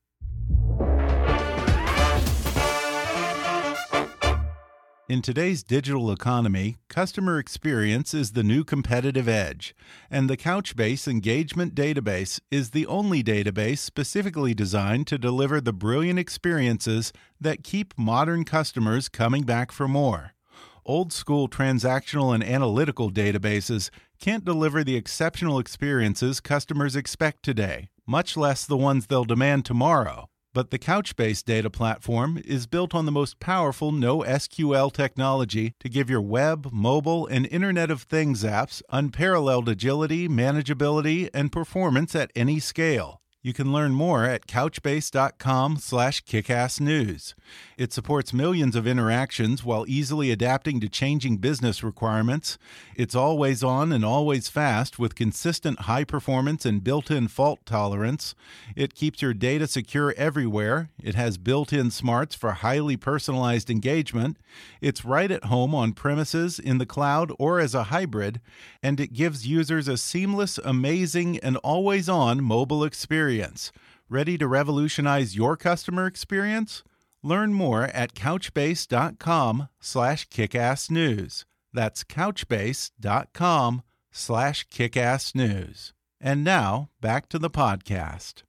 In 5.09 5.23
today's 5.23 5.63
digital 5.63 6.11
economy, 6.11 6.77
customer 6.87 7.39
experience 7.39 8.13
is 8.13 8.33
the 8.33 8.43
new 8.43 8.63
competitive 8.63 9.27
edge, 9.27 9.75
and 10.11 10.29
the 10.29 10.37
Couchbase 10.37 11.07
Engagement 11.07 11.73
Database 11.73 12.39
is 12.51 12.69
the 12.69 12.85
only 12.85 13.23
database 13.23 13.79
specifically 13.79 14.53
designed 14.53 15.07
to 15.07 15.17
deliver 15.17 15.59
the 15.59 15.73
brilliant 15.73 16.19
experiences 16.19 17.11
that 17.41 17.63
keep 17.63 17.97
modern 17.97 18.45
customers 18.45 19.09
coming 19.09 19.41
back 19.41 19.71
for 19.71 19.87
more. 19.87 20.35
Old 20.85 21.11
school 21.11 21.49
transactional 21.49 22.31
and 22.31 22.43
analytical 22.43 23.09
databases 23.09 23.89
can't 24.21 24.45
deliver 24.45 24.83
the 24.83 24.95
exceptional 24.95 25.57
experiences 25.57 26.39
customers 26.39 26.95
expect 26.95 27.41
today, 27.41 27.89
much 28.05 28.37
less 28.37 28.63
the 28.63 28.77
ones 28.77 29.07
they'll 29.07 29.25
demand 29.25 29.65
tomorrow. 29.65 30.28
But 30.51 30.71
the 30.71 30.79
Couchbase 30.79 31.43
data 31.43 31.69
platform 31.69 32.41
is 32.43 32.65
built 32.65 32.95
on 32.95 33.05
the 33.05 33.11
most 33.11 33.39
powerful 33.39 33.91
NoSQL 33.91 34.91
technology 34.91 35.75
to 35.79 35.87
give 35.87 36.09
your 36.09 36.21
web, 36.21 36.69
mobile, 36.71 37.27
and 37.27 37.45
Internet 37.45 37.91
of 37.91 38.01
Things 38.01 38.43
apps 38.43 38.81
unparalleled 38.89 39.69
agility, 39.69 40.27
manageability, 40.27 41.29
and 41.35 41.51
performance 41.51 42.15
at 42.15 42.31
any 42.35 42.59
scale. 42.59 43.21
You 43.41 43.53
can 43.53 43.71
learn 43.71 43.93
more 43.93 44.25
at 44.25 44.47
couchbase.com/kickassnews. 44.47 47.33
It 47.77 47.93
supports 47.93 48.33
millions 48.33 48.75
of 48.75 48.85
interactions 48.85 49.63
while 49.63 49.85
easily 49.87 50.29
adapting 50.29 50.81
to 50.81 50.89
changing 50.89 51.37
business 51.37 51.81
requirements. 51.81 52.57
It's 52.97 53.15
always 53.15 53.63
on 53.63 53.93
and 53.93 54.03
always 54.03 54.49
fast 54.49 54.99
with 54.99 55.15
consistent 55.15 55.83
high 55.83 56.03
performance 56.03 56.65
and 56.65 56.83
built-in 56.83 57.29
fault 57.29 57.59
tolerance. 57.65 58.35
It 58.75 58.93
keeps 58.93 59.21
your 59.21 59.33
data 59.33 59.67
secure 59.67 60.13
everywhere. 60.17 60.89
It 61.01 61.15
has 61.15 61.37
built-in 61.37 61.91
smarts 61.91 62.35
for 62.35 62.51
highly 62.51 62.97
personalized 62.97 63.69
engagement. 63.69 64.35
It's 64.81 65.05
right 65.05 65.31
at 65.31 65.45
home 65.45 65.73
on 65.73 65.93
premises, 65.93 66.59
in 66.59 66.77
the 66.77 66.85
cloud, 66.85 67.31
or 67.39 67.61
as 67.61 67.73
a 67.73 67.83
hybrid, 67.83 68.41
and 68.83 68.99
it 68.99 69.13
gives 69.13 69.47
users 69.47 69.87
a 69.87 69.95
seamless, 69.95 70.57
amazing, 70.57 71.37
and 71.37 71.55
always-on 71.57 72.43
mobile 72.43 72.83
experience 72.83 73.28
experience. 73.29 73.71
Ready 74.09 74.37
to 74.39 74.47
revolutionize 74.47 75.35
your 75.35 75.55
customer 75.55 76.07
experience? 76.07 76.83
Learn 77.21 77.53
more 77.53 77.83
at 77.83 78.15
couchbase.com 78.15 79.69
slash 79.79 80.27
kickassnews. 80.29 81.45
That's 81.71 82.03
couchbase.com 82.03 83.83
slash 84.11 84.67
kickassnews. 84.69 85.91
And 86.19 86.43
now, 86.43 86.89
back 87.01 87.29
to 87.29 87.37
the 87.37 87.51
podcast. 87.51 88.43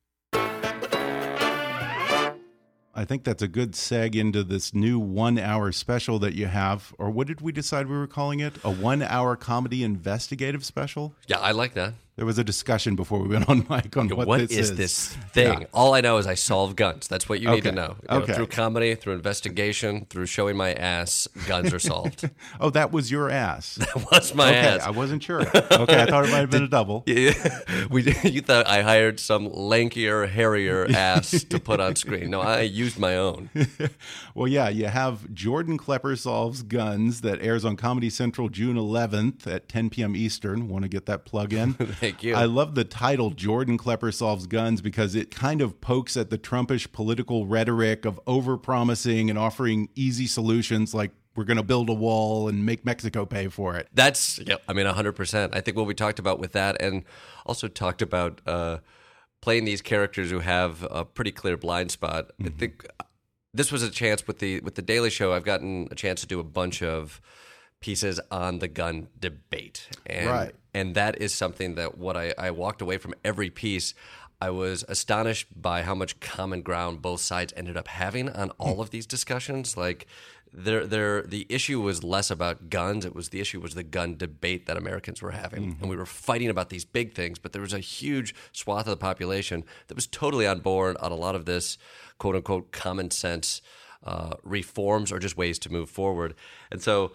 I 2.93 3.05
think 3.05 3.25
that's 3.25 3.43
a 3.43 3.49
good 3.49 3.73
seg 3.73 4.15
into 4.15 4.43
this 4.43 4.75
new 4.75 4.99
one 4.99 5.39
hour 5.39 5.73
special 5.73 6.19
that 6.21 6.35
you 6.35 6.47
have. 6.47 6.95
Or 6.99 7.11
what 7.11 7.27
did 7.27 7.41
we 7.41 7.53
decide 7.53 7.87
we 7.87 7.97
were 7.97 8.07
calling 8.07 8.41
it? 8.41 8.55
A 8.65 8.71
one 8.71 9.03
hour 9.03 9.37
comedy 9.37 9.85
investigative 9.85 10.65
special? 10.65 11.15
Yeah, 11.27 11.39
I 11.39 11.53
like 11.53 11.75
that. 11.75 11.95
There 12.21 12.27
was 12.27 12.37
a 12.37 12.45
discussion 12.45 12.97
before 12.97 13.19
we 13.19 13.29
went 13.29 13.49
on 13.49 13.67
mic 13.71 13.97
on 13.97 14.11
what, 14.11 14.27
what 14.29 14.41
this 14.41 14.51
is, 14.51 14.71
is. 14.73 14.77
this 14.77 15.09
thing? 15.33 15.63
Yeah. 15.63 15.67
All 15.73 15.95
I 15.95 16.03
know 16.03 16.19
is 16.19 16.27
I 16.27 16.35
solve 16.35 16.77
guns. 16.77 17.09
That's 17.09 17.31
what 17.31 17.41
you 17.41 17.49
need 17.51 17.63
to 17.63 17.73
know. 17.73 17.97
You 18.03 18.09
know, 18.11 18.23
Okay. 18.25 18.35
Through 18.35 18.49
comedy, 18.49 18.95
through 18.95 19.15
investigation, 19.15 20.05
through 20.11 20.27
showing 20.27 20.55
my 20.55 20.75
ass, 20.75 21.29
guns 21.47 21.73
are 21.73 21.79
solved. 21.79 22.29
Oh, 22.61 22.69
that 22.71 22.93
was 22.93 23.11
your 23.11 23.31
ass. 23.31 23.79
What's 24.11 24.35
my 24.35 24.49
okay, 24.49 24.59
ass? 24.59 24.83
I 24.83 24.91
wasn't 24.91 25.23
sure. 25.23 25.41
Okay, 25.41 26.03
I 26.03 26.07
thought 26.07 26.27
it 26.27 26.31
might 26.31 26.41
have 26.41 26.51
been 26.51 26.65
a 26.65 26.69
double. 26.69 27.05
Yeah, 27.07 27.33
we 27.91 28.03
you 28.25 28.43
thought 28.43 28.67
I 28.67 28.83
hired 28.83 29.19
some 29.19 29.49
lankier, 29.49 30.29
hairier 30.29 30.87
ass 30.91 31.45
to 31.45 31.59
put 31.59 31.81
on 31.81 31.97
screen. 31.97 32.29
No, 32.29 32.43
I 32.43 32.63
used 32.63 32.99
my 32.99 33.17
own. 33.17 33.49
Well, 34.35 34.49
yeah, 34.49 34.69
you 34.69 34.87
have 34.87 35.33
Jordan 35.33 35.79
Klepper 35.79 36.17
Solves 36.17 36.63
Guns 36.63 37.23
that 37.23 37.41
airs 37.41 37.65
on 37.65 37.77
Comedy 37.77 38.11
Central 38.11 38.49
June 38.49 38.77
11th 38.77 39.47
at 39.47 39.69
10 39.69 39.91
p.m. 39.91 40.15
Eastern. 40.15 40.69
Want 40.69 40.83
to 40.83 40.89
get 40.89 41.07
that 41.07 41.25
plug 41.25 41.53
in? 41.53 41.77
Thank 42.11 42.23
you. 42.25 42.35
I 42.35 42.45
love 42.45 42.75
the 42.75 42.85
title 42.85 43.31
Jordan 43.31 43.79
Klepper 43.79 44.11
Solves 44.13 44.47
Guns 44.47 44.81
because 44.81 45.15
it 45.15 45.31
kind 45.31 45.61
of 45.61 45.81
pokes 45.81 46.17
at 46.17 46.31
the 46.31 46.39
Trumpish 46.39 46.91
political 46.91 47.47
rhetoric 47.47 48.05
of 48.05 48.21
overpromising 48.27 49.31
and 49.31 49.39
offering 49.39 49.89
easy 49.95 50.27
solutions 50.27 50.93
like 50.95 51.13
we're 51.37 51.45
going 51.45 51.57
to 51.57 51.63
build 51.63 51.89
a 51.89 51.95
wall 51.95 52.49
and 52.49 52.67
make 52.67 52.85
Mexico 52.85 53.25
pay 53.25 53.49
for 53.49 53.77
it. 53.77 53.89
That's 53.95 54.39
yeah. 54.41 54.57
I 54.69 54.73
mean, 54.73 54.87
hundred 54.87 55.13
percent. 55.13 55.55
I 55.55 55.61
think 55.61 55.77
what 55.77 55.87
we 55.87 55.95
talked 55.95 56.19
about 56.19 56.39
with 56.39 56.53
that, 56.53 56.81
and 56.83 57.05
also 57.47 57.69
talked 57.69 58.03
about 58.03 58.41
uh, 58.47 58.79
playing 59.41 59.65
these 59.65 59.81
characters 59.81 60.31
who 60.31 60.41
have 60.41 60.87
a 60.91 61.05
pretty 61.05 61.31
clear 61.31 61.57
blind 61.57 61.93
spot. 61.93 62.33
I 62.45 62.49
think 62.49 62.87
this 63.55 63.71
was 63.71 63.83
a 63.83 63.91
chance 63.91 64.27
with 64.27 64.41
the 64.41 64.61
with 64.61 64.75
the 64.75 64.83
Daily 64.83 65.11
Show. 65.11 65.33
I've 65.33 65.45
gotten 65.45 65.89
a 65.91 65.95
chance 65.95 66.21
to 66.23 66.27
do 66.27 66.41
a 66.41 66.45
bunch 66.45 66.83
of 66.83 67.21
pieces 67.81 68.21
on 68.31 68.59
the 68.59 68.69
gun 68.69 69.09
debate, 69.19 69.89
and 70.07 70.29
Right. 70.29 70.55
and 70.75 70.95
that 70.95 71.21
is 71.21 71.35
something 71.35 71.75
that 71.77 71.97
what 71.99 72.17
I, 72.17 72.35
I 72.39 72.51
walked 72.51 72.83
away 72.83 72.99
from 72.99 73.15
every 73.25 73.51
piece. 73.51 73.95
I 74.43 74.51
was 74.51 74.85
astonished 74.89 75.49
by 75.55 75.83
how 75.83 75.95
much 75.95 76.19
common 76.21 76.63
ground 76.63 77.03
both 77.03 77.21
sides 77.21 77.53
ended 77.57 77.77
up 77.77 77.89
having 77.89 78.31
on 78.31 78.51
all 78.53 78.81
of 78.81 78.89
these 78.91 79.05
discussions. 79.05 79.77
Like, 79.77 80.07
there, 80.53 80.87
there, 80.87 81.23
the 81.23 81.47
issue 81.51 81.79
was 81.81 82.03
less 82.03 82.31
about 82.31 82.71
guns; 82.71 83.05
it 83.05 83.15
was 83.15 83.29
the 83.31 83.41
issue 83.41 83.61
was 83.61 83.75
the 83.75 83.83
gun 83.83 84.17
debate 84.17 84.67
that 84.67 84.77
Americans 84.77 85.21
were 85.23 85.31
having, 85.33 85.77
and 85.81 85.91
we 85.91 85.97
were 85.97 86.07
fighting 86.07 86.49
about 86.49 86.71
these 86.71 86.85
big 86.87 87.15
things. 87.15 87.39
But 87.39 87.53
there 87.53 87.63
was 87.63 87.73
a 87.75 87.79
huge 87.81 88.35
swath 88.53 88.87
of 88.87 88.91
the 88.91 88.97
population 88.97 89.65
that 89.89 89.95
was 89.95 90.07
totally 90.07 90.47
on 90.47 90.61
board 90.61 90.97
on 90.99 91.13
a 91.13 91.17
lot 91.17 91.35
of 91.35 91.45
this 91.45 91.79
quote 92.19 92.35
unquote 92.37 92.73
common 92.73 93.11
sense 93.11 93.61
uh, 94.05 94.35
reforms 94.43 95.13
or 95.13 95.19
just 95.19 95.37
ways 95.37 95.59
to 95.61 95.71
move 95.71 95.89
forward. 95.91 96.35
And 96.73 96.81
so, 96.83 97.13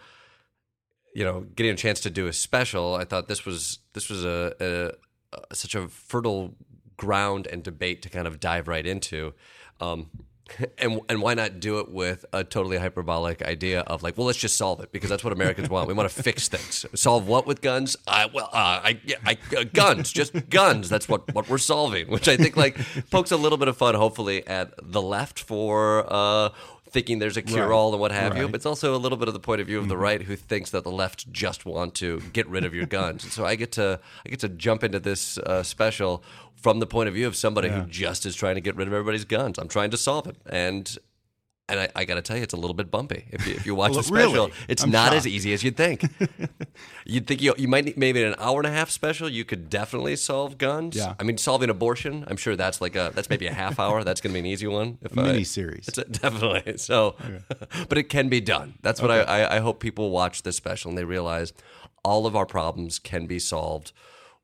you 1.16 1.24
know, 1.24 1.46
getting 1.56 1.72
a 1.72 1.78
chance 1.78 2.02
to 2.02 2.10
do 2.10 2.28
a 2.28 2.34
special, 2.34 2.96
I 2.96 3.06
thought 3.06 3.30
this 3.30 3.46
was 3.46 3.80
this 3.94 4.10
was 4.10 4.26
a, 4.26 4.54
a, 4.60 5.38
a 5.50 5.56
such 5.56 5.74
a 5.74 5.88
fertile 5.88 6.56
ground 6.98 7.48
and 7.48 7.64
debate 7.64 8.02
to 8.02 8.10
kind 8.10 8.28
of 8.28 8.40
dive 8.42 8.68
right 8.68 8.86
into. 8.86 9.34
Um, 9.80 10.10
and 10.78 11.00
and 11.08 11.22
why 11.22 11.34
not 11.34 11.62
do 11.62 11.80
it 11.80 11.90
with 11.90 12.26
a 12.34 12.44
totally 12.44 12.78
hyperbolic 12.78 13.42
idea 13.42 13.80
of 13.80 14.04
like, 14.04 14.18
well, 14.18 14.28
let's 14.28 14.38
just 14.38 14.58
solve 14.58 14.82
it 14.82 14.92
because 14.92 15.10
that's 15.10 15.24
what 15.24 15.32
Americans 15.32 15.70
want. 15.70 15.88
We 15.88 15.94
want 15.94 16.10
to 16.10 16.24
fix 16.24 16.50
things. 16.50 16.86
Solve 16.94 17.28
what 17.30 17.48
with 17.48 17.62
guns? 17.62 17.96
I 18.06 18.26
well, 18.26 18.50
uh, 18.52 18.82
I, 18.84 19.00
yeah, 19.06 19.16
I 19.26 19.38
uh, 19.58 19.64
guns, 19.64 20.12
just 20.12 20.50
guns. 20.50 20.90
That's 20.90 21.08
what 21.08 21.34
what 21.34 21.50
we're 21.50 21.58
solving. 21.60 22.10
Which 22.10 22.28
I 22.28 22.36
think 22.36 22.58
like 22.58 22.78
pokes 23.10 23.32
a 23.32 23.38
little 23.38 23.58
bit 23.58 23.70
of 23.70 23.78
fun, 23.78 23.96
hopefully, 23.96 24.46
at 24.46 24.74
the 24.84 25.02
left 25.02 25.40
for. 25.40 26.06
Uh, 26.12 26.50
Thinking 26.96 27.20
there's 27.20 27.36
a 27.36 27.42
cure 27.42 27.74
all 27.74 27.92
and 27.92 28.00
what 28.00 28.12
have 28.14 28.38
you, 28.38 28.48
but 28.48 28.56
it's 28.56 28.66
also 28.66 28.96
a 28.96 29.02
little 29.06 29.18
bit 29.18 29.28
of 29.28 29.34
the 29.34 29.40
point 29.42 29.60
of 29.60 29.68
view 29.68 29.80
of 29.80 29.90
the 29.90 29.98
right 29.98 30.22
who 30.22 30.36
thinks 30.38 30.70
that 30.72 30.84
the 30.86 30.92
left 30.92 31.30
just 31.32 31.66
want 31.66 31.94
to 31.96 32.22
get 32.32 32.48
rid 32.48 32.64
of 32.64 32.74
your 32.74 32.86
guns. 32.86 33.24
And 33.26 33.34
so 33.34 33.46
I 33.46 33.56
get 33.56 33.74
to 33.74 34.00
I 34.26 34.30
get 34.30 34.40
to 34.40 34.50
jump 34.50 34.82
into 34.82 35.00
this 35.00 35.38
uh, 35.40 35.62
special 35.64 36.24
from 36.56 36.80
the 36.80 36.88
point 36.88 37.10
of 37.10 37.14
view 37.14 37.28
of 37.28 37.36
somebody 37.36 37.68
who 37.70 37.82
just 37.90 38.26
is 38.26 38.34
trying 38.36 38.56
to 38.56 38.62
get 38.62 38.76
rid 38.78 38.88
of 38.88 38.94
everybody's 38.94 39.26
guns. 39.26 39.60
I'm 39.60 39.68
trying 39.68 39.92
to 39.92 39.98
solve 39.98 40.26
it, 40.28 40.38
and 40.46 40.98
and 41.68 41.80
I, 41.80 41.90
I 41.96 42.06
got 42.06 42.16
to 42.16 42.22
tell 42.22 42.38
you, 42.38 42.44
it's 42.44 42.54
a 42.54 42.58
little 42.58 42.74
bit 42.76 42.92
bumpy. 42.92 43.26
If 43.32 43.48
you, 43.48 43.56
if 43.56 43.66
you 43.66 43.74
watch 43.76 43.94
the 43.96 44.04
special, 44.04 44.34
really? 44.48 44.52
it's 44.68 44.84
I'm 44.84 44.92
not 44.92 45.14
as 45.14 45.26
easy 45.26 45.52
as 45.54 45.64
you'd 45.64 45.76
think. 45.76 46.04
you'd 47.06 47.26
think 47.28 47.42
you, 47.42 47.56
you 47.58 47.68
might 47.68 47.86
need 47.86 47.98
maybe 47.98 48.22
an 48.24 48.36
hour 48.38 48.60
and 48.60 48.68
a 48.68 48.72
half 48.72 48.90
special, 48.90 49.28
you 49.30 49.46
could 49.46 49.70
definitely 49.70 50.16
solve 50.16 50.58
guns. 50.58 50.96
Yeah. 50.96 51.16
I 51.20 51.24
mean, 51.24 51.38
solving 51.38 51.70
abortion, 51.70 52.24
I'm 52.28 52.38
sure 52.38 52.56
that's 52.56 52.82
like 52.82 52.96
a 52.96 53.12
that's 53.16 53.30
maybe 53.30 53.48
a 53.48 53.54
half 53.54 53.80
hour. 53.80 54.04
That's 54.04 54.22
going 54.22 54.32
to 54.32 54.36
be 54.36 54.40
an 54.40 54.46
easy 54.46 54.68
one. 54.68 54.98
If 55.02 55.16
A 55.18 55.22
I- 55.22 55.24
mini-series. 55.24 55.88
It's 55.88 55.98
a, 55.98 56.06
definitely 56.06 56.78
so, 56.78 57.16
but 57.90 57.98
it 57.98 58.10
can 58.10 58.30
be 58.30 58.42
done. 58.42 58.76
That's 58.82 59.02
what 59.02 59.10
I, 59.12 59.22
I 59.22 59.56
I 59.56 59.60
hope 59.60 59.80
people 59.80 60.12
watch 60.12 60.44
this 60.44 60.56
special 60.56 60.90
and 60.90 60.98
they 60.98 61.04
realize 61.04 61.54
all 62.04 62.28
of 62.28 62.36
our 62.36 62.46
problems 62.46 63.00
can 63.00 63.26
be 63.26 63.40
solved 63.40 63.92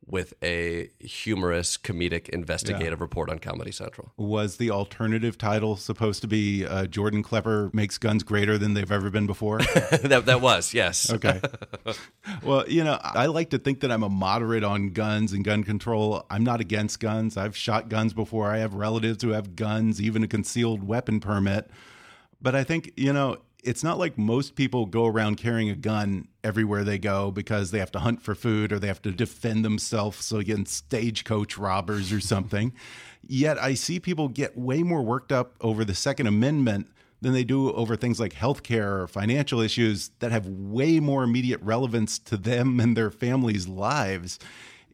with 0.05 0.33
a 0.43 0.89
humorous, 0.99 1.77
comedic, 1.77 2.27
investigative 2.29 2.99
report 2.99 3.29
on 3.29 3.39
Comedy 3.39 3.71
Central. 3.71 4.11
Was 4.17 4.57
the 4.57 4.71
alternative 4.71 5.37
title 5.37 5.77
supposed 5.77 6.21
to 6.21 6.27
be 6.27 6.65
uh, 6.65 6.85
Jordan 6.85 7.23
Klepper 7.23 7.69
makes 7.71 7.97
guns 7.97 8.23
greater 8.23 8.57
than 8.57 8.73
they've 8.73 8.91
ever 8.91 9.09
been 9.09 9.27
before? 9.27 9.59
that 10.03 10.23
that 10.25 10.41
was 10.41 10.73
yes. 10.73 11.11
Okay. 11.11 11.39
well, 12.43 12.67
you 12.67 12.83
know, 12.83 12.99
I 13.01 13.27
like 13.27 13.51
to 13.51 13.59
think 13.59 13.81
that 13.81 13.91
I'm 13.91 14.03
a 14.03 14.09
moderate 14.09 14.63
on 14.63 14.89
guns 14.89 15.33
and 15.33 15.45
gun 15.45 15.63
control. 15.63 16.25
I'm 16.29 16.43
not 16.43 16.59
against 16.61 16.99
guns. 16.99 17.37
I've 17.37 17.55
shot 17.55 17.87
guns 17.87 18.13
before. 18.13 18.51
I 18.51 18.57
have 18.57 18.73
relatives 18.73 19.23
who 19.23 19.29
have 19.29 19.55
guns, 19.55 20.01
even 20.01 20.23
a 20.23 20.27
concealed 20.27 20.83
weapon 20.83 21.19
permit. 21.19 21.69
But 22.41 22.55
I 22.55 22.63
think, 22.63 22.91
you 22.97 23.13
know, 23.13 23.37
it's 23.63 23.83
not 23.83 23.99
like 23.99 24.17
most 24.17 24.55
people 24.55 24.85
go 24.85 25.05
around 25.05 25.35
carrying 25.35 25.69
a 25.69 25.75
gun 25.75 26.27
everywhere 26.43 26.83
they 26.83 26.97
go 26.97 27.29
because 27.31 27.71
they 27.71 27.79
have 27.79 27.91
to 27.91 27.99
hunt 27.99 28.21
for 28.21 28.33
food 28.33 28.71
or 28.71 28.79
they 28.79 28.87
have 28.87 29.01
to 29.03 29.11
defend 29.11 29.63
themselves 29.63 30.31
against 30.31 30.75
stagecoach 30.75 31.57
robbers 31.57 32.11
or 32.11 32.19
something. 32.19 32.73
Yet 33.21 33.61
I 33.61 33.75
see 33.75 33.99
people 33.99 34.29
get 34.29 34.57
way 34.57 34.81
more 34.81 35.03
worked 35.03 35.31
up 35.31 35.55
over 35.61 35.85
the 35.85 35.93
Second 35.93 36.27
Amendment 36.27 36.87
than 37.21 37.33
they 37.33 37.43
do 37.43 37.71
over 37.73 37.95
things 37.95 38.19
like 38.19 38.33
healthcare 38.33 39.01
or 39.01 39.07
financial 39.07 39.61
issues 39.61 40.09
that 40.19 40.31
have 40.31 40.47
way 40.47 40.99
more 40.99 41.23
immediate 41.23 41.61
relevance 41.61 42.17
to 42.17 42.37
them 42.37 42.79
and 42.79 42.97
their 42.97 43.11
families' 43.11 43.67
lives. 43.67 44.39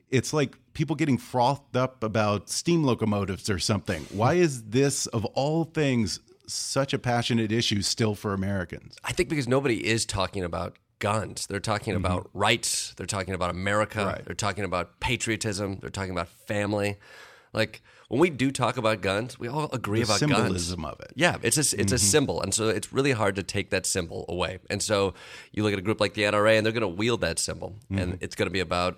It's 0.10 0.34
like 0.34 0.58
people 0.73 0.95
getting 0.95 1.17
frothed 1.17 1.77
up 1.77 2.03
about 2.03 2.49
steam 2.49 2.84
locomotives 2.84 3.49
or 3.49 3.60
something. 3.60 4.06
Why 4.12 4.34
is 4.34 4.63
this, 4.63 5.06
of 5.08 5.23
all 5.25 5.63
things, 5.63 6.19
such 6.47 6.93
a 6.93 6.99
passionate 6.99 7.51
issue 7.51 7.81
still 7.81 8.15
for 8.15 8.33
Americans? 8.33 8.95
I 9.03 9.12
think 9.12 9.29
because 9.29 9.47
nobody 9.47 9.86
is 9.86 10.05
talking 10.05 10.43
about 10.43 10.77
guns. 10.99 11.45
They're 11.47 11.60
talking 11.60 11.95
about 11.95 12.29
rights. 12.33 12.93
They're 12.97 13.05
talking 13.05 13.33
about 13.33 13.49
America. 13.51 13.99
Mm-hmm. 13.99 14.07
Right. 14.07 14.25
They're 14.25 14.36
talking 14.36 14.63
about 14.63 14.99
patriotism. 14.99 15.77
They're 15.79 15.89
talking 15.89 16.12
about 16.12 16.29
family. 16.29 16.97
Like 17.53 17.81
when 18.10 18.19
we 18.19 18.29
do 18.29 18.51
talk 18.51 18.77
about 18.77 19.01
guns, 19.01 19.38
we 19.38 19.47
all 19.47 19.69
agree 19.73 19.99
The 19.99 20.05
about 20.05 20.19
symbolism 20.19 20.81
guns. 20.81 20.93
of 20.93 20.99
it. 21.01 21.12
Yeah, 21.15 21.38
it's 21.41 21.57
a 21.57 21.79
it's 21.79 21.91
a 21.91 21.97
symbol, 21.97 22.41
and 22.41 22.53
so 22.53 22.69
it's 22.69 22.93
really 22.93 23.12
hard 23.12 23.36
to 23.36 23.43
take 23.43 23.69
that 23.71 23.86
symbol 23.86 24.25
away. 24.29 24.60
And 24.69 24.81
so 24.81 25.13
you 25.51 25.63
look 25.63 25.73
at 25.73 25.79
a 25.79 25.81
group 25.81 25.99
like 25.99 26.13
the 26.13 26.23
NRA, 26.23 26.57
and 26.57 26.65
they're 26.65 26.73
going 26.73 26.81
to 26.81 26.88
wield 26.88 27.21
that 27.21 27.39
symbol, 27.39 27.75
and 27.89 28.17
it's 28.21 28.36
going 28.36 28.47
to 28.47 28.51
be 28.51 28.60
about 28.62 28.95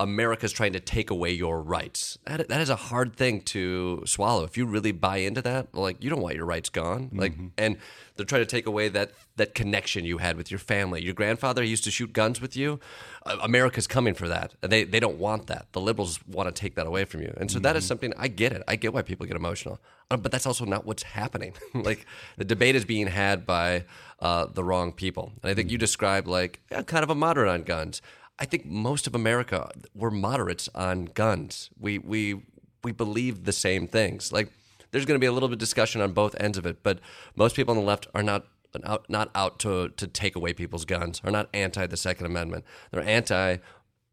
America's 0.00 0.50
trying 0.50 0.72
to 0.72 0.80
take 0.80 1.10
away 1.10 1.30
your 1.30 1.60
rights. 1.60 2.18
That, 2.24 2.48
that 2.48 2.60
is 2.62 2.70
a 2.70 2.76
hard 2.76 3.14
thing 3.14 3.42
to 3.42 4.02
swallow. 4.06 4.44
If 4.44 4.56
you 4.56 4.64
really 4.64 4.92
buy 4.92 5.18
into 5.18 5.42
that, 5.42 5.74
like 5.74 6.02
you 6.02 6.08
don't 6.08 6.22
want 6.22 6.36
your 6.36 6.46
rights 6.46 6.70
gone. 6.70 7.10
Like, 7.12 7.34
and 7.58 7.76
they're 8.16 8.24
trying 8.24 8.42
to 8.42 8.46
take 8.46 8.66
away 8.66 8.88
that 8.88 9.12
that 9.36 9.54
connection 9.54 10.04
you 10.04 10.18
had 10.18 10.36
with 10.36 10.50
your 10.50 10.58
family. 10.58 11.02
Your 11.02 11.14
grandfather 11.14 11.62
used 11.62 11.84
to 11.84 11.90
shoot 11.90 12.12
guns 12.12 12.40
with 12.40 12.56
you. 12.56 12.80
Uh, 13.24 13.38
America's 13.42 13.86
coming 13.86 14.14
for 14.14 14.28
that, 14.28 14.54
and 14.62 14.72
they 14.72 14.84
they 14.84 15.00
don't 15.00 15.18
want 15.18 15.46
that. 15.46 15.66
The 15.72 15.80
liberals 15.80 16.18
want 16.26 16.54
to 16.54 16.58
take 16.58 16.74
that 16.76 16.86
away 16.86 17.04
from 17.04 17.20
you, 17.20 17.34
and 17.36 17.50
so 17.50 17.58
that 17.58 17.76
is 17.76 17.86
something 17.86 18.12
I 18.16 18.28
get 18.28 18.52
it. 18.52 18.62
I 18.66 18.76
get 18.76 18.94
why 18.94 19.02
people 19.02 19.26
get 19.26 19.36
emotional, 19.36 19.80
uh, 20.10 20.16
but 20.16 20.32
that's 20.32 20.46
also 20.46 20.64
not 20.64 20.86
what's 20.86 21.02
happening. 21.02 21.54
like 21.74 22.06
the 22.38 22.44
debate 22.44 22.74
is 22.74 22.84
being 22.84 23.06
had 23.06 23.46
by 23.46 23.84
uh, 24.20 24.46
the 24.46 24.64
wrong 24.64 24.92
people, 24.92 25.32
and 25.42 25.50
I 25.50 25.54
think 25.54 25.70
you 25.70 25.78
described 25.78 26.26
like 26.26 26.60
yeah, 26.70 26.82
kind 26.82 27.02
of 27.02 27.10
a 27.10 27.14
moderate 27.14 27.48
on 27.48 27.62
guns. 27.62 28.02
I 28.40 28.46
think 28.46 28.64
most 28.64 29.06
of 29.06 29.14
America 29.14 29.70
we're 29.94 30.10
moderates 30.10 30.68
on 30.74 31.04
guns. 31.06 31.70
We 31.78 31.98
we 31.98 32.42
we 32.82 32.92
believe 32.92 33.44
the 33.44 33.52
same 33.52 33.86
things. 33.86 34.32
Like 34.32 34.50
there's 34.90 35.04
going 35.04 35.16
to 35.16 35.22
be 35.22 35.26
a 35.26 35.32
little 35.32 35.48
bit 35.48 35.54
of 35.54 35.58
discussion 35.58 36.00
on 36.00 36.12
both 36.12 36.34
ends 36.40 36.58
of 36.58 36.66
it, 36.66 36.82
but 36.82 37.00
most 37.36 37.54
people 37.54 37.72
on 37.72 37.78
the 37.78 37.86
left 37.86 38.06
are 38.14 38.22
not 38.22 38.46
out, 38.84 39.04
not 39.08 39.30
out 39.34 39.58
to 39.60 39.90
to 39.90 40.06
take 40.06 40.36
away 40.36 40.52
people's 40.52 40.84
guns. 40.84 41.20
Are 41.24 41.30
not 41.30 41.48
anti 41.52 41.86
the 41.86 41.96
Second 41.96 42.26
Amendment. 42.26 42.64
They're 42.90 43.02
anti 43.02 43.58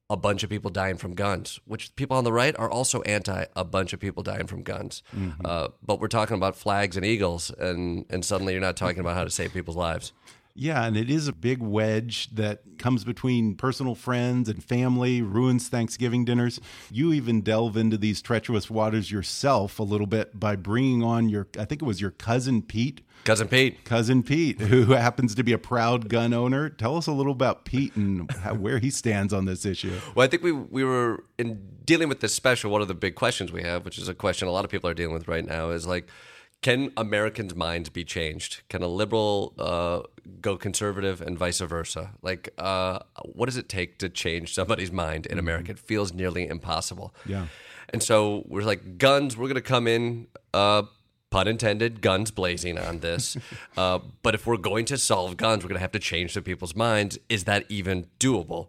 a 0.09 0.15
bunch 0.15 0.41
of 0.43 0.49
people 0.49 0.71
dying 0.71 0.95
from 0.95 1.15
guns, 1.15 1.59
which 1.65 1.93
people 1.97 2.15
on 2.15 2.23
the 2.23 2.31
right 2.31 2.55
are 2.57 2.69
also 2.69 3.01
anti 3.01 3.45
a 3.55 3.63
bunch 3.65 3.91
of 3.93 3.99
people 3.99 4.23
dying 4.23 4.47
from 4.47 4.63
guns. 4.63 5.03
Uh, 5.43 5.67
but 5.85 5.99
we're 5.99 6.07
talking 6.07 6.35
about 6.35 6.55
flags 6.55 6.95
and 6.97 7.05
eagles, 7.05 7.49
and 7.51 8.05
and 8.09 8.23
suddenly 8.25 8.53
you're 8.53 8.61
not 8.61 8.77
talking 8.77 8.99
about 8.99 9.15
how 9.15 9.23
to 9.23 9.29
save 9.29 9.53
people's 9.53 9.77
lives. 9.77 10.11
Yeah, 10.59 10.85
and 10.85 10.97
it 10.97 11.07
is 11.07 11.27
a 11.27 11.33
big 11.33 11.61
wedge 11.61 12.31
that 12.33 12.79
comes 12.79 13.03
between 13.03 13.53
personal 13.53 13.93
friends 13.93 14.49
and 14.49 14.63
family, 14.63 15.21
ruins 15.21 15.69
Thanksgiving 15.69 16.25
dinners. 16.25 16.59
You 16.89 17.13
even 17.13 17.41
delve 17.41 17.77
into 17.77 17.95
these 17.95 18.23
treacherous 18.23 18.67
waters 18.67 19.11
yourself 19.11 19.77
a 19.77 19.83
little 19.83 20.07
bit 20.07 20.39
by 20.39 20.55
bringing 20.55 21.03
on 21.03 21.29
your, 21.29 21.47
I 21.59 21.65
think 21.65 21.83
it 21.83 21.85
was 21.85 22.01
your 22.01 22.09
cousin 22.09 22.63
Pete. 22.63 23.01
Cousin 23.23 23.47
Pete. 23.47 23.83
Cousin 23.85 24.23
Pete, 24.23 24.59
who 24.59 24.85
happens 24.93 25.35
to 25.35 25.43
be 25.43 25.53
a 25.53 25.59
proud 25.59 26.09
gun 26.09 26.33
owner. 26.33 26.69
Tell 26.69 26.97
us 26.97 27.05
a 27.05 27.11
little 27.11 27.33
about 27.33 27.65
Pete 27.65 27.95
and 27.95 28.31
how, 28.31 28.55
where 28.55 28.79
he 28.79 28.89
stands 28.89 29.33
on 29.33 29.45
this 29.45 29.63
issue. 29.63 29.93
Well, 30.15 30.25
I 30.25 30.27
think 30.27 30.41
we 30.41 30.53
we 30.53 30.83
were 30.83 31.23
in 31.37 31.61
dealing 31.85 32.09
with 32.09 32.21
this 32.21 32.33
special. 32.33 32.71
One 32.71 32.81
of 32.81 32.87
the 32.87 32.95
big 32.95 33.13
questions 33.13 33.51
we 33.51 33.61
have, 33.61 33.85
which 33.85 33.99
is 33.99 34.07
a 34.07 34.15
question 34.15 34.47
a 34.47 34.51
lot 34.51 34.65
of 34.65 34.71
people 34.71 34.89
are 34.89 34.95
dealing 34.95 35.13
with 35.13 35.27
right 35.27 35.45
now, 35.45 35.69
is 35.69 35.85
like, 35.85 36.07
can 36.61 36.91
Americans' 36.97 37.55
minds 37.55 37.89
be 37.89 38.03
changed? 38.03 38.61
Can 38.69 38.81
a 38.81 38.87
liberal 38.87 39.53
uh, 39.57 40.01
go 40.41 40.57
conservative 40.57 41.21
and 41.21 41.37
vice 41.37 41.59
versa? 41.59 42.11
Like, 42.21 42.49
uh, 42.57 42.99
what 43.23 43.45
does 43.45 43.57
it 43.57 43.69
take 43.69 43.99
to 43.99 44.09
change 44.09 44.53
somebody's 44.53 44.91
mind 44.91 45.25
in 45.27 45.39
America? 45.39 45.71
It 45.71 45.79
feels 45.79 46.13
nearly 46.13 46.47
impossible. 46.47 47.13
Yeah. 47.25 47.47
And 47.89 48.01
so 48.03 48.43
we're 48.47 48.63
like, 48.63 48.97
guns, 48.97 49.37
we're 49.37 49.47
going 49.47 49.55
to 49.55 49.61
come 49.61 49.87
in, 49.87 50.27
uh, 50.53 50.83
pun 51.29 51.47
intended, 51.47 52.01
guns 52.01 52.31
blazing 52.31 52.77
on 52.77 52.99
this. 52.99 53.37
uh, 53.77 53.99
but 54.23 54.35
if 54.35 54.45
we're 54.47 54.57
going 54.57 54.85
to 54.85 54.97
solve 54.97 55.37
guns, 55.37 55.63
we're 55.63 55.69
going 55.69 55.77
to 55.77 55.81
have 55.81 55.91
to 55.93 55.99
change 55.99 56.33
some 56.33 56.43
people's 56.43 56.75
minds. 56.75 57.17
Is 57.29 57.43
that 57.45 57.65
even 57.69 58.07
doable? 58.19 58.67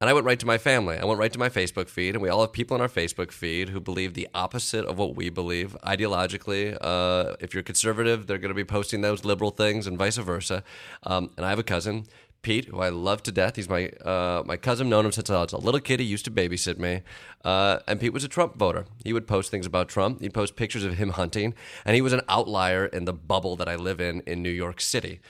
And 0.00 0.08
I 0.08 0.14
went 0.14 0.24
right 0.24 0.40
to 0.40 0.46
my 0.46 0.56
family. 0.56 0.96
I 0.96 1.04
went 1.04 1.20
right 1.20 1.30
to 1.30 1.38
my 1.38 1.50
Facebook 1.50 1.90
feed, 1.90 2.14
and 2.14 2.22
we 2.22 2.30
all 2.30 2.40
have 2.40 2.54
people 2.54 2.74
in 2.74 2.80
our 2.80 2.88
Facebook 2.88 3.30
feed 3.30 3.68
who 3.68 3.80
believe 3.80 4.14
the 4.14 4.28
opposite 4.32 4.86
of 4.86 4.96
what 4.96 5.14
we 5.14 5.28
believe 5.28 5.76
ideologically. 5.84 6.74
Uh, 6.80 7.36
if 7.38 7.52
you're 7.52 7.62
conservative, 7.62 8.26
they're 8.26 8.38
going 8.38 8.48
to 8.48 8.54
be 8.54 8.64
posting 8.64 9.02
those 9.02 9.26
liberal 9.26 9.50
things, 9.50 9.86
and 9.86 9.98
vice 9.98 10.16
versa. 10.16 10.64
Um, 11.02 11.32
and 11.36 11.44
I 11.44 11.50
have 11.50 11.58
a 11.58 11.62
cousin, 11.62 12.06
Pete, 12.40 12.64
who 12.64 12.80
I 12.80 12.88
love 12.88 13.22
to 13.24 13.32
death. 13.32 13.56
He's 13.56 13.68
my 13.68 13.88
uh, 13.88 14.42
my 14.46 14.56
cousin. 14.56 14.88
Known 14.88 15.04
him 15.04 15.12
since 15.12 15.28
I 15.28 15.42
was 15.42 15.52
a 15.52 15.58
little 15.58 15.80
kid. 15.80 16.00
He 16.00 16.06
used 16.06 16.24
to 16.24 16.30
babysit 16.30 16.78
me. 16.78 17.02
Uh, 17.44 17.80
and 17.86 18.00
Pete 18.00 18.14
was 18.14 18.24
a 18.24 18.28
Trump 18.28 18.56
voter. 18.56 18.86
He 19.04 19.12
would 19.12 19.26
post 19.26 19.50
things 19.50 19.66
about 19.66 19.90
Trump. 19.90 20.22
He'd 20.22 20.32
post 20.32 20.56
pictures 20.56 20.82
of 20.82 20.94
him 20.94 21.10
hunting, 21.10 21.52
and 21.84 21.94
he 21.94 22.00
was 22.00 22.14
an 22.14 22.22
outlier 22.26 22.86
in 22.86 23.04
the 23.04 23.12
bubble 23.12 23.54
that 23.56 23.68
I 23.68 23.76
live 23.76 24.00
in 24.00 24.22
in 24.26 24.42
New 24.42 24.48
York 24.48 24.80
City. 24.80 25.20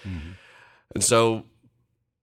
And 0.95 1.03
so 1.03 1.47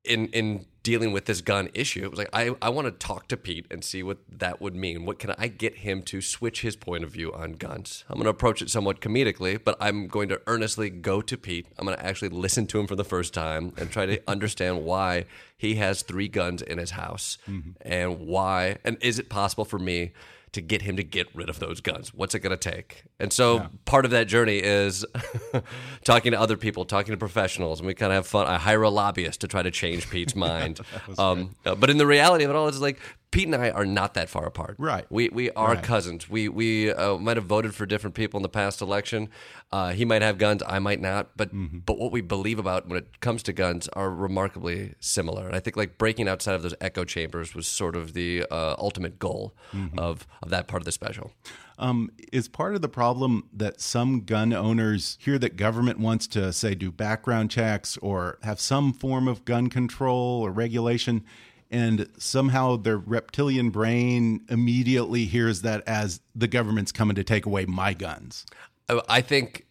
in 0.05 0.27
in 0.27 0.65
dealing 0.87 1.11
with 1.11 1.25
this 1.25 1.41
gun 1.41 1.67
issue, 1.73 2.01
it 2.01 2.09
was 2.09 2.17
like 2.17 2.29
I, 2.31 2.55
I 2.61 2.69
want 2.69 2.85
to 2.85 2.91
talk 2.91 3.27
to 3.27 3.35
Pete 3.35 3.65
and 3.69 3.83
see 3.83 4.03
what 4.03 4.19
that 4.31 4.61
would 4.61 4.73
mean. 4.73 5.05
What 5.05 5.19
can 5.19 5.35
I 5.37 5.49
get 5.49 5.79
him 5.79 6.01
to 6.03 6.21
switch 6.21 6.61
his 6.61 6.77
point 6.77 7.03
of 7.03 7.09
view 7.09 7.33
on 7.33 7.51
guns? 7.53 8.05
I'm 8.07 8.15
going 8.15 8.23
to 8.23 8.29
approach 8.29 8.61
it 8.61 8.69
somewhat 8.69 9.01
comedically, 9.01 9.61
but 9.61 9.75
I'm 9.81 10.07
going 10.07 10.29
to 10.29 10.39
earnestly 10.47 10.89
go 10.89 11.21
to 11.21 11.37
Pete. 11.37 11.67
I'm 11.77 11.85
going 11.85 11.97
to 11.97 12.05
actually 12.05 12.29
listen 12.29 12.67
to 12.67 12.79
him 12.79 12.87
for 12.87 12.95
the 12.95 13.03
first 13.03 13.33
time 13.33 13.73
and 13.75 13.91
try 13.91 14.05
to 14.05 14.21
understand 14.29 14.85
why 14.85 15.25
he 15.57 15.75
has 15.75 16.03
three 16.03 16.29
guns 16.29 16.61
in 16.61 16.77
his 16.77 16.91
house 16.91 17.37
mm-hmm. 17.49 17.71
and 17.81 18.19
why 18.21 18.77
and 18.85 18.95
is 19.01 19.19
it 19.19 19.27
possible 19.27 19.65
for 19.65 19.79
me 19.79 20.13
to 20.53 20.61
get 20.61 20.81
him 20.81 20.95
to 20.97 21.03
get 21.03 21.27
rid 21.33 21.49
of 21.49 21.59
those 21.59 21.81
guns? 21.81 22.13
What's 22.13 22.33
it 22.33 22.39
going 22.39 22.57
to 22.57 22.71
take? 22.71 23.03
And 23.19 23.31
so 23.33 23.67
part 23.85 24.05
of 24.05 24.11
that 24.11 24.27
journey 24.27 24.57
is 24.57 25.05
talking 26.03 26.31
to 26.31 26.39
other 26.39 26.57
people, 26.57 26.85
talking 26.85 27.11
to 27.11 27.17
professionals, 27.17 27.79
and 27.79 27.87
we 27.87 27.93
kind 27.93 28.11
of 28.11 28.15
have 28.15 28.27
fun. 28.27 28.47
I 28.47 28.57
hire 28.57 28.81
a 28.81 28.89
lobbyist 28.89 29.41
to 29.41 29.47
try 29.47 29.61
to 29.61 29.71
change 29.71 30.09
Pete's 30.09 30.35
mind. 30.35 30.79
um, 31.17 31.55
uh, 31.65 31.75
but 31.75 31.89
in 31.89 31.97
the 31.97 32.07
reality 32.07 32.43
of 32.43 32.49
it 32.49 32.55
all, 32.55 32.67
it's 32.67 32.79
like 32.79 32.99
Pete 33.29 33.45
and 33.45 33.55
I 33.55 33.69
are 33.71 33.85
not 33.85 34.13
that 34.13 34.29
far 34.29 34.45
apart. 34.45 34.75
Right. 34.79 35.05
We 35.09 35.27
we 35.29 35.51
are 35.51 35.73
Right. 35.73 35.83
cousins. 35.83 36.29
We 36.29 36.47
we 36.47 36.91
uh, 36.93 37.17
might 37.17 37.35
have 37.35 37.45
voted 37.45 37.75
for 37.75 37.85
different 37.85 38.15
people 38.15 38.37
in 38.37 38.41
the 38.41 38.49
past 38.49 38.81
election. 38.81 39.29
Uh, 39.69 39.91
he 39.91 40.05
might 40.05 40.21
have 40.21 40.37
guns, 40.37 40.63
I 40.65 40.79
might 40.79 41.01
not. 41.01 41.35
But 41.35 41.53
Mm-hmm. 41.53 41.79
but 41.79 41.97
what 41.99 42.11
we 42.13 42.21
believe 42.21 42.57
about 42.57 42.87
when 42.87 42.97
it 42.97 43.19
comes 43.19 43.43
to 43.43 43.53
guns 43.53 43.89
are 43.89 44.09
remarkably 44.09 44.93
similar. 45.01 45.45
And 45.45 45.55
I 45.55 45.59
think 45.59 45.75
like 45.75 45.97
breaking 45.97 46.29
outside 46.29 46.55
of 46.55 46.63
those 46.63 46.73
echo 46.79 47.03
chambers 47.03 47.53
was 47.53 47.67
sort 47.67 47.95
of 47.97 48.13
the 48.13 48.45
uh, 48.49 48.75
ultimate 48.79 49.19
goal 49.19 49.53
Mm-hmm. 49.73 49.99
of 49.99 50.25
of 50.41 50.49
that 50.49 50.67
part 50.67 50.81
of 50.81 50.85
the 50.85 50.91
special. 50.93 51.31
Um, 51.79 52.09
is 52.33 52.47
part 52.47 52.73
of 52.75 52.81
the 52.81 52.89
problem 52.89 53.49
that 53.53 53.79
some 53.81 54.21
gun 54.21 54.51
owners 54.53 55.17
hear 55.21 55.37
that 55.37 55.57
government 55.57 55.99
wants 55.99 56.25
to 56.27 56.51
say 56.51 56.73
do 56.75 56.91
background 56.91 57.51
checks 57.51 57.97
or 57.97 58.39
have 58.41 58.59
some 58.59 58.93
form 58.93 59.27
of 59.27 59.45
gun 59.45 59.69
control 59.69 60.41
or 60.41 60.51
regulation, 60.51 61.23
and 61.71 62.07
somehow 62.17 62.75
their 62.77 62.97
reptilian 62.97 63.69
brain 63.69 64.41
immediately 64.49 65.25
hears 65.25 65.61
that 65.61 65.83
as 65.87 66.21
the 66.35 66.47
government's 66.47 66.91
coming 66.91 67.15
to 67.15 67.23
take 67.23 67.45
away 67.45 67.65
my 67.65 67.93
guns. 67.93 68.45
I- 68.89 69.01
I 69.09 69.21
think 69.21 69.65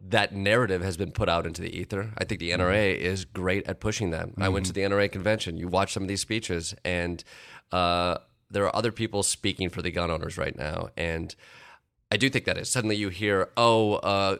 that 0.00 0.34
narrative 0.34 0.80
has 0.82 0.96
been 0.96 1.10
put 1.12 1.28
out 1.28 1.46
into 1.46 1.60
the 1.60 1.76
ether. 1.78 2.12
I 2.16 2.24
think 2.24 2.40
the 2.40 2.50
NRA 2.50 2.94
is 2.96 3.24
great 3.26 3.66
at 3.68 3.78
pushing 3.80 4.10
that. 4.10 4.30
I 4.38 4.48
went 4.48 4.64
to 4.66 4.72
the 4.72 4.80
NRA 4.82 5.08
convention. 5.10 5.58
You 5.58 5.68
watch 5.68 5.92
some 5.92 6.02
of 6.02 6.08
these 6.08 6.20
speeches, 6.22 6.74
and 6.84 7.22
uh, 7.72 8.18
there 8.50 8.64
are 8.64 8.74
other 8.74 8.90
people 8.92 9.22
speaking 9.22 9.68
for 9.68 9.82
the 9.82 9.90
gun 9.90 10.10
owners 10.10 10.38
right 10.38 10.56
now. 10.56 10.88
And 10.96 11.34
I 12.10 12.16
do 12.16 12.30
think 12.30 12.46
that 12.46 12.56
is 12.56 12.70
suddenly 12.70 12.96
you 12.96 13.10
hear, 13.10 13.50
oh, 13.58 13.94
uh, 13.96 14.38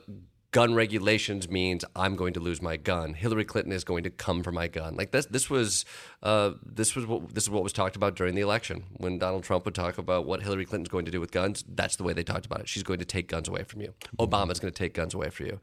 gun 0.50 0.74
regulations 0.74 1.48
means 1.48 1.84
I'm 1.94 2.16
going 2.16 2.32
to 2.34 2.40
lose 2.40 2.62
my 2.62 2.76
gun. 2.76 3.14
Hillary 3.14 3.44
Clinton 3.44 3.72
is 3.72 3.84
going 3.84 4.04
to 4.04 4.11
come 4.11 4.42
for 4.42 4.52
my 4.52 4.68
gun. 4.68 4.96
Like 4.96 5.11
this, 5.11 5.26
this 5.26 5.50
was 5.50 5.84
uh, 6.22 6.52
this 6.64 6.96
was 6.96 7.06
what 7.06 7.34
this 7.34 7.44
is 7.44 7.50
what 7.50 7.62
was 7.62 7.72
talked 7.72 7.96
about 7.96 8.16
during 8.16 8.34
the 8.34 8.40
election 8.40 8.84
when 8.96 9.18
Donald 9.18 9.44
Trump 9.44 9.64
would 9.64 9.74
talk 9.74 9.98
about 9.98 10.26
what 10.26 10.42
Hillary 10.42 10.64
Clinton's 10.64 10.88
going 10.88 11.04
to 11.04 11.11
do 11.11 11.20
with 11.20 11.30
guns. 11.30 11.64
That's 11.68 11.96
the 11.96 12.04
way 12.04 12.12
they 12.12 12.24
talked 12.24 12.46
about 12.46 12.61
it. 12.61 12.68
She's 12.68 12.82
going 12.82 12.98
to 12.98 13.04
take 13.04 13.28
guns 13.28 13.48
away 13.48 13.64
from 13.64 13.82
you. 13.82 13.94
Obama's 14.18 14.61
going 14.61 14.72
to 14.72 14.78
take 14.78 14.94
guns 14.94 15.14
away 15.14 15.30
from 15.30 15.46
you. 15.46 15.61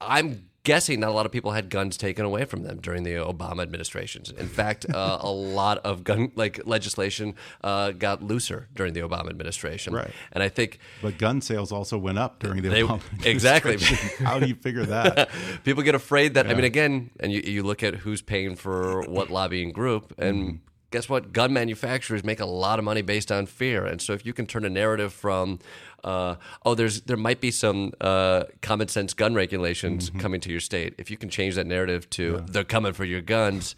I'm 0.00 0.50
guessing 0.66 0.98
not 0.98 1.10
a 1.10 1.12
lot 1.12 1.26
of 1.26 1.32
people 1.32 1.52
had 1.52 1.70
guns 1.70 1.96
taken 1.96 2.24
away 2.24 2.44
from 2.44 2.64
them 2.64 2.78
during 2.80 3.04
the 3.04 3.12
Obama 3.12 3.62
administrations. 3.62 4.30
In 4.32 4.48
fact, 4.48 4.84
uh, 4.92 5.18
a 5.20 5.30
lot 5.60 5.78
of 5.78 6.02
gun 6.02 6.32
like 6.34 6.60
legislation 6.66 7.36
uh, 7.62 7.92
got 7.92 8.20
looser 8.20 8.66
during 8.74 8.92
the 8.92 9.00
Obama 9.00 9.30
administration. 9.30 9.94
Right. 9.94 10.10
And 10.32 10.42
I 10.42 10.48
think 10.48 10.80
But 11.00 11.18
gun 11.18 11.40
sales 11.40 11.70
also 11.70 11.96
went 11.98 12.18
up 12.18 12.40
during 12.40 12.62
the 12.62 12.68
They- 12.68 12.82
Obama 12.82 13.00
exactly. 13.24 13.78
How 14.24 14.40
do 14.40 14.46
you 14.48 14.56
figure 14.56 14.84
that? 14.86 15.30
people 15.64 15.84
get 15.84 15.94
afraid 15.94 16.34
that 16.34 16.48
I 16.50 16.54
mean 16.54 16.64
again, 16.64 17.10
and 17.20 17.32
you, 17.32 17.40
you 17.44 17.62
look 17.62 17.82
at 17.84 17.94
who's 17.94 18.20
paying 18.20 18.56
for 18.56 19.02
what 19.02 19.30
lobbying 19.30 19.70
group, 19.70 20.12
and 20.18 20.60
guess 20.96 21.10
what? 21.10 21.30
Gun 21.30 21.52
manufacturers 21.52 22.24
make 22.24 22.40
a 22.40 22.46
lot 22.46 22.78
of 22.78 22.84
money 22.86 23.02
based 23.02 23.30
on 23.30 23.44
fear, 23.44 23.84
and 23.84 24.00
so 24.00 24.14
if 24.14 24.24
you 24.24 24.32
can 24.32 24.46
turn 24.46 24.64
a 24.64 24.70
narrative 24.70 25.12
from 25.12 25.58
uh, 26.02 26.36
oh, 26.64 26.74
there's 26.74 27.02
there 27.02 27.18
might 27.18 27.38
be 27.38 27.50
some 27.50 27.92
uh, 28.00 28.44
common 28.62 28.88
sense 28.88 29.12
gun 29.12 29.34
regulations 29.34 30.10
coming 30.18 30.40
to 30.40 30.50
your 30.50 30.60
state. 30.60 30.94
If 30.96 31.10
you 31.10 31.18
can 31.18 31.28
change 31.28 31.56
that 31.56 31.66
narrative 31.66 32.08
to 32.10 32.42
they're 32.48 32.64
coming 32.64 32.94
for 32.94 33.04
your 33.04 33.20
guns, 33.20 33.76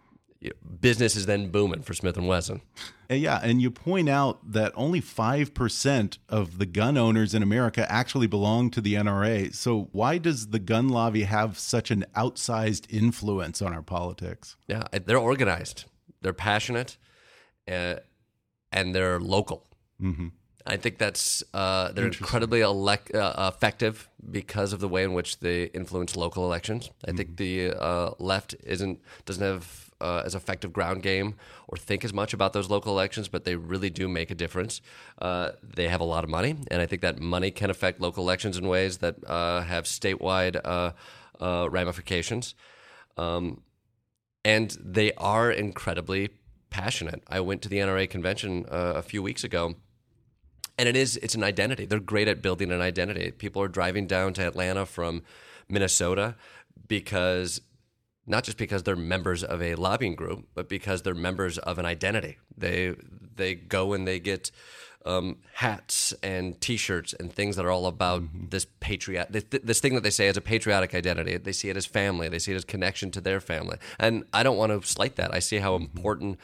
business 0.80 1.16
is 1.16 1.24
then 1.24 1.50
booming 1.50 1.80
for 1.80 1.94
Smith 1.94 2.18
and 2.18 2.28
Wesson. 2.28 2.60
Yeah, 3.08 3.40
and 3.42 3.62
you 3.62 3.70
point 3.70 4.10
out 4.10 4.52
that 4.52 4.72
only 4.74 5.00
5% 5.00 6.18
of 6.28 6.58
the 6.58 6.66
gun 6.66 6.98
owners 6.98 7.32
in 7.32 7.42
America 7.42 7.90
actually 7.90 8.26
belong 8.26 8.70
to 8.72 8.82
the 8.82 8.92
NRA. 8.92 9.54
So, 9.54 9.88
why 9.92 10.18
does 10.18 10.48
the 10.48 10.58
gun 10.58 10.90
lobby 10.90 11.22
have 11.22 11.58
such 11.58 11.90
an 11.90 12.04
outsized 12.14 12.84
influence 12.90 13.62
on 13.62 13.72
our 13.72 13.80
politics? 13.80 14.58
Yeah, 14.66 14.82
they're 14.92 15.16
organized. 15.16 15.86
They're 16.22 16.32
passionate, 16.32 16.96
uh, 17.66 17.96
and 18.72 18.94
they're 18.94 19.20
local. 19.20 19.66
Mm-hmm. 20.02 20.28
I 20.66 20.76
think 20.76 20.98
that's 20.98 21.42
uh, 21.54 21.92
they're 21.92 22.06
incredibly 22.06 22.62
uh, 22.62 23.48
effective 23.48 24.08
because 24.30 24.74
of 24.74 24.80
the 24.80 24.88
way 24.88 25.02
in 25.02 25.14
which 25.14 25.40
they 25.40 25.64
influence 25.64 26.14
local 26.14 26.44
elections. 26.44 26.90
I 27.06 27.12
think 27.12 27.38
the 27.38 27.72
uh, 27.72 28.10
left 28.18 28.54
isn't 28.64 29.00
doesn't 29.24 29.42
have 29.42 29.88
uh, 30.00 30.22
as 30.24 30.34
effective 30.34 30.72
ground 30.72 31.02
game 31.02 31.34
or 31.66 31.76
think 31.76 32.04
as 32.04 32.12
much 32.12 32.32
about 32.32 32.52
those 32.52 32.70
local 32.70 32.92
elections, 32.92 33.28
but 33.28 33.44
they 33.44 33.56
really 33.56 33.90
do 33.90 34.08
make 34.08 34.30
a 34.30 34.34
difference. 34.34 34.80
Uh, 35.20 35.52
they 35.62 35.88
have 35.88 36.00
a 36.00 36.04
lot 36.04 36.24
of 36.24 36.30
money, 36.30 36.56
and 36.70 36.82
I 36.82 36.86
think 36.86 37.02
that 37.02 37.18
money 37.18 37.50
can 37.50 37.70
affect 37.70 38.00
local 38.00 38.22
elections 38.22 38.56
in 38.56 38.68
ways 38.68 38.98
that 38.98 39.16
uh, 39.26 39.62
have 39.62 39.84
statewide 39.84 40.60
uh, 40.64 40.92
uh, 41.40 41.68
ramifications. 41.70 42.54
Um, 43.16 43.62
and 44.44 44.76
they 44.80 45.12
are 45.14 45.50
incredibly 45.50 46.30
passionate. 46.70 47.22
I 47.28 47.40
went 47.40 47.62
to 47.62 47.68
the 47.68 47.78
NRA 47.78 48.08
convention 48.08 48.66
uh, 48.70 48.94
a 48.96 49.02
few 49.02 49.22
weeks 49.22 49.44
ago, 49.44 49.74
and 50.78 50.88
it 50.88 50.96
is 50.96 51.16
it's 51.18 51.34
an 51.34 51.44
identity. 51.44 51.86
They're 51.86 52.00
great 52.00 52.28
at 52.28 52.42
building 52.42 52.70
an 52.70 52.80
identity. 52.80 53.30
People 53.32 53.62
are 53.62 53.68
driving 53.68 54.06
down 54.06 54.32
to 54.34 54.46
Atlanta 54.46 54.86
from 54.86 55.22
Minnesota 55.68 56.36
because 56.86 57.60
not 58.26 58.44
just 58.44 58.58
because 58.58 58.82
they're 58.82 58.96
members 58.96 59.42
of 59.42 59.62
a 59.62 59.74
lobbying 59.74 60.14
group, 60.14 60.46
but 60.54 60.68
because 60.68 61.02
they're 61.02 61.14
members 61.14 61.58
of 61.58 61.78
an 61.78 61.86
identity. 61.86 62.38
They 62.56 62.94
they 63.34 63.54
go 63.54 63.92
and 63.92 64.06
they 64.06 64.20
get 64.20 64.50
um, 65.08 65.38
hats 65.54 66.12
and 66.22 66.60
T-shirts 66.60 67.14
and 67.14 67.32
things 67.32 67.56
that 67.56 67.64
are 67.64 67.70
all 67.70 67.86
about 67.86 68.22
this 68.50 68.66
patriot, 68.80 69.28
this, 69.30 69.44
this 69.50 69.80
thing 69.80 69.94
that 69.94 70.02
they 70.02 70.10
say 70.10 70.28
is 70.28 70.36
a 70.36 70.42
patriotic 70.42 70.94
identity. 70.94 71.38
They 71.38 71.52
see 71.52 71.70
it 71.70 71.76
as 71.76 71.86
family. 71.86 72.28
They 72.28 72.38
see 72.38 72.52
it 72.52 72.56
as 72.56 72.64
connection 72.64 73.10
to 73.12 73.20
their 73.20 73.40
family. 73.40 73.78
And 73.98 74.24
I 74.32 74.42
don't 74.42 74.58
want 74.58 74.70
to 74.70 74.86
slight 74.86 75.16
that. 75.16 75.34
I 75.34 75.38
see 75.38 75.58
how 75.58 75.76
important 75.76 76.38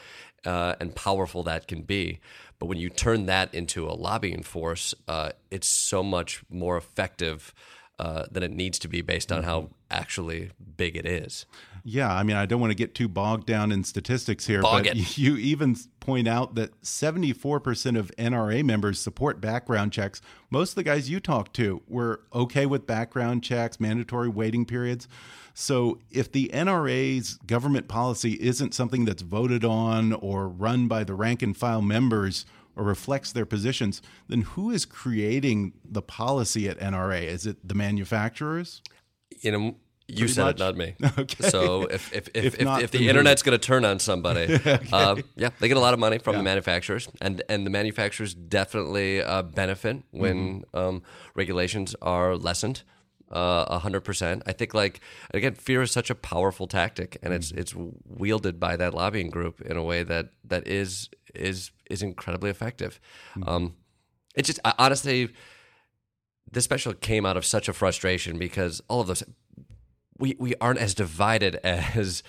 uh, 0.45 0.75
and 0.79 0.95
powerful 0.95 1.43
that 1.43 1.67
can 1.67 1.83
be. 1.83 2.19
But 2.57 2.65
when 2.65 2.77
you 2.77 2.89
turn 2.89 3.27
that 3.27 3.53
into 3.53 3.87
a 3.87 3.93
lobbying 3.93 4.43
force, 4.43 4.95
uh, 5.07 5.31
it's 5.51 5.67
so 5.67 6.01
much 6.01 6.43
more 6.49 6.77
effective 6.77 7.53
uh, 7.99 8.25
than 8.31 8.43
it 8.43 8.51
needs 8.51 8.79
to 8.79 8.87
be 8.87 9.01
based 9.01 9.31
on 9.31 9.43
how 9.43 9.69
actually 9.89 10.51
big 10.77 10.97
it 10.97 11.05
is. 11.05 11.45
Yeah, 11.87 12.11
I 12.11 12.23
mean, 12.23 12.35
I 12.35 12.47
don't 12.47 12.59
want 12.59 12.71
to 12.71 12.75
get 12.75 12.95
too 12.95 13.07
bogged 13.07 13.45
down 13.45 13.71
in 13.71 13.83
statistics 13.83 14.47
here, 14.47 14.63
Bog 14.63 14.85
but 14.85 14.97
it. 14.97 15.17
you 15.19 15.37
even 15.37 15.75
point 15.99 16.27
out 16.27 16.55
that 16.55 16.81
74% 16.81 17.97
of 17.97 18.11
NRA 18.17 18.63
members 18.63 18.99
support 18.99 19.39
background 19.39 19.93
checks. 19.93 20.19
Most 20.49 20.71
of 20.71 20.75
the 20.75 20.83
guys 20.83 21.11
you 21.11 21.19
talk 21.19 21.53
to 21.53 21.83
were 21.87 22.21
okay 22.33 22.65
with 22.65 22.87
background 22.87 23.43
checks, 23.43 23.79
mandatory 23.79 24.29
waiting 24.29 24.65
periods. 24.65 25.07
So 25.53 25.99
if 26.09 26.31
the 26.31 26.49
NRA's 26.53 27.35
government 27.45 27.87
policy 27.87 28.33
isn't 28.41 28.73
something 28.73 29.05
that's 29.05 29.21
voted 29.21 29.63
on 29.63 30.11
or 30.13 30.49
run 30.49 30.87
by 30.87 31.03
the 31.03 31.13
rank 31.13 31.43
and 31.43 31.55
file 31.55 31.83
members 31.83 32.45
or 32.75 32.83
reflects 32.83 33.31
their 33.31 33.45
positions, 33.45 34.01
then 34.27 34.41
who 34.41 34.71
is 34.71 34.85
creating 34.85 35.73
the 35.83 36.01
policy 36.01 36.67
at 36.69 36.77
NRA? 36.79 37.23
Is 37.23 37.45
it 37.45 37.67
the 37.67 37.75
manufacturers? 37.75 38.81
You 39.41 39.51
know, 39.51 39.75
you 40.07 40.17
Pretty 40.17 40.33
said 40.33 40.43
much? 40.43 40.55
it, 40.55 40.59
not 40.59 40.75
me. 40.77 40.95
Okay. 41.17 41.49
So 41.49 41.83
if 41.83 42.13
if 42.13 42.27
if, 42.33 42.45
If 42.45 42.55
if, 42.55 42.61
not, 42.61 42.83
if 42.83 42.91
the 42.91 43.09
internet's 43.09 43.41
going 43.41 43.57
to 43.59 43.65
turn 43.67 43.83
on 43.85 43.97
somebody, 43.99 44.53
uh, 44.93 45.15
yeah, 45.35 45.49
they 45.59 45.67
get 45.67 45.77
a 45.77 45.79
lot 45.79 45.93
of 45.95 45.99
money 45.99 46.19
from 46.19 46.35
the 46.35 46.43
manufacturers, 46.43 47.09
and 47.21 47.41
and 47.49 47.65
the 47.65 47.71
manufacturers 47.71 48.33
definitely 48.35 49.21
uh, 49.21 49.41
benefit 49.41 50.03
when 50.11 50.61
Mm-hmm. 50.61 50.77
um, 50.77 51.01
regulations 51.35 51.95
are 52.01 52.35
lessened. 52.37 52.83
uh, 53.31 53.65
A 53.67 53.79
hundred 53.79 54.01
percent. 54.01 54.43
I 54.45 54.53
think, 54.53 54.73
like 54.75 54.99
again, 55.33 55.55
fear 55.55 55.81
is 55.81 55.91
such 55.91 56.11
a 56.11 56.15
powerful 56.15 56.67
tactic, 56.67 57.17
and 57.23 57.33
it's 57.33 57.49
Mm-hmm. 57.51 57.59
it's 57.61 57.73
wielded 58.05 58.59
by 58.59 58.77
that 58.77 58.93
lobbying 58.93 59.31
group 59.31 59.59
in 59.61 59.75
a 59.77 59.83
way 59.83 60.03
that 60.03 60.25
that 60.49 60.67
is 60.67 61.09
is 61.33 61.71
is 61.89 62.01
incredibly 62.01 62.49
effective. 62.49 62.99
Mm-hmm. 63.35 63.49
Um, 63.49 63.75
it 64.35 64.43
just 64.45 64.59
I, 64.65 64.73
honestly, 64.77 65.29
this 66.51 66.63
special 66.63 66.93
came 66.93 67.25
out 67.25 67.37
of 67.37 67.45
such 67.45 67.67
a 67.67 67.73
frustration 67.73 68.37
because 68.37 68.81
all 68.87 69.01
of 69.01 69.07
those 69.07 69.23
we 70.17 70.35
we 70.39 70.55
aren't 70.61 70.79
as 70.79 70.93
divided 70.93 71.55
as 71.63 72.23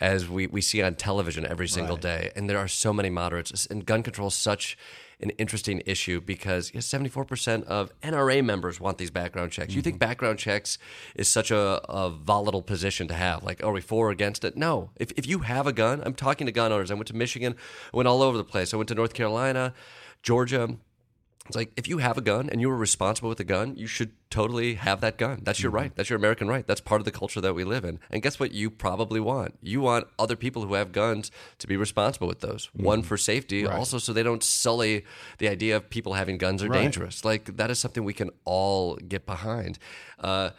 as 0.00 0.28
we, 0.28 0.46
we 0.46 0.60
see 0.60 0.82
on 0.82 0.94
television 0.94 1.46
every 1.46 1.68
single 1.68 1.96
day. 1.96 2.30
And 2.34 2.48
there 2.48 2.58
are 2.58 2.68
so 2.68 2.92
many 2.92 3.10
moderates. 3.10 3.66
And 3.66 3.84
gun 3.84 4.02
control 4.02 4.28
is 4.28 4.34
such 4.34 4.78
an 5.22 5.30
interesting 5.30 5.82
issue 5.84 6.20
because 6.20 6.72
yes, 6.74 6.86
74% 6.88 7.64
of 7.64 7.92
NRA 8.00 8.42
members 8.42 8.80
want 8.80 8.96
these 8.96 9.10
background 9.10 9.52
checks. 9.52 9.74
You 9.74 9.82
think 9.82 9.96
mm-hmm. 9.96 10.08
background 10.08 10.38
checks 10.38 10.78
is 11.14 11.28
such 11.28 11.50
a, 11.50 11.80
a 11.90 12.08
volatile 12.10 12.62
position 12.62 13.06
to 13.08 13.14
have? 13.14 13.44
Like, 13.44 13.62
are 13.62 13.72
we 13.72 13.82
for 13.82 14.08
or 14.08 14.10
against 14.10 14.44
it? 14.44 14.56
No. 14.56 14.90
If, 14.96 15.12
if 15.12 15.26
you 15.26 15.40
have 15.40 15.66
a 15.66 15.72
gun, 15.72 16.02
I'm 16.04 16.14
talking 16.14 16.46
to 16.46 16.52
gun 16.52 16.72
owners. 16.72 16.90
I 16.90 16.94
went 16.94 17.08
to 17.08 17.16
Michigan, 17.16 17.54
I 17.92 17.96
went 17.96 18.08
all 18.08 18.22
over 18.22 18.38
the 18.38 18.44
place. 18.44 18.72
I 18.72 18.78
went 18.78 18.88
to 18.88 18.94
North 18.94 19.12
Carolina, 19.12 19.74
Georgia. 20.22 20.76
It's 21.50 21.56
like 21.56 21.72
if 21.76 21.88
you 21.88 21.98
have 21.98 22.16
a 22.16 22.20
gun 22.20 22.48
and 22.48 22.60
you 22.60 22.68
were 22.68 22.76
responsible 22.76 23.28
with 23.28 23.40
a 23.40 23.44
gun, 23.44 23.74
you 23.76 23.86
should 23.88 24.12
totally 24.30 24.74
have 24.74 25.00
that 25.00 25.18
gun. 25.18 25.40
That's 25.42 25.60
your 25.60 25.72
right. 25.72 25.92
That's 25.96 26.08
your 26.08 26.16
American 26.16 26.46
right. 26.48 26.64
That's 26.66 26.80
part 26.80 27.00
of 27.00 27.04
the 27.04 27.10
culture 27.10 27.40
that 27.40 27.54
we 27.54 27.64
live 27.64 27.84
in. 27.84 27.98
And 28.10 28.22
guess 28.22 28.38
what? 28.38 28.52
You 28.52 28.70
probably 28.70 29.18
want 29.20 29.56
you 29.60 29.80
want 29.80 30.06
other 30.18 30.36
people 30.36 30.64
who 30.64 30.74
have 30.74 30.92
guns 30.92 31.30
to 31.58 31.66
be 31.66 31.76
responsible 31.76 32.28
with 32.28 32.40
those. 32.40 32.70
One 32.74 33.02
for 33.02 33.16
safety, 33.16 33.66
also 33.66 33.98
so 33.98 34.12
they 34.12 34.22
don't 34.22 34.44
sully 34.44 35.04
the 35.38 35.48
idea 35.48 35.76
of 35.76 35.90
people 35.90 36.14
having 36.14 36.38
guns 36.38 36.62
are 36.62 36.68
Right. 36.68 36.82
dangerous. 36.82 37.24
Like 37.24 37.56
that 37.56 37.70
is 37.70 37.78
something 37.80 38.04
we 38.04 38.14
can 38.14 38.30
all 38.44 38.94
get 38.96 39.26
behind. 39.26 39.78
Uh, 40.20 40.50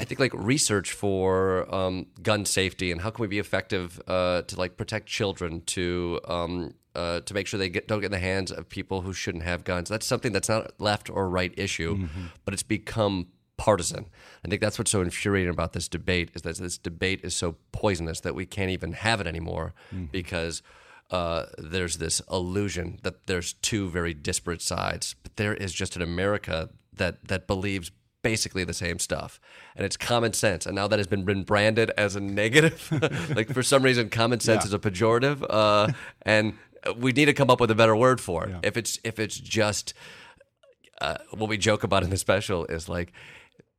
I 0.00 0.04
think 0.04 0.20
like 0.20 0.32
research 0.32 0.92
for 0.92 1.72
um, 1.74 2.06
gun 2.22 2.44
safety 2.44 2.92
and 2.92 3.00
how 3.02 3.10
can 3.10 3.20
we 3.22 3.28
be 3.28 3.40
effective 3.40 4.00
uh, 4.06 4.42
to 4.42 4.56
like 4.56 4.76
protect 4.76 5.08
children 5.08 5.62
to 5.76 6.20
um, 6.24 6.74
uh, 6.94 7.20
to 7.20 7.34
make 7.34 7.46
sure 7.46 7.58
they 7.58 7.68
get, 7.68 7.86
don't 7.88 8.00
get 8.00 8.06
in 8.06 8.12
the 8.12 8.18
hands 8.18 8.50
of 8.50 8.68
people 8.68 9.02
who 9.02 9.12
shouldn't 9.12 9.44
have 9.44 9.64
guns. 9.64 9.88
That's 9.88 10.06
something 10.06 10.32
that's 10.32 10.48
not 10.48 10.72
left 10.80 11.10
or 11.10 11.28
right 11.28 11.52
issue, 11.56 12.08
but 12.44 12.54
it's 12.54 12.62
become 12.62 13.28
partisan. 13.56 14.06
I 14.44 14.48
think 14.48 14.60
that's 14.60 14.78
what's 14.78 14.90
so 14.90 15.00
infuriating 15.00 15.50
about 15.50 15.72
this 15.72 15.88
debate 15.88 16.30
is 16.34 16.42
that 16.42 16.56
this 16.56 16.78
debate 16.78 17.20
is 17.24 17.34
so 17.34 17.56
poisonous 17.72 18.20
that 18.20 18.34
we 18.34 18.46
can't 18.46 18.70
even 18.70 18.92
have 18.92 19.20
it 19.20 19.26
anymore 19.26 19.74
because 20.12 20.62
uh, 21.10 21.46
there's 21.58 21.98
this 21.98 22.20
illusion 22.30 22.98
that 23.02 23.26
there's 23.26 23.54
two 23.54 23.88
very 23.88 24.14
disparate 24.14 24.62
sides, 24.62 25.14
but 25.22 25.36
there 25.36 25.54
is 25.54 25.72
just 25.72 25.96
an 25.96 26.02
America 26.02 26.70
that 26.92 27.28
that 27.28 27.46
believes 27.46 27.90
basically 28.22 28.64
the 28.64 28.74
same 28.74 28.98
stuff, 28.98 29.40
and 29.76 29.86
it's 29.86 29.96
common 29.96 30.32
sense. 30.32 30.66
And 30.66 30.74
now 30.74 30.88
that 30.88 30.98
has 30.98 31.06
been, 31.06 31.24
been 31.24 31.44
branded 31.44 31.90
as 31.96 32.16
a 32.16 32.20
negative, 32.20 32.88
like 33.34 33.48
for 33.52 33.62
some 33.62 33.82
reason, 33.82 34.10
common 34.10 34.40
sense 34.40 34.64
is 34.64 34.74
a 34.74 34.78
pejorative, 34.78 35.44
uh, 35.48 35.92
and 36.22 36.54
we 36.96 37.12
need 37.12 37.26
to 37.26 37.34
come 37.34 37.50
up 37.50 37.60
with 37.60 37.70
a 37.70 37.74
better 37.74 37.96
word 37.96 38.20
for 38.20 38.46
it. 38.46 38.56
If 38.62 38.76
it's 38.76 38.98
if 39.04 39.18
it's 39.18 39.38
just 39.38 39.94
uh, 41.00 41.18
what 41.32 41.48
we 41.48 41.58
joke 41.58 41.84
about 41.84 42.02
in 42.02 42.10
the 42.10 42.16
special 42.16 42.64
is 42.66 42.88
like 42.88 43.12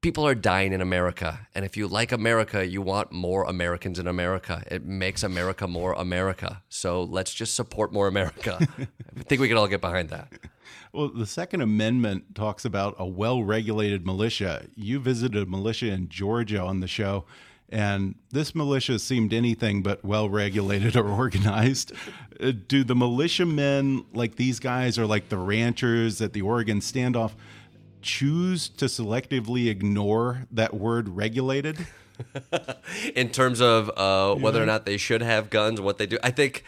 people 0.02 0.26
are 0.26 0.36
dying 0.36 0.74
in 0.74 0.82
America, 0.82 1.48
and 1.54 1.66
if 1.66 1.76
you 1.76 1.88
like 1.88 2.12
America, 2.12 2.66
you 2.66 2.82
want 2.82 3.12
more 3.12 3.44
Americans 3.44 4.00
in 4.00 4.08
America. 4.08 4.64
It 4.68 4.86
makes 4.86 5.24
America 5.24 5.68
more 5.68 5.94
America. 5.94 6.64
So 6.70 7.04
let's 7.04 7.34
just 7.34 7.56
support 7.56 7.92
more 7.92 8.08
America. 8.08 8.58
I 8.80 9.24
think 9.24 9.42
we 9.42 9.48
can 9.48 9.58
all 9.58 9.68
get 9.68 9.82
behind 9.82 10.10
that. 10.10 10.32
Well, 10.94 11.10
the 11.10 11.26
Second 11.26 11.62
Amendment 11.62 12.36
talks 12.36 12.66
about 12.66 12.96
a 12.98 13.06
well 13.06 13.44
regulated 13.44 14.06
militia. 14.06 14.68
You 14.76 15.00
visited 15.00 15.44
a 15.44 15.46
militia 15.46 15.92
in 15.92 16.10
Georgia 16.10 16.62
on 16.62 16.80
the 16.80 16.88
show, 16.88 17.26
and 17.72 18.16
this 18.32 18.56
militia 18.56 19.00
seemed 19.00 19.34
anything 19.34 19.82
but 19.84 20.04
well 20.04 20.30
regulated 20.30 20.96
or 20.96 21.08
organized. 21.08 21.92
Uh, 22.42 22.52
Do 22.68 22.84
the 22.84 22.96
militiamen, 22.96 24.06
like 24.14 24.36
these 24.36 24.60
guys, 24.60 24.98
or 24.98 25.06
like 25.06 25.30
the 25.30 25.38
ranchers 25.38 26.22
at 26.22 26.34
the 26.34 26.42
Oregon 26.42 26.80
standoff, 26.80 27.32
choose 28.02 28.70
to 28.70 28.86
selectively 28.86 29.68
ignore 29.68 30.48
that 30.52 30.74
word 30.74 31.10
regulated? 31.10 31.88
in 33.16 33.30
terms 33.30 33.62
of 33.62 33.90
uh, 33.96 34.36
whether 34.36 34.62
or 34.62 34.66
not 34.66 34.86
they 34.86 34.98
should 34.98 35.22
have 35.22 35.50
guns, 35.50 35.80
what 35.80 35.98
they 35.98 36.06
do. 36.06 36.18
I 36.24 36.32
think. 36.32 36.64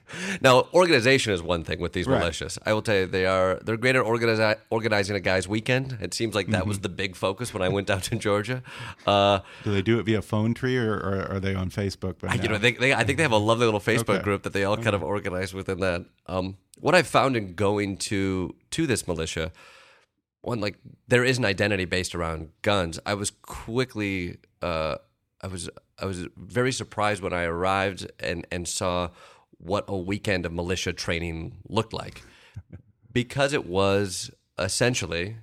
now, 0.40 0.66
organization 0.72 1.32
is 1.32 1.42
one 1.42 1.64
thing 1.64 1.80
with 1.80 1.92
these 1.92 2.06
Right. 2.06 2.22
militias. 2.22 2.58
I 2.64 2.72
will 2.72 2.82
tell 2.82 2.96
you, 2.96 3.06
they 3.06 3.26
are 3.26 3.58
they're 3.62 3.76
great 3.76 3.96
at 3.96 4.04
organizi- 4.04 4.56
organizing 4.70 5.16
a 5.16 5.20
guy's 5.20 5.46
weekend. 5.48 5.98
It 6.00 6.14
seems 6.14 6.34
like 6.34 6.48
that 6.48 6.66
was 6.66 6.80
the 6.80 6.88
big 6.88 7.16
focus 7.16 7.52
when 7.54 7.62
I 7.62 7.68
went 7.68 7.86
down 7.86 8.00
to 8.02 8.16
Georgia. 8.16 8.62
Uh, 9.06 9.40
Do 9.64 9.72
they 9.72 9.82
do 9.82 9.98
it 9.98 10.04
via 10.04 10.22
phone 10.22 10.54
tree, 10.54 10.76
or, 10.78 10.94
or 10.94 11.26
are 11.32 11.40
they 11.40 11.54
on 11.54 11.70
Facebook? 11.70 12.18
By 12.18 12.34
you 12.34 12.48
know, 12.48 12.58
they, 12.58 12.72
they, 12.72 12.92
I 12.94 13.04
think 13.04 13.16
they 13.18 13.22
have 13.22 13.32
a 13.32 13.36
lovely 13.36 13.64
little 13.66 13.80
Facebook 13.80 14.16
Okay. 14.16 14.22
group 14.22 14.42
that 14.44 14.52
they 14.52 14.64
all 14.64 14.76
kind 14.76 14.94
of 14.94 15.02
organize 15.02 15.52
within 15.54 15.80
that. 15.80 16.04
Um, 16.26 16.56
what 16.80 16.94
I've 16.94 17.06
found 17.06 17.36
in 17.36 17.54
going 17.54 17.96
to 17.98 18.54
to 18.70 18.86
this 18.86 19.06
militia, 19.06 19.52
one 20.40 20.60
like 20.60 20.76
there 21.08 21.24
is 21.24 21.38
an 21.38 21.44
identity 21.44 21.84
based 21.84 22.14
around 22.14 22.48
guns. 22.62 22.98
I 23.06 23.14
was 23.14 23.30
quickly, 23.30 24.38
uh, 24.60 24.96
I 25.40 25.46
was 25.46 25.70
I 26.00 26.06
was 26.06 26.26
very 26.36 26.72
surprised 26.72 27.22
when 27.22 27.32
I 27.32 27.44
arrived 27.44 28.10
and 28.18 28.46
and 28.50 28.66
saw 28.66 29.10
what 29.62 29.84
a 29.88 29.96
weekend 29.96 30.44
of 30.46 30.52
militia 30.52 30.92
training 30.92 31.56
looked 31.68 31.92
like, 31.92 32.22
because 33.12 33.52
it 33.52 33.66
was 33.66 34.30
essentially 34.58 35.36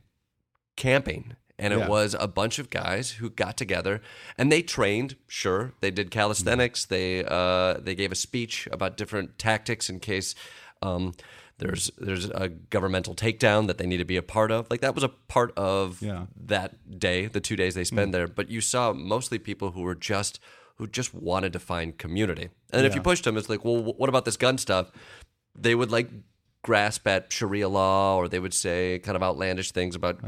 camping. 0.75 1.35
And 1.61 1.73
it 1.73 1.79
Yeah. 1.79 1.87
was 1.89 2.15
a 2.17 2.27
bunch 2.27 2.57
of 2.57 2.69
guys 2.69 3.11
who 3.19 3.29
got 3.29 3.57
together 3.57 4.01
and 4.37 4.49
they 4.49 4.61
trained. 4.61 5.17
Sure, 5.27 5.73
they 5.81 5.91
did 5.91 6.09
calisthenics. 6.09 6.85
They 6.85 7.25
uh, 7.25 7.73
they 7.81 7.95
gave 7.95 8.13
a 8.13 8.15
speech 8.15 8.65
about 8.71 8.95
different 8.95 9.37
tactics 9.37 9.89
in 9.89 9.99
case 9.99 10.35
um, 10.81 11.13
There's 11.57 11.91
there's 11.97 12.29
a 12.29 12.47
governmental 12.47 13.13
takedown 13.13 13.67
that 13.67 13.77
they 13.77 13.85
need 13.85 13.97
to 13.97 14.05
be 14.05 14.15
a 14.15 14.21
part 14.21 14.51
of. 14.51 14.67
Like 14.71 14.79
that 14.79 14.95
was 14.95 15.03
a 15.03 15.09
part 15.09 15.51
of 15.57 16.01
Yeah. 16.01 16.27
that 16.47 16.97
day, 16.97 17.25
the 17.27 17.41
two 17.41 17.57
days 17.57 17.75
they 17.75 17.83
spend 17.83 18.13
there. 18.13 18.27
But 18.29 18.49
you 18.49 18.61
saw 18.61 18.93
mostly 18.93 19.37
people 19.39 19.71
who 19.71 19.81
were 19.81 19.95
just 19.95 20.39
who 20.79 20.87
just 20.87 21.13
wanted 21.13 21.53
to 21.53 21.59
find 21.59 21.97
community. 21.97 22.49
And 22.71 22.85
if 22.85 22.95
you 22.95 23.01
pushed 23.01 23.25
them, 23.25 23.37
it's 23.37 23.49
like, 23.49 23.65
well, 23.65 23.83
what 23.83 24.07
about 24.09 24.23
this 24.23 24.37
gun 24.37 24.57
stuff? 24.57 24.91
They 25.53 25.75
would 25.75 25.91
like 25.91 26.09
grasp 26.63 27.05
at 27.05 27.31
Sharia 27.31 27.67
law, 27.67 28.15
or 28.15 28.29
they 28.29 28.39
would 28.39 28.53
say 28.53 28.99
kind 28.99 29.15
of 29.17 29.21
outlandish 29.21 29.71
things 29.71 29.93
about 29.93 30.19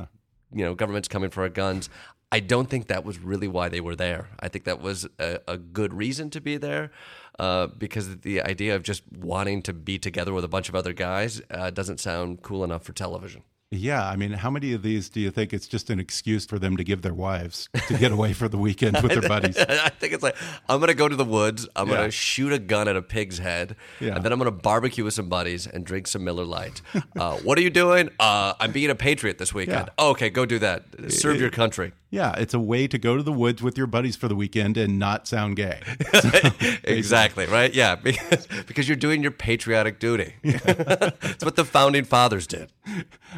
you 0.53 0.65
know 0.65 0.75
governments 0.75 1.07
coming 1.07 1.29
for 1.29 1.41
our 1.41 1.49
guns. 1.49 1.89
I 2.33 2.41
don't 2.41 2.69
think 2.69 2.87
that 2.87 3.03
was 3.03 3.19
really 3.19 3.47
why 3.47 3.69
they 3.69 3.81
were 3.81 3.95
there. 3.95 4.29
I 4.39 4.49
think 4.49 4.65
that 4.65 4.81
was 4.81 5.07
a, 5.19 5.39
a 5.47 5.57
good 5.57 5.93
reason 5.93 6.29
to 6.31 6.41
be 6.41 6.57
there, 6.57 6.91
uh, 7.39 7.67
because 7.67 8.17
the 8.19 8.41
idea 8.41 8.75
of 8.75 8.83
just 8.83 9.03
wanting 9.11 9.61
to 9.63 9.73
be 9.73 9.97
together 9.97 10.33
with 10.33 10.43
a 10.43 10.49
bunch 10.49 10.67
of 10.67 10.75
other 10.75 10.93
guys 10.93 11.41
uh, 11.49 11.69
doesn't 11.69 11.99
sound 11.99 12.41
cool 12.41 12.63
enough 12.63 12.83
for 12.83 12.93
television. 12.93 13.43
Yeah, 13.73 14.05
I 14.05 14.17
mean, 14.17 14.31
how 14.33 14.49
many 14.49 14.73
of 14.73 14.83
these 14.83 15.07
do 15.07 15.21
you 15.21 15.31
think 15.31 15.53
it's 15.53 15.65
just 15.65 15.89
an 15.89 15.97
excuse 15.97 16.45
for 16.45 16.59
them 16.59 16.75
to 16.75 16.83
give 16.83 17.03
their 17.03 17.13
wives 17.13 17.69
to 17.87 17.97
get 17.97 18.11
away 18.11 18.33
for 18.33 18.49
the 18.49 18.57
weekend 18.57 19.01
with 19.01 19.13
their 19.13 19.21
buddies? 19.29 19.57
I 19.69 19.87
think 19.87 20.11
it's 20.11 20.21
like 20.21 20.35
I'm 20.67 20.81
gonna 20.81 20.93
go 20.93 21.07
to 21.07 21.15
the 21.15 21.23
woods. 21.23 21.69
I'm 21.73 21.87
Yeah. 21.87 21.95
gonna 21.95 22.11
shoot 22.11 22.51
a 22.51 22.59
gun 22.59 22.89
at 22.89 22.97
a 22.97 23.01
pig's 23.01 23.37
head, 23.37 23.77
Yeah. 24.01 24.15
and 24.15 24.25
then 24.25 24.33
I'm 24.33 24.39
gonna 24.39 24.51
barbecue 24.51 25.05
with 25.05 25.13
some 25.13 25.29
buddies 25.29 25.67
and 25.67 25.85
drink 25.85 26.07
some 26.07 26.25
Miller 26.25 26.43
Lite. 26.43 26.81
Uh, 27.15 27.37
what 27.37 27.57
are 27.57 27.61
you 27.61 27.69
doing? 27.69 28.09
Uh, 28.19 28.53
I'm 28.59 28.73
being 28.73 28.89
a 28.89 28.95
patriot 28.95 29.37
this 29.37 29.53
weekend. 29.53 29.85
Yeah. 29.87 29.93
Oh, 29.97 30.09
okay, 30.09 30.29
go 30.29 30.45
do 30.45 30.59
that. 30.59 30.83
Serve 31.09 31.39
your 31.39 31.49
country. 31.49 31.93
Yeah, 32.11 32.33
it's 32.37 32.53
a 32.53 32.59
way 32.59 32.87
to 32.87 32.97
go 32.97 33.15
to 33.15 33.23
the 33.23 33.31
woods 33.31 33.63
with 33.63 33.77
your 33.77 33.87
buddies 33.87 34.17
for 34.17 34.27
the 34.27 34.35
weekend 34.35 34.75
and 34.75 34.99
not 34.99 35.27
sound 35.27 35.55
gay. 35.55 35.79
exactly 36.83 37.45
right. 37.45 37.73
Yeah, 37.73 37.95
because 37.95 38.47
because 38.67 38.89
you're 38.89 38.97
doing 38.97 39.21
your 39.21 39.31
patriotic 39.31 39.99
duty. 39.99 40.35
It's 40.43 41.45
what 41.45 41.55
the 41.55 41.65
founding 41.65 42.03
fathers 42.03 42.45
did. 42.45 42.71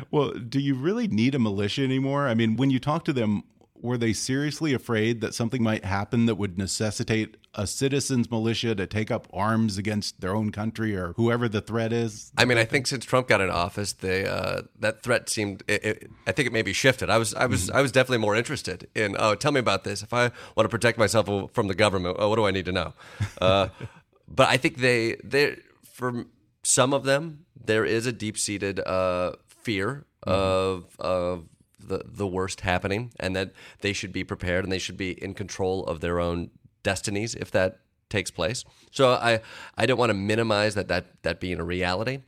Well, 0.09 0.31
do 0.31 0.59
you 0.59 0.73
really 0.73 1.07
need 1.07 1.35
a 1.35 1.39
militia 1.39 1.83
anymore? 1.83 2.27
I 2.27 2.33
mean, 2.33 2.57
when 2.57 2.71
you 2.71 2.79
talk 2.79 3.05
to 3.05 3.13
them, 3.13 3.43
were 3.83 3.97
they 3.97 4.13
seriously 4.13 4.73
afraid 4.73 5.19
that 5.21 5.33
something 5.33 5.61
might 5.61 5.83
happen 5.83 6.25
that 6.25 6.35
would 6.35 6.57
necessitate 6.57 7.35
a 7.53 7.67
citizens' 7.67 8.31
militia 8.31 8.73
to 8.73 8.87
take 8.87 9.11
up 9.11 9.27
arms 9.33 9.77
against 9.77 10.21
their 10.21 10.33
own 10.33 10.51
country 10.51 10.95
or 10.95 11.13
whoever 11.17 11.49
the 11.49 11.59
threat 11.59 11.91
is? 11.91 12.31
I 12.37 12.45
mean, 12.45 12.57
I 12.57 12.63
think 12.63 12.87
since 12.87 13.03
Trump 13.03 13.27
got 13.27 13.41
in 13.41 13.49
office, 13.49 13.91
they 13.91 14.25
uh, 14.25 14.61
that 14.79 15.03
threat 15.03 15.29
seemed. 15.29 15.63
It, 15.67 15.83
it, 15.83 16.11
I 16.25 16.31
think 16.31 16.47
it 16.47 16.53
maybe 16.53 16.71
shifted. 16.71 17.09
I 17.09 17.17
was, 17.17 17.35
I 17.35 17.45
was, 17.45 17.69
I 17.69 17.81
was 17.81 17.91
definitely 17.91 18.19
more 18.19 18.35
interested 18.35 18.87
in. 18.95 19.17
Oh, 19.19 19.35
tell 19.35 19.51
me 19.51 19.59
about 19.59 19.83
this. 19.83 20.01
If 20.01 20.13
I 20.13 20.31
want 20.55 20.65
to 20.65 20.69
protect 20.69 20.97
myself 20.97 21.27
from 21.51 21.67
the 21.67 21.75
government, 21.75 22.15
oh, 22.19 22.29
what 22.29 22.37
do 22.37 22.45
I 22.45 22.51
need 22.51 22.65
to 22.65 22.71
know? 22.71 22.93
Uh, 23.39 23.67
but 24.27 24.47
I 24.47 24.55
think 24.55 24.77
they, 24.77 25.17
they, 25.23 25.57
for 25.83 26.25
some 26.63 26.93
of 26.93 27.03
them, 27.03 27.45
there 27.61 27.83
is 27.83 28.05
a 28.05 28.13
deep 28.13 28.37
seated 28.37 28.79
uh, 28.79 29.33
fear 29.47 30.05
of 30.25 30.85
of 30.99 31.45
the 31.87 32.03
the 32.05 32.27
worst 32.27 32.61
happening, 32.61 33.11
and 33.19 33.35
that 33.35 33.53
they 33.81 33.93
should 33.93 34.11
be 34.11 34.23
prepared 34.23 34.63
and 34.63 34.71
they 34.71 34.79
should 34.79 34.97
be 34.97 35.11
in 35.23 35.33
control 35.33 35.85
of 35.85 35.99
their 35.99 36.19
own 36.19 36.49
destinies 36.83 37.35
if 37.35 37.51
that 37.51 37.79
takes 38.09 38.31
place. 38.31 38.63
So 38.91 39.11
I 39.11 39.41
I 39.77 39.85
don't 39.85 39.97
want 39.97 40.09
to 40.09 40.13
minimize 40.13 40.75
that 40.75 40.87
that 40.87 41.05
that 41.23 41.39
being 41.39 41.59
a 41.59 41.63
reality, 41.63 42.19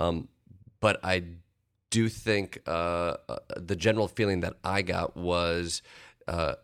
um, 0.00 0.28
but 0.80 1.00
I 1.02 1.24
do 1.90 2.08
think 2.08 2.58
uh, 2.66 3.16
uh, 3.28 3.38
the 3.56 3.76
general 3.76 4.08
feeling 4.08 4.40
that 4.40 4.54
I 4.64 4.82
got 4.82 5.16
was 5.16 5.82
uh, 6.26 6.54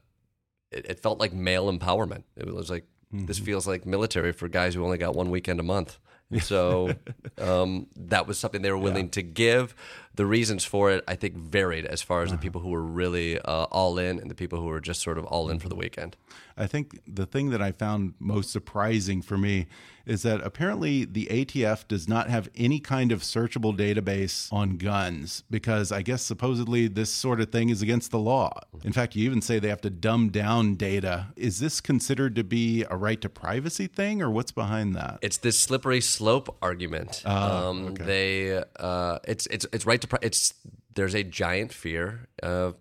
it, 0.70 0.86
it 0.86 1.01
felt 1.01 1.20
like 1.20 1.32
male 1.32 1.70
empowerment. 1.72 2.24
It 2.36 2.46
was 2.46 2.70
like 2.70 2.84
this 3.11 3.38
feels 3.38 3.66
like 3.66 3.86
military 3.86 4.32
for 4.32 4.49
guys 4.49 4.74
who 4.74 4.84
only 4.84 4.99
got 4.99 5.14
one 5.14 5.30
weekend 5.30 5.61
a 5.61 5.62
month. 5.62 5.99
So 6.42 6.90
um, 7.38 7.86
that 7.96 8.26
was 8.26 8.38
something 8.38 8.61
they 8.61 8.70
were 8.70 8.76
willing 8.76 9.09
to 9.11 9.22
give. 9.22 9.74
The 10.19 10.27
reasons 10.27 10.64
for 10.64 10.91
it, 10.91 11.05
I 11.07 11.14
think, 11.14 11.37
varied 11.37 11.87
as 11.87 12.03
far 12.03 12.23
as 12.25 12.33
the 12.33 12.39
people 12.39 12.61
who 12.61 12.71
were 12.71 12.83
really 12.83 13.39
uh, 13.39 13.66
all 13.71 14.01
in 14.01 14.19
and 14.19 14.29
the 14.29 14.35
people 14.35 14.59
who 14.59 14.66
were 14.66 14.81
just 14.81 15.01
sort 15.01 15.16
of 15.16 15.25
all 15.27 15.49
in 15.49 15.61
for 15.61 15.69
the 15.69 15.77
weekend. 15.77 16.16
I 16.57 16.66
think 16.66 16.99
the 17.07 17.25
thing 17.25 17.51
that 17.51 17.62
I 17.62 17.71
found 17.71 18.14
most 18.19 18.51
surprising 18.51 19.23
for 19.23 19.39
me 19.39 19.66
is 20.07 20.23
that 20.23 20.41
apparently 20.41 21.05
the 21.05 21.27
ATF 21.27 21.87
does 21.87 22.09
not 22.09 22.29
have 22.31 22.49
any 22.57 22.81
kind 22.81 23.12
of 23.12 23.21
searchable 23.21 23.77
database 23.77 24.53
on 24.53 24.77
guns 24.77 25.45
because 25.51 25.93
I 25.93 26.03
guess 26.03 26.23
supposedly 26.23 26.89
this 26.89 27.11
sort 27.12 27.41
of 27.41 27.53
thing 27.53 27.69
is 27.69 27.81
against 27.81 28.11
the 28.11 28.19
law. 28.19 28.59
In 28.83 28.93
fact, 28.93 29.14
you 29.14 29.25
even 29.27 29.41
say 29.43 29.61
they 29.61 29.69
have 29.69 29.83
to 29.83 29.91
dumb 29.91 30.31
down 30.31 30.75
data. 30.75 31.27
Is 31.37 31.61
this 31.61 31.81
considered 31.81 32.35
to 32.37 32.43
be 32.43 32.85
a 32.91 32.97
right 32.97 33.21
to 33.21 33.29
privacy 33.29 33.87
thing 33.87 34.21
or 34.21 34.31
what's 34.31 34.51
behind 34.51 34.97
that? 34.97 35.19
It's 35.23 35.37
this 35.37 35.59
slippery 35.59 36.01
slope 36.01 36.57
argument. 36.61 37.23
um, 37.25 37.95
They, 37.95 38.64
uh, 38.81 39.19
it's 39.29 39.47
it's 39.47 39.66
it's 39.73 39.87
right 39.87 40.01
to. 40.01 40.07
It's 40.22 40.54
there's 40.94 41.14
a 41.14 41.22
giant 41.22 41.72
fear 41.72 42.28
uh, 42.42 42.72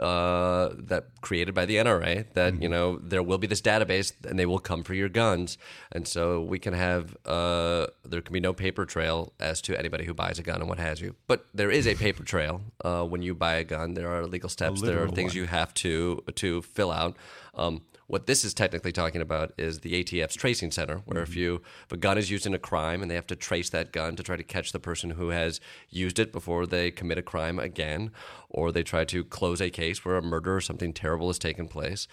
uh, 0.00 0.70
that 0.78 1.20
created 1.20 1.54
by 1.54 1.66
the 1.66 1.76
NRA 1.76 2.24
that 2.32 2.62
you 2.62 2.68
know 2.68 2.98
there 2.98 3.22
will 3.22 3.38
be 3.38 3.46
this 3.46 3.60
database 3.60 4.12
and 4.26 4.38
they 4.38 4.46
will 4.46 4.58
come 4.58 4.82
for 4.82 4.94
your 4.94 5.08
guns, 5.08 5.58
and 5.92 6.08
so 6.08 6.40
we 6.40 6.58
can 6.58 6.72
have 6.72 7.16
uh, 7.26 7.86
there 8.04 8.22
can 8.22 8.32
be 8.32 8.40
no 8.40 8.52
paper 8.52 8.86
trail 8.86 9.32
as 9.38 9.60
to 9.62 9.78
anybody 9.78 10.04
who 10.04 10.14
buys 10.14 10.38
a 10.38 10.42
gun 10.42 10.60
and 10.60 10.68
what 10.68 10.78
has 10.78 11.00
you. 11.00 11.14
But 11.26 11.46
there 11.52 11.70
is 11.70 11.86
a 11.86 11.94
paper 12.06 12.24
trail 12.24 12.62
uh, 12.84 13.04
when 13.04 13.22
you 13.22 13.34
buy 13.34 13.54
a 13.54 13.64
gun. 13.64 13.94
There 13.94 14.08
are 14.08 14.26
legal 14.26 14.48
steps. 14.48 14.80
There 14.80 15.02
are 15.02 15.08
things 15.08 15.32
one. 15.32 15.36
you 15.36 15.46
have 15.46 15.74
to 15.74 16.22
to 16.36 16.62
fill 16.62 16.92
out. 16.92 17.16
Um, 17.54 17.82
what 18.06 18.26
this 18.26 18.44
is 18.44 18.54
technically 18.54 18.92
talking 18.92 19.20
about 19.20 19.52
is 19.58 19.80
the 19.80 20.02
ATF's 20.02 20.36
tracing 20.36 20.70
center, 20.70 20.98
where 21.06 21.22
if 21.22 21.34
you 21.34 21.62
if 21.86 21.92
a 21.92 21.96
gun 21.96 22.18
is 22.18 22.30
used 22.30 22.46
in 22.46 22.54
a 22.54 22.58
crime 22.58 23.02
and 23.02 23.10
they 23.10 23.16
have 23.16 23.26
to 23.26 23.36
trace 23.36 23.68
that 23.70 23.92
gun 23.92 24.14
to 24.16 24.22
try 24.22 24.36
to 24.36 24.44
catch 24.44 24.72
the 24.72 24.78
person 24.78 25.10
who 25.10 25.30
has 25.30 25.60
used 25.90 26.18
it 26.18 26.32
before 26.32 26.66
they 26.66 26.90
commit 26.90 27.18
a 27.18 27.22
crime 27.22 27.58
again, 27.58 28.12
or 28.48 28.70
they 28.70 28.82
try 28.82 29.04
to 29.04 29.24
close 29.24 29.60
a 29.60 29.70
case 29.70 30.04
where 30.04 30.16
a 30.16 30.22
murder 30.22 30.56
or 30.56 30.60
something 30.60 30.92
terrible 30.92 31.26
has 31.28 31.38
taken 31.38 31.66
place, 31.66 32.06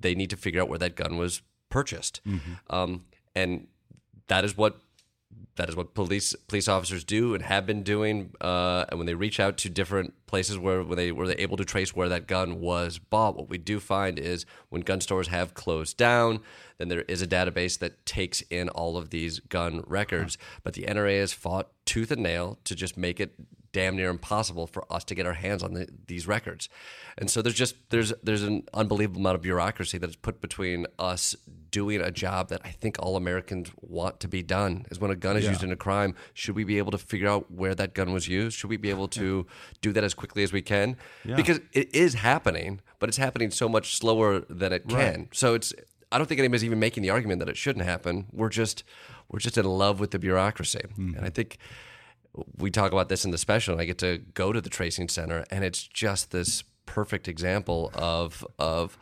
they 0.00 0.14
need 0.14 0.30
to 0.30 0.36
figure 0.36 0.60
out 0.60 0.68
where 0.68 0.78
that 0.78 0.96
gun 0.96 1.16
was 1.16 1.42
purchased, 1.70 2.20
um, 2.70 3.04
and 3.34 3.66
that 4.28 4.44
is 4.44 4.56
what 4.56 4.80
that 5.56 5.68
is 5.68 5.76
what 5.76 5.94
police 5.94 6.34
police 6.48 6.68
officers 6.68 7.02
do 7.04 7.34
and 7.34 7.42
have 7.44 7.66
been 7.66 7.82
doing. 7.82 8.32
Uh, 8.40 8.84
and 8.88 8.98
when 8.98 9.06
they 9.06 9.14
reach 9.14 9.40
out 9.40 9.56
to 9.58 9.68
different 9.68 10.14
places 10.26 10.58
where, 10.58 10.82
where 10.82 10.96
they 10.96 11.12
were 11.12 11.26
they 11.26 11.34
able 11.34 11.56
to 11.56 11.64
trace 11.64 11.94
where 11.94 12.08
that 12.08 12.26
gun 12.26 12.60
was 12.60 12.98
bought, 12.98 13.36
what 13.36 13.48
we 13.48 13.58
do 13.58 13.80
find 13.80 14.18
is 14.18 14.46
when 14.68 14.82
gun 14.82 15.00
stores 15.00 15.28
have 15.28 15.54
closed 15.54 15.96
down, 15.96 16.40
then 16.78 16.88
there 16.88 17.02
is 17.02 17.22
a 17.22 17.26
database 17.26 17.78
that 17.78 18.04
takes 18.06 18.42
in 18.42 18.68
all 18.70 18.96
of 18.96 19.10
these 19.10 19.40
gun 19.40 19.82
records. 19.86 20.38
But 20.62 20.74
the 20.74 20.82
NRA 20.82 21.20
has 21.20 21.32
fought 21.32 21.70
tooth 21.84 22.10
and 22.10 22.22
nail 22.22 22.58
to 22.64 22.74
just 22.74 22.96
make 22.96 23.20
it 23.20 23.34
damn 23.76 23.94
near 23.94 24.08
impossible 24.08 24.66
for 24.66 24.90
us 24.90 25.04
to 25.04 25.14
get 25.14 25.26
our 25.26 25.34
hands 25.34 25.62
on 25.62 25.74
the, 25.74 25.86
these 26.06 26.26
records. 26.26 26.70
And 27.18 27.30
so 27.30 27.42
there's 27.42 27.54
just 27.54 27.76
there's 27.90 28.10
there's 28.22 28.42
an 28.42 28.62
unbelievable 28.72 29.20
amount 29.20 29.34
of 29.34 29.42
bureaucracy 29.42 29.98
that 29.98 30.08
is 30.08 30.16
put 30.16 30.40
between 30.40 30.86
us 30.98 31.36
doing 31.70 32.00
a 32.00 32.10
job 32.10 32.48
that 32.48 32.62
I 32.64 32.70
think 32.70 32.96
all 32.98 33.16
Americans 33.16 33.70
want 33.82 34.18
to 34.20 34.28
be 34.28 34.42
done. 34.42 34.86
Is 34.90 34.98
when 34.98 35.10
a 35.10 35.14
gun 35.14 35.36
is 35.36 35.44
used 35.44 35.62
in 35.62 35.72
a 35.72 35.76
crime, 35.76 36.14
should 36.32 36.56
we 36.56 36.64
be 36.64 36.78
able 36.78 36.90
to 36.92 36.96
figure 36.96 37.28
out 37.28 37.50
where 37.52 37.74
that 37.74 37.92
gun 37.92 38.14
was 38.14 38.28
used? 38.28 38.56
Should 38.56 38.70
we 38.70 38.78
be 38.78 38.88
able 38.88 39.08
to 39.08 39.46
do 39.82 39.92
that 39.92 40.02
as 40.02 40.14
quickly 40.14 40.42
as 40.42 40.54
we 40.54 40.62
can? 40.62 40.96
Because 41.36 41.60
it 41.74 41.94
is 41.94 42.14
happening, 42.14 42.80
but 42.98 43.10
it's 43.10 43.18
happening 43.18 43.50
so 43.50 43.68
much 43.68 43.94
slower 43.94 44.40
than 44.48 44.72
it 44.72 44.88
can. 44.88 45.28
So 45.32 45.52
it's 45.52 45.74
I 46.10 46.16
don't 46.16 46.26
think 46.26 46.38
anybody's 46.38 46.64
even 46.64 46.78
making 46.78 47.02
the 47.02 47.10
argument 47.10 47.40
that 47.40 47.50
it 47.50 47.58
shouldn't 47.58 47.84
happen. 47.84 48.24
We're 48.32 48.48
just 48.48 48.84
we're 49.28 49.40
just 49.40 49.58
in 49.58 49.66
love 49.66 50.00
with 50.00 50.12
the 50.12 50.18
bureaucracy. 50.18 50.80
Mm-hmm. 50.80 51.14
And 51.16 51.26
I 51.26 51.28
think 51.30 51.58
we 52.56 52.70
talk 52.70 52.92
about 52.92 53.08
this 53.08 53.24
in 53.24 53.30
the 53.30 53.38
special 53.38 53.72
and 53.72 53.80
I 53.80 53.84
get 53.84 53.98
to 53.98 54.18
go 54.34 54.52
to 54.52 54.60
the 54.60 54.70
tracing 54.70 55.08
center 55.08 55.44
and 55.50 55.64
it's 55.64 55.86
just 55.86 56.30
this 56.30 56.64
perfect 56.84 57.28
example 57.28 57.90
of 57.94 58.46
of 58.58 58.98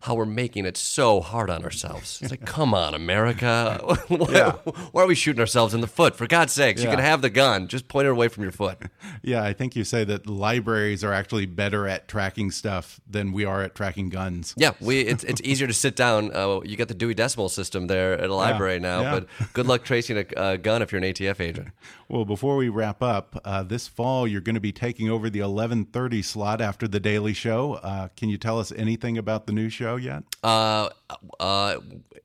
how 0.00 0.14
we're 0.14 0.26
making 0.26 0.64
it 0.64 0.76
so 0.76 1.20
hard 1.20 1.50
on 1.50 1.64
ourselves. 1.64 2.20
It's 2.22 2.30
like, 2.30 2.44
come 2.44 2.72
on, 2.72 2.94
America. 2.94 3.80
why, 4.08 4.50
why 4.92 5.02
are 5.02 5.06
we 5.06 5.16
shooting 5.16 5.40
ourselves 5.40 5.74
in 5.74 5.80
the 5.80 5.88
foot? 5.88 6.14
For 6.14 6.26
God's 6.26 6.52
sakes, 6.52 6.82
you 6.82 6.88
can 6.88 7.00
have 7.00 7.20
the 7.20 7.30
gun. 7.30 7.66
Just 7.66 7.88
point 7.88 8.06
it 8.06 8.10
away 8.10 8.28
from 8.28 8.42
your 8.42 8.52
foot. 8.52 8.78
Yeah, 9.20 9.42
I 9.42 9.52
think 9.52 9.74
you 9.74 9.84
say 9.84 10.04
that 10.04 10.28
libraries 10.28 11.02
are 11.02 11.12
actually 11.12 11.46
better 11.46 11.88
at 11.88 12.06
tracking 12.08 12.50
stuff 12.50 13.00
than 13.08 13.32
we 13.32 13.44
are 13.44 13.62
at 13.62 13.74
tracking 13.74 14.10
guns. 14.10 14.54
Yeah, 14.56 14.72
we 14.80 15.00
it's 15.00 15.24
it's 15.24 15.40
easier 15.42 15.66
to 15.66 15.72
sit 15.72 15.96
down. 15.96 16.30
Uh, 16.34 16.60
you 16.62 16.76
got 16.76 16.88
the 16.88 16.94
Dewey 16.94 17.14
Decimal 17.14 17.48
System 17.48 17.88
there 17.88 18.12
at 18.14 18.30
a 18.30 18.34
library 18.34 18.78
now, 18.78 19.00
yeah. 19.00 19.10
but 19.10 19.52
good 19.54 19.66
luck 19.66 19.82
tracing 19.82 20.18
a, 20.18 20.24
a 20.36 20.58
gun 20.58 20.82
if 20.82 20.92
you're 20.92 21.02
an 21.02 21.12
ATF 21.12 21.40
agent. 21.40 21.68
Well, 22.10 22.24
before 22.24 22.56
we 22.56 22.70
wrap 22.70 23.02
up, 23.02 23.38
uh, 23.44 23.62
this 23.64 23.86
fall 23.86 24.26
you're 24.26 24.40
going 24.40 24.54
to 24.54 24.62
be 24.62 24.72
taking 24.72 25.10
over 25.10 25.28
the 25.28 25.40
11:30 25.40 26.24
slot 26.24 26.62
after 26.62 26.88
the 26.88 27.00
Daily 27.00 27.34
Show. 27.34 27.74
Uh, 27.74 28.08
can 28.16 28.30
you 28.30 28.38
tell 28.38 28.58
us 28.58 28.72
anything 28.72 29.18
about 29.18 29.46
the 29.46 29.52
new 29.52 29.68
show 29.68 29.87
yet? 29.96 30.22
Uh, 30.42 30.90
uh, 31.40 31.76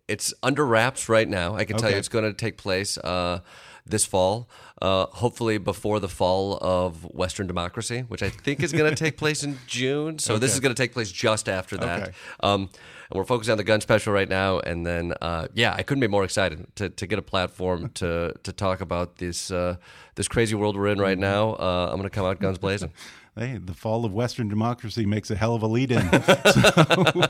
it's 0.07 0.33
under 0.43 0.65
wraps 0.65 1.09
right 1.09 1.27
now. 1.27 1.55
I 1.55 1.65
can 1.65 1.77
tell 1.77 1.89
you 1.89 1.97
it's 1.97 2.09
going 2.09 2.25
to 2.25 2.33
take 2.33 2.57
place 2.57 2.97
uh, 2.97 3.39
this 3.85 4.05
fall, 4.05 4.49
uh, 4.81 5.07
hopefully 5.07 5.57
before 5.57 5.99
the 5.99 6.09
fall 6.09 6.57
of 6.61 7.03
Western 7.03 7.47
democracy, 7.47 8.01
which 8.07 8.23
I 8.23 8.29
think 8.29 8.61
is 8.63 8.71
going 8.71 8.89
to 8.89 8.95
take 8.95 9.17
place 9.17 9.43
in 9.43 9.57
June. 9.67 10.19
So 10.19 10.37
this 10.37 10.53
is 10.53 10.59
going 10.59 10.73
to 10.73 10.81
take 10.81 10.93
place 10.93 11.11
just 11.11 11.49
after 11.49 11.77
that. 11.77 12.01
Okay. 12.03 12.11
Um, 12.41 12.69
and 13.09 13.19
we're 13.19 13.25
focusing 13.25 13.51
on 13.51 13.57
the 13.57 13.63
gun 13.63 13.81
special 13.81 14.13
right 14.13 14.29
now. 14.29 14.59
And 14.59 14.85
then, 14.85 15.13
uh, 15.21 15.47
yeah, 15.53 15.73
I 15.75 15.83
couldn't 15.83 16.01
be 16.01 16.07
more 16.07 16.23
excited 16.23 16.65
to, 16.77 16.89
to 16.89 17.07
get 17.07 17.19
a 17.19 17.21
platform 17.21 17.89
to 17.95 18.33
to 18.43 18.53
talk 18.53 18.81
about 18.81 19.17
this 19.17 19.51
uh, 19.51 19.75
this 20.15 20.27
crazy 20.27 20.55
world 20.55 20.77
we're 20.77 20.87
in 20.87 20.99
right 20.99 21.17
now. 21.17 21.53
Uh, 21.53 21.89
I'm 21.91 21.97
going 21.97 22.03
to 22.03 22.09
come 22.09 22.25
out 22.25 22.39
guns 22.39 22.57
blazing. 22.57 22.91
Hey, 23.35 23.57
the 23.57 23.73
fall 23.73 24.05
of 24.05 24.13
Western 24.13 24.47
democracy 24.47 25.07
makes 25.07 25.31
a 25.31 25.35
hell 25.35 25.55
of 25.55 25.63
a 25.63 25.67
lead 25.67 25.91
in. 25.91 26.07
so, 26.51 27.23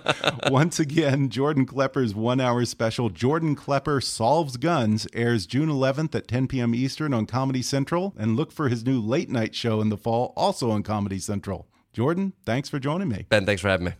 once 0.52 0.78
again, 0.78 1.30
Jordan 1.30 1.66
Klepper's 1.66 2.14
one 2.14 2.42
hour 2.42 2.66
special, 2.66 3.10
Jordan 3.10 3.56
Klepper 3.56 4.02
Solves 4.02 4.58
Guns, 4.58 5.08
airs 5.14 5.46
June 5.46 5.70
11th 5.70 6.14
at 6.14 6.28
10 6.28 6.48
p.m. 6.50 6.76
Eastern 6.76 7.14
on 7.14 7.26
Comedy 7.26 7.62
Central. 7.62 8.14
And 8.18 8.36
look 8.36 8.52
for 8.52 8.68
his 8.68 8.86
new 8.86 9.00
late 9.00 9.30
night 9.30 9.56
show 9.56 9.80
in 9.80 9.88
the 9.88 9.98
fall, 9.98 10.34
also 10.36 10.72
on 10.72 10.84
Comedy 10.84 11.20
Central. 11.20 11.70
Jordan, 11.94 12.34
thanks 12.46 12.68
for 12.68 12.80
joining 12.80 13.08
me. 13.08 13.26
Ben, 13.30 13.46
thanks 13.46 13.62
for 13.62 13.70
having 13.70 13.86
me. 13.86 13.94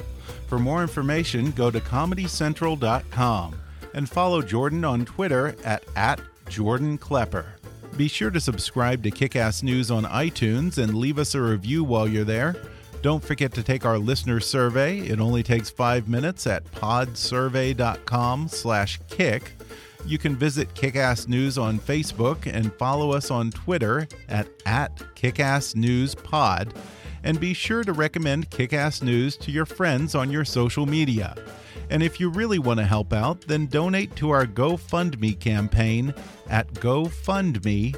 For 0.48 0.58
more 0.58 0.82
information, 0.82 1.52
go 1.52 1.70
to 1.70 1.78
comedycentral.com 1.78 3.54
and 3.94 4.08
follow 4.10 4.42
Jordan 4.42 4.84
on 4.84 5.04
Twitter 5.04 5.54
at, 5.64 5.84
at 5.94 6.20
Jordan 6.48 6.98
Klepper. 6.98 7.54
Be 7.96 8.08
sure 8.08 8.30
to 8.30 8.40
subscribe 8.40 9.04
to 9.04 9.12
Kickass 9.12 9.62
News 9.62 9.92
on 9.92 10.04
iTunes 10.04 10.78
and 10.78 10.94
leave 10.94 11.20
us 11.20 11.36
a 11.36 11.40
review 11.40 11.84
while 11.84 12.08
you're 12.08 12.24
there. 12.24 12.56
Don't 13.02 13.24
forget 13.24 13.52
to 13.54 13.62
take 13.62 13.86
our 13.86 13.98
listener 13.98 14.40
survey. 14.40 14.98
It 14.98 15.20
only 15.20 15.42
takes 15.42 15.70
five 15.70 16.06
minutes 16.08 16.46
at 16.46 16.70
podsurvey.com 16.72 18.48
slash 18.48 19.00
kick. 19.08 19.52
You 20.04 20.18
can 20.18 20.36
visit 20.36 20.74
Kickass 20.74 21.26
News 21.26 21.56
on 21.56 21.78
Facebook 21.78 22.50
and 22.52 22.72
follow 22.74 23.12
us 23.12 23.30
on 23.30 23.50
Twitter 23.52 24.06
at, 24.28 24.48
at 24.66 24.96
KickassNewsPod. 25.14 26.74
And 27.22 27.38
be 27.38 27.54
sure 27.54 27.84
to 27.84 27.92
recommend 27.92 28.50
Kickass 28.50 29.02
News 29.02 29.36
to 29.38 29.50
your 29.50 29.66
friends 29.66 30.14
on 30.14 30.30
your 30.30 30.44
social 30.44 30.86
media. 30.86 31.34
And 31.90 32.02
if 32.02 32.18
you 32.20 32.30
really 32.30 32.58
want 32.58 32.80
to 32.80 32.86
help 32.86 33.12
out, 33.12 33.42
then 33.42 33.66
donate 33.66 34.16
to 34.16 34.30
our 34.30 34.46
GoFundMe 34.46 35.38
campaign 35.38 36.14
at 36.48 36.72
gofundme.com 36.74 37.96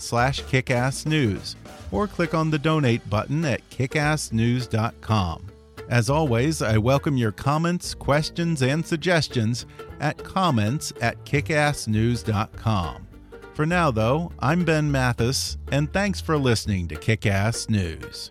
slash 0.00 0.42
kickassnews 0.44 1.56
or 1.90 2.06
click 2.06 2.34
on 2.34 2.50
the 2.50 2.58
donate 2.58 3.08
button 3.08 3.44
at 3.44 3.68
kickassnews.com. 3.70 5.46
As 5.88 6.10
always, 6.10 6.60
I 6.60 6.76
welcome 6.76 7.16
your 7.16 7.32
comments, 7.32 7.94
questions, 7.94 8.62
and 8.62 8.84
suggestions 8.84 9.64
at 10.00 10.18
comments 10.18 10.92
at 11.00 11.24
kickassnews.com. 11.24 13.06
For 13.54 13.66
now, 13.66 13.90
though, 13.90 14.30
I'm 14.38 14.64
Ben 14.64 14.92
Mathis, 14.92 15.56
and 15.72 15.92
thanks 15.92 16.20
for 16.20 16.38
listening 16.38 16.88
to 16.88 16.94
Kickass 16.94 17.68
News. 17.68 18.30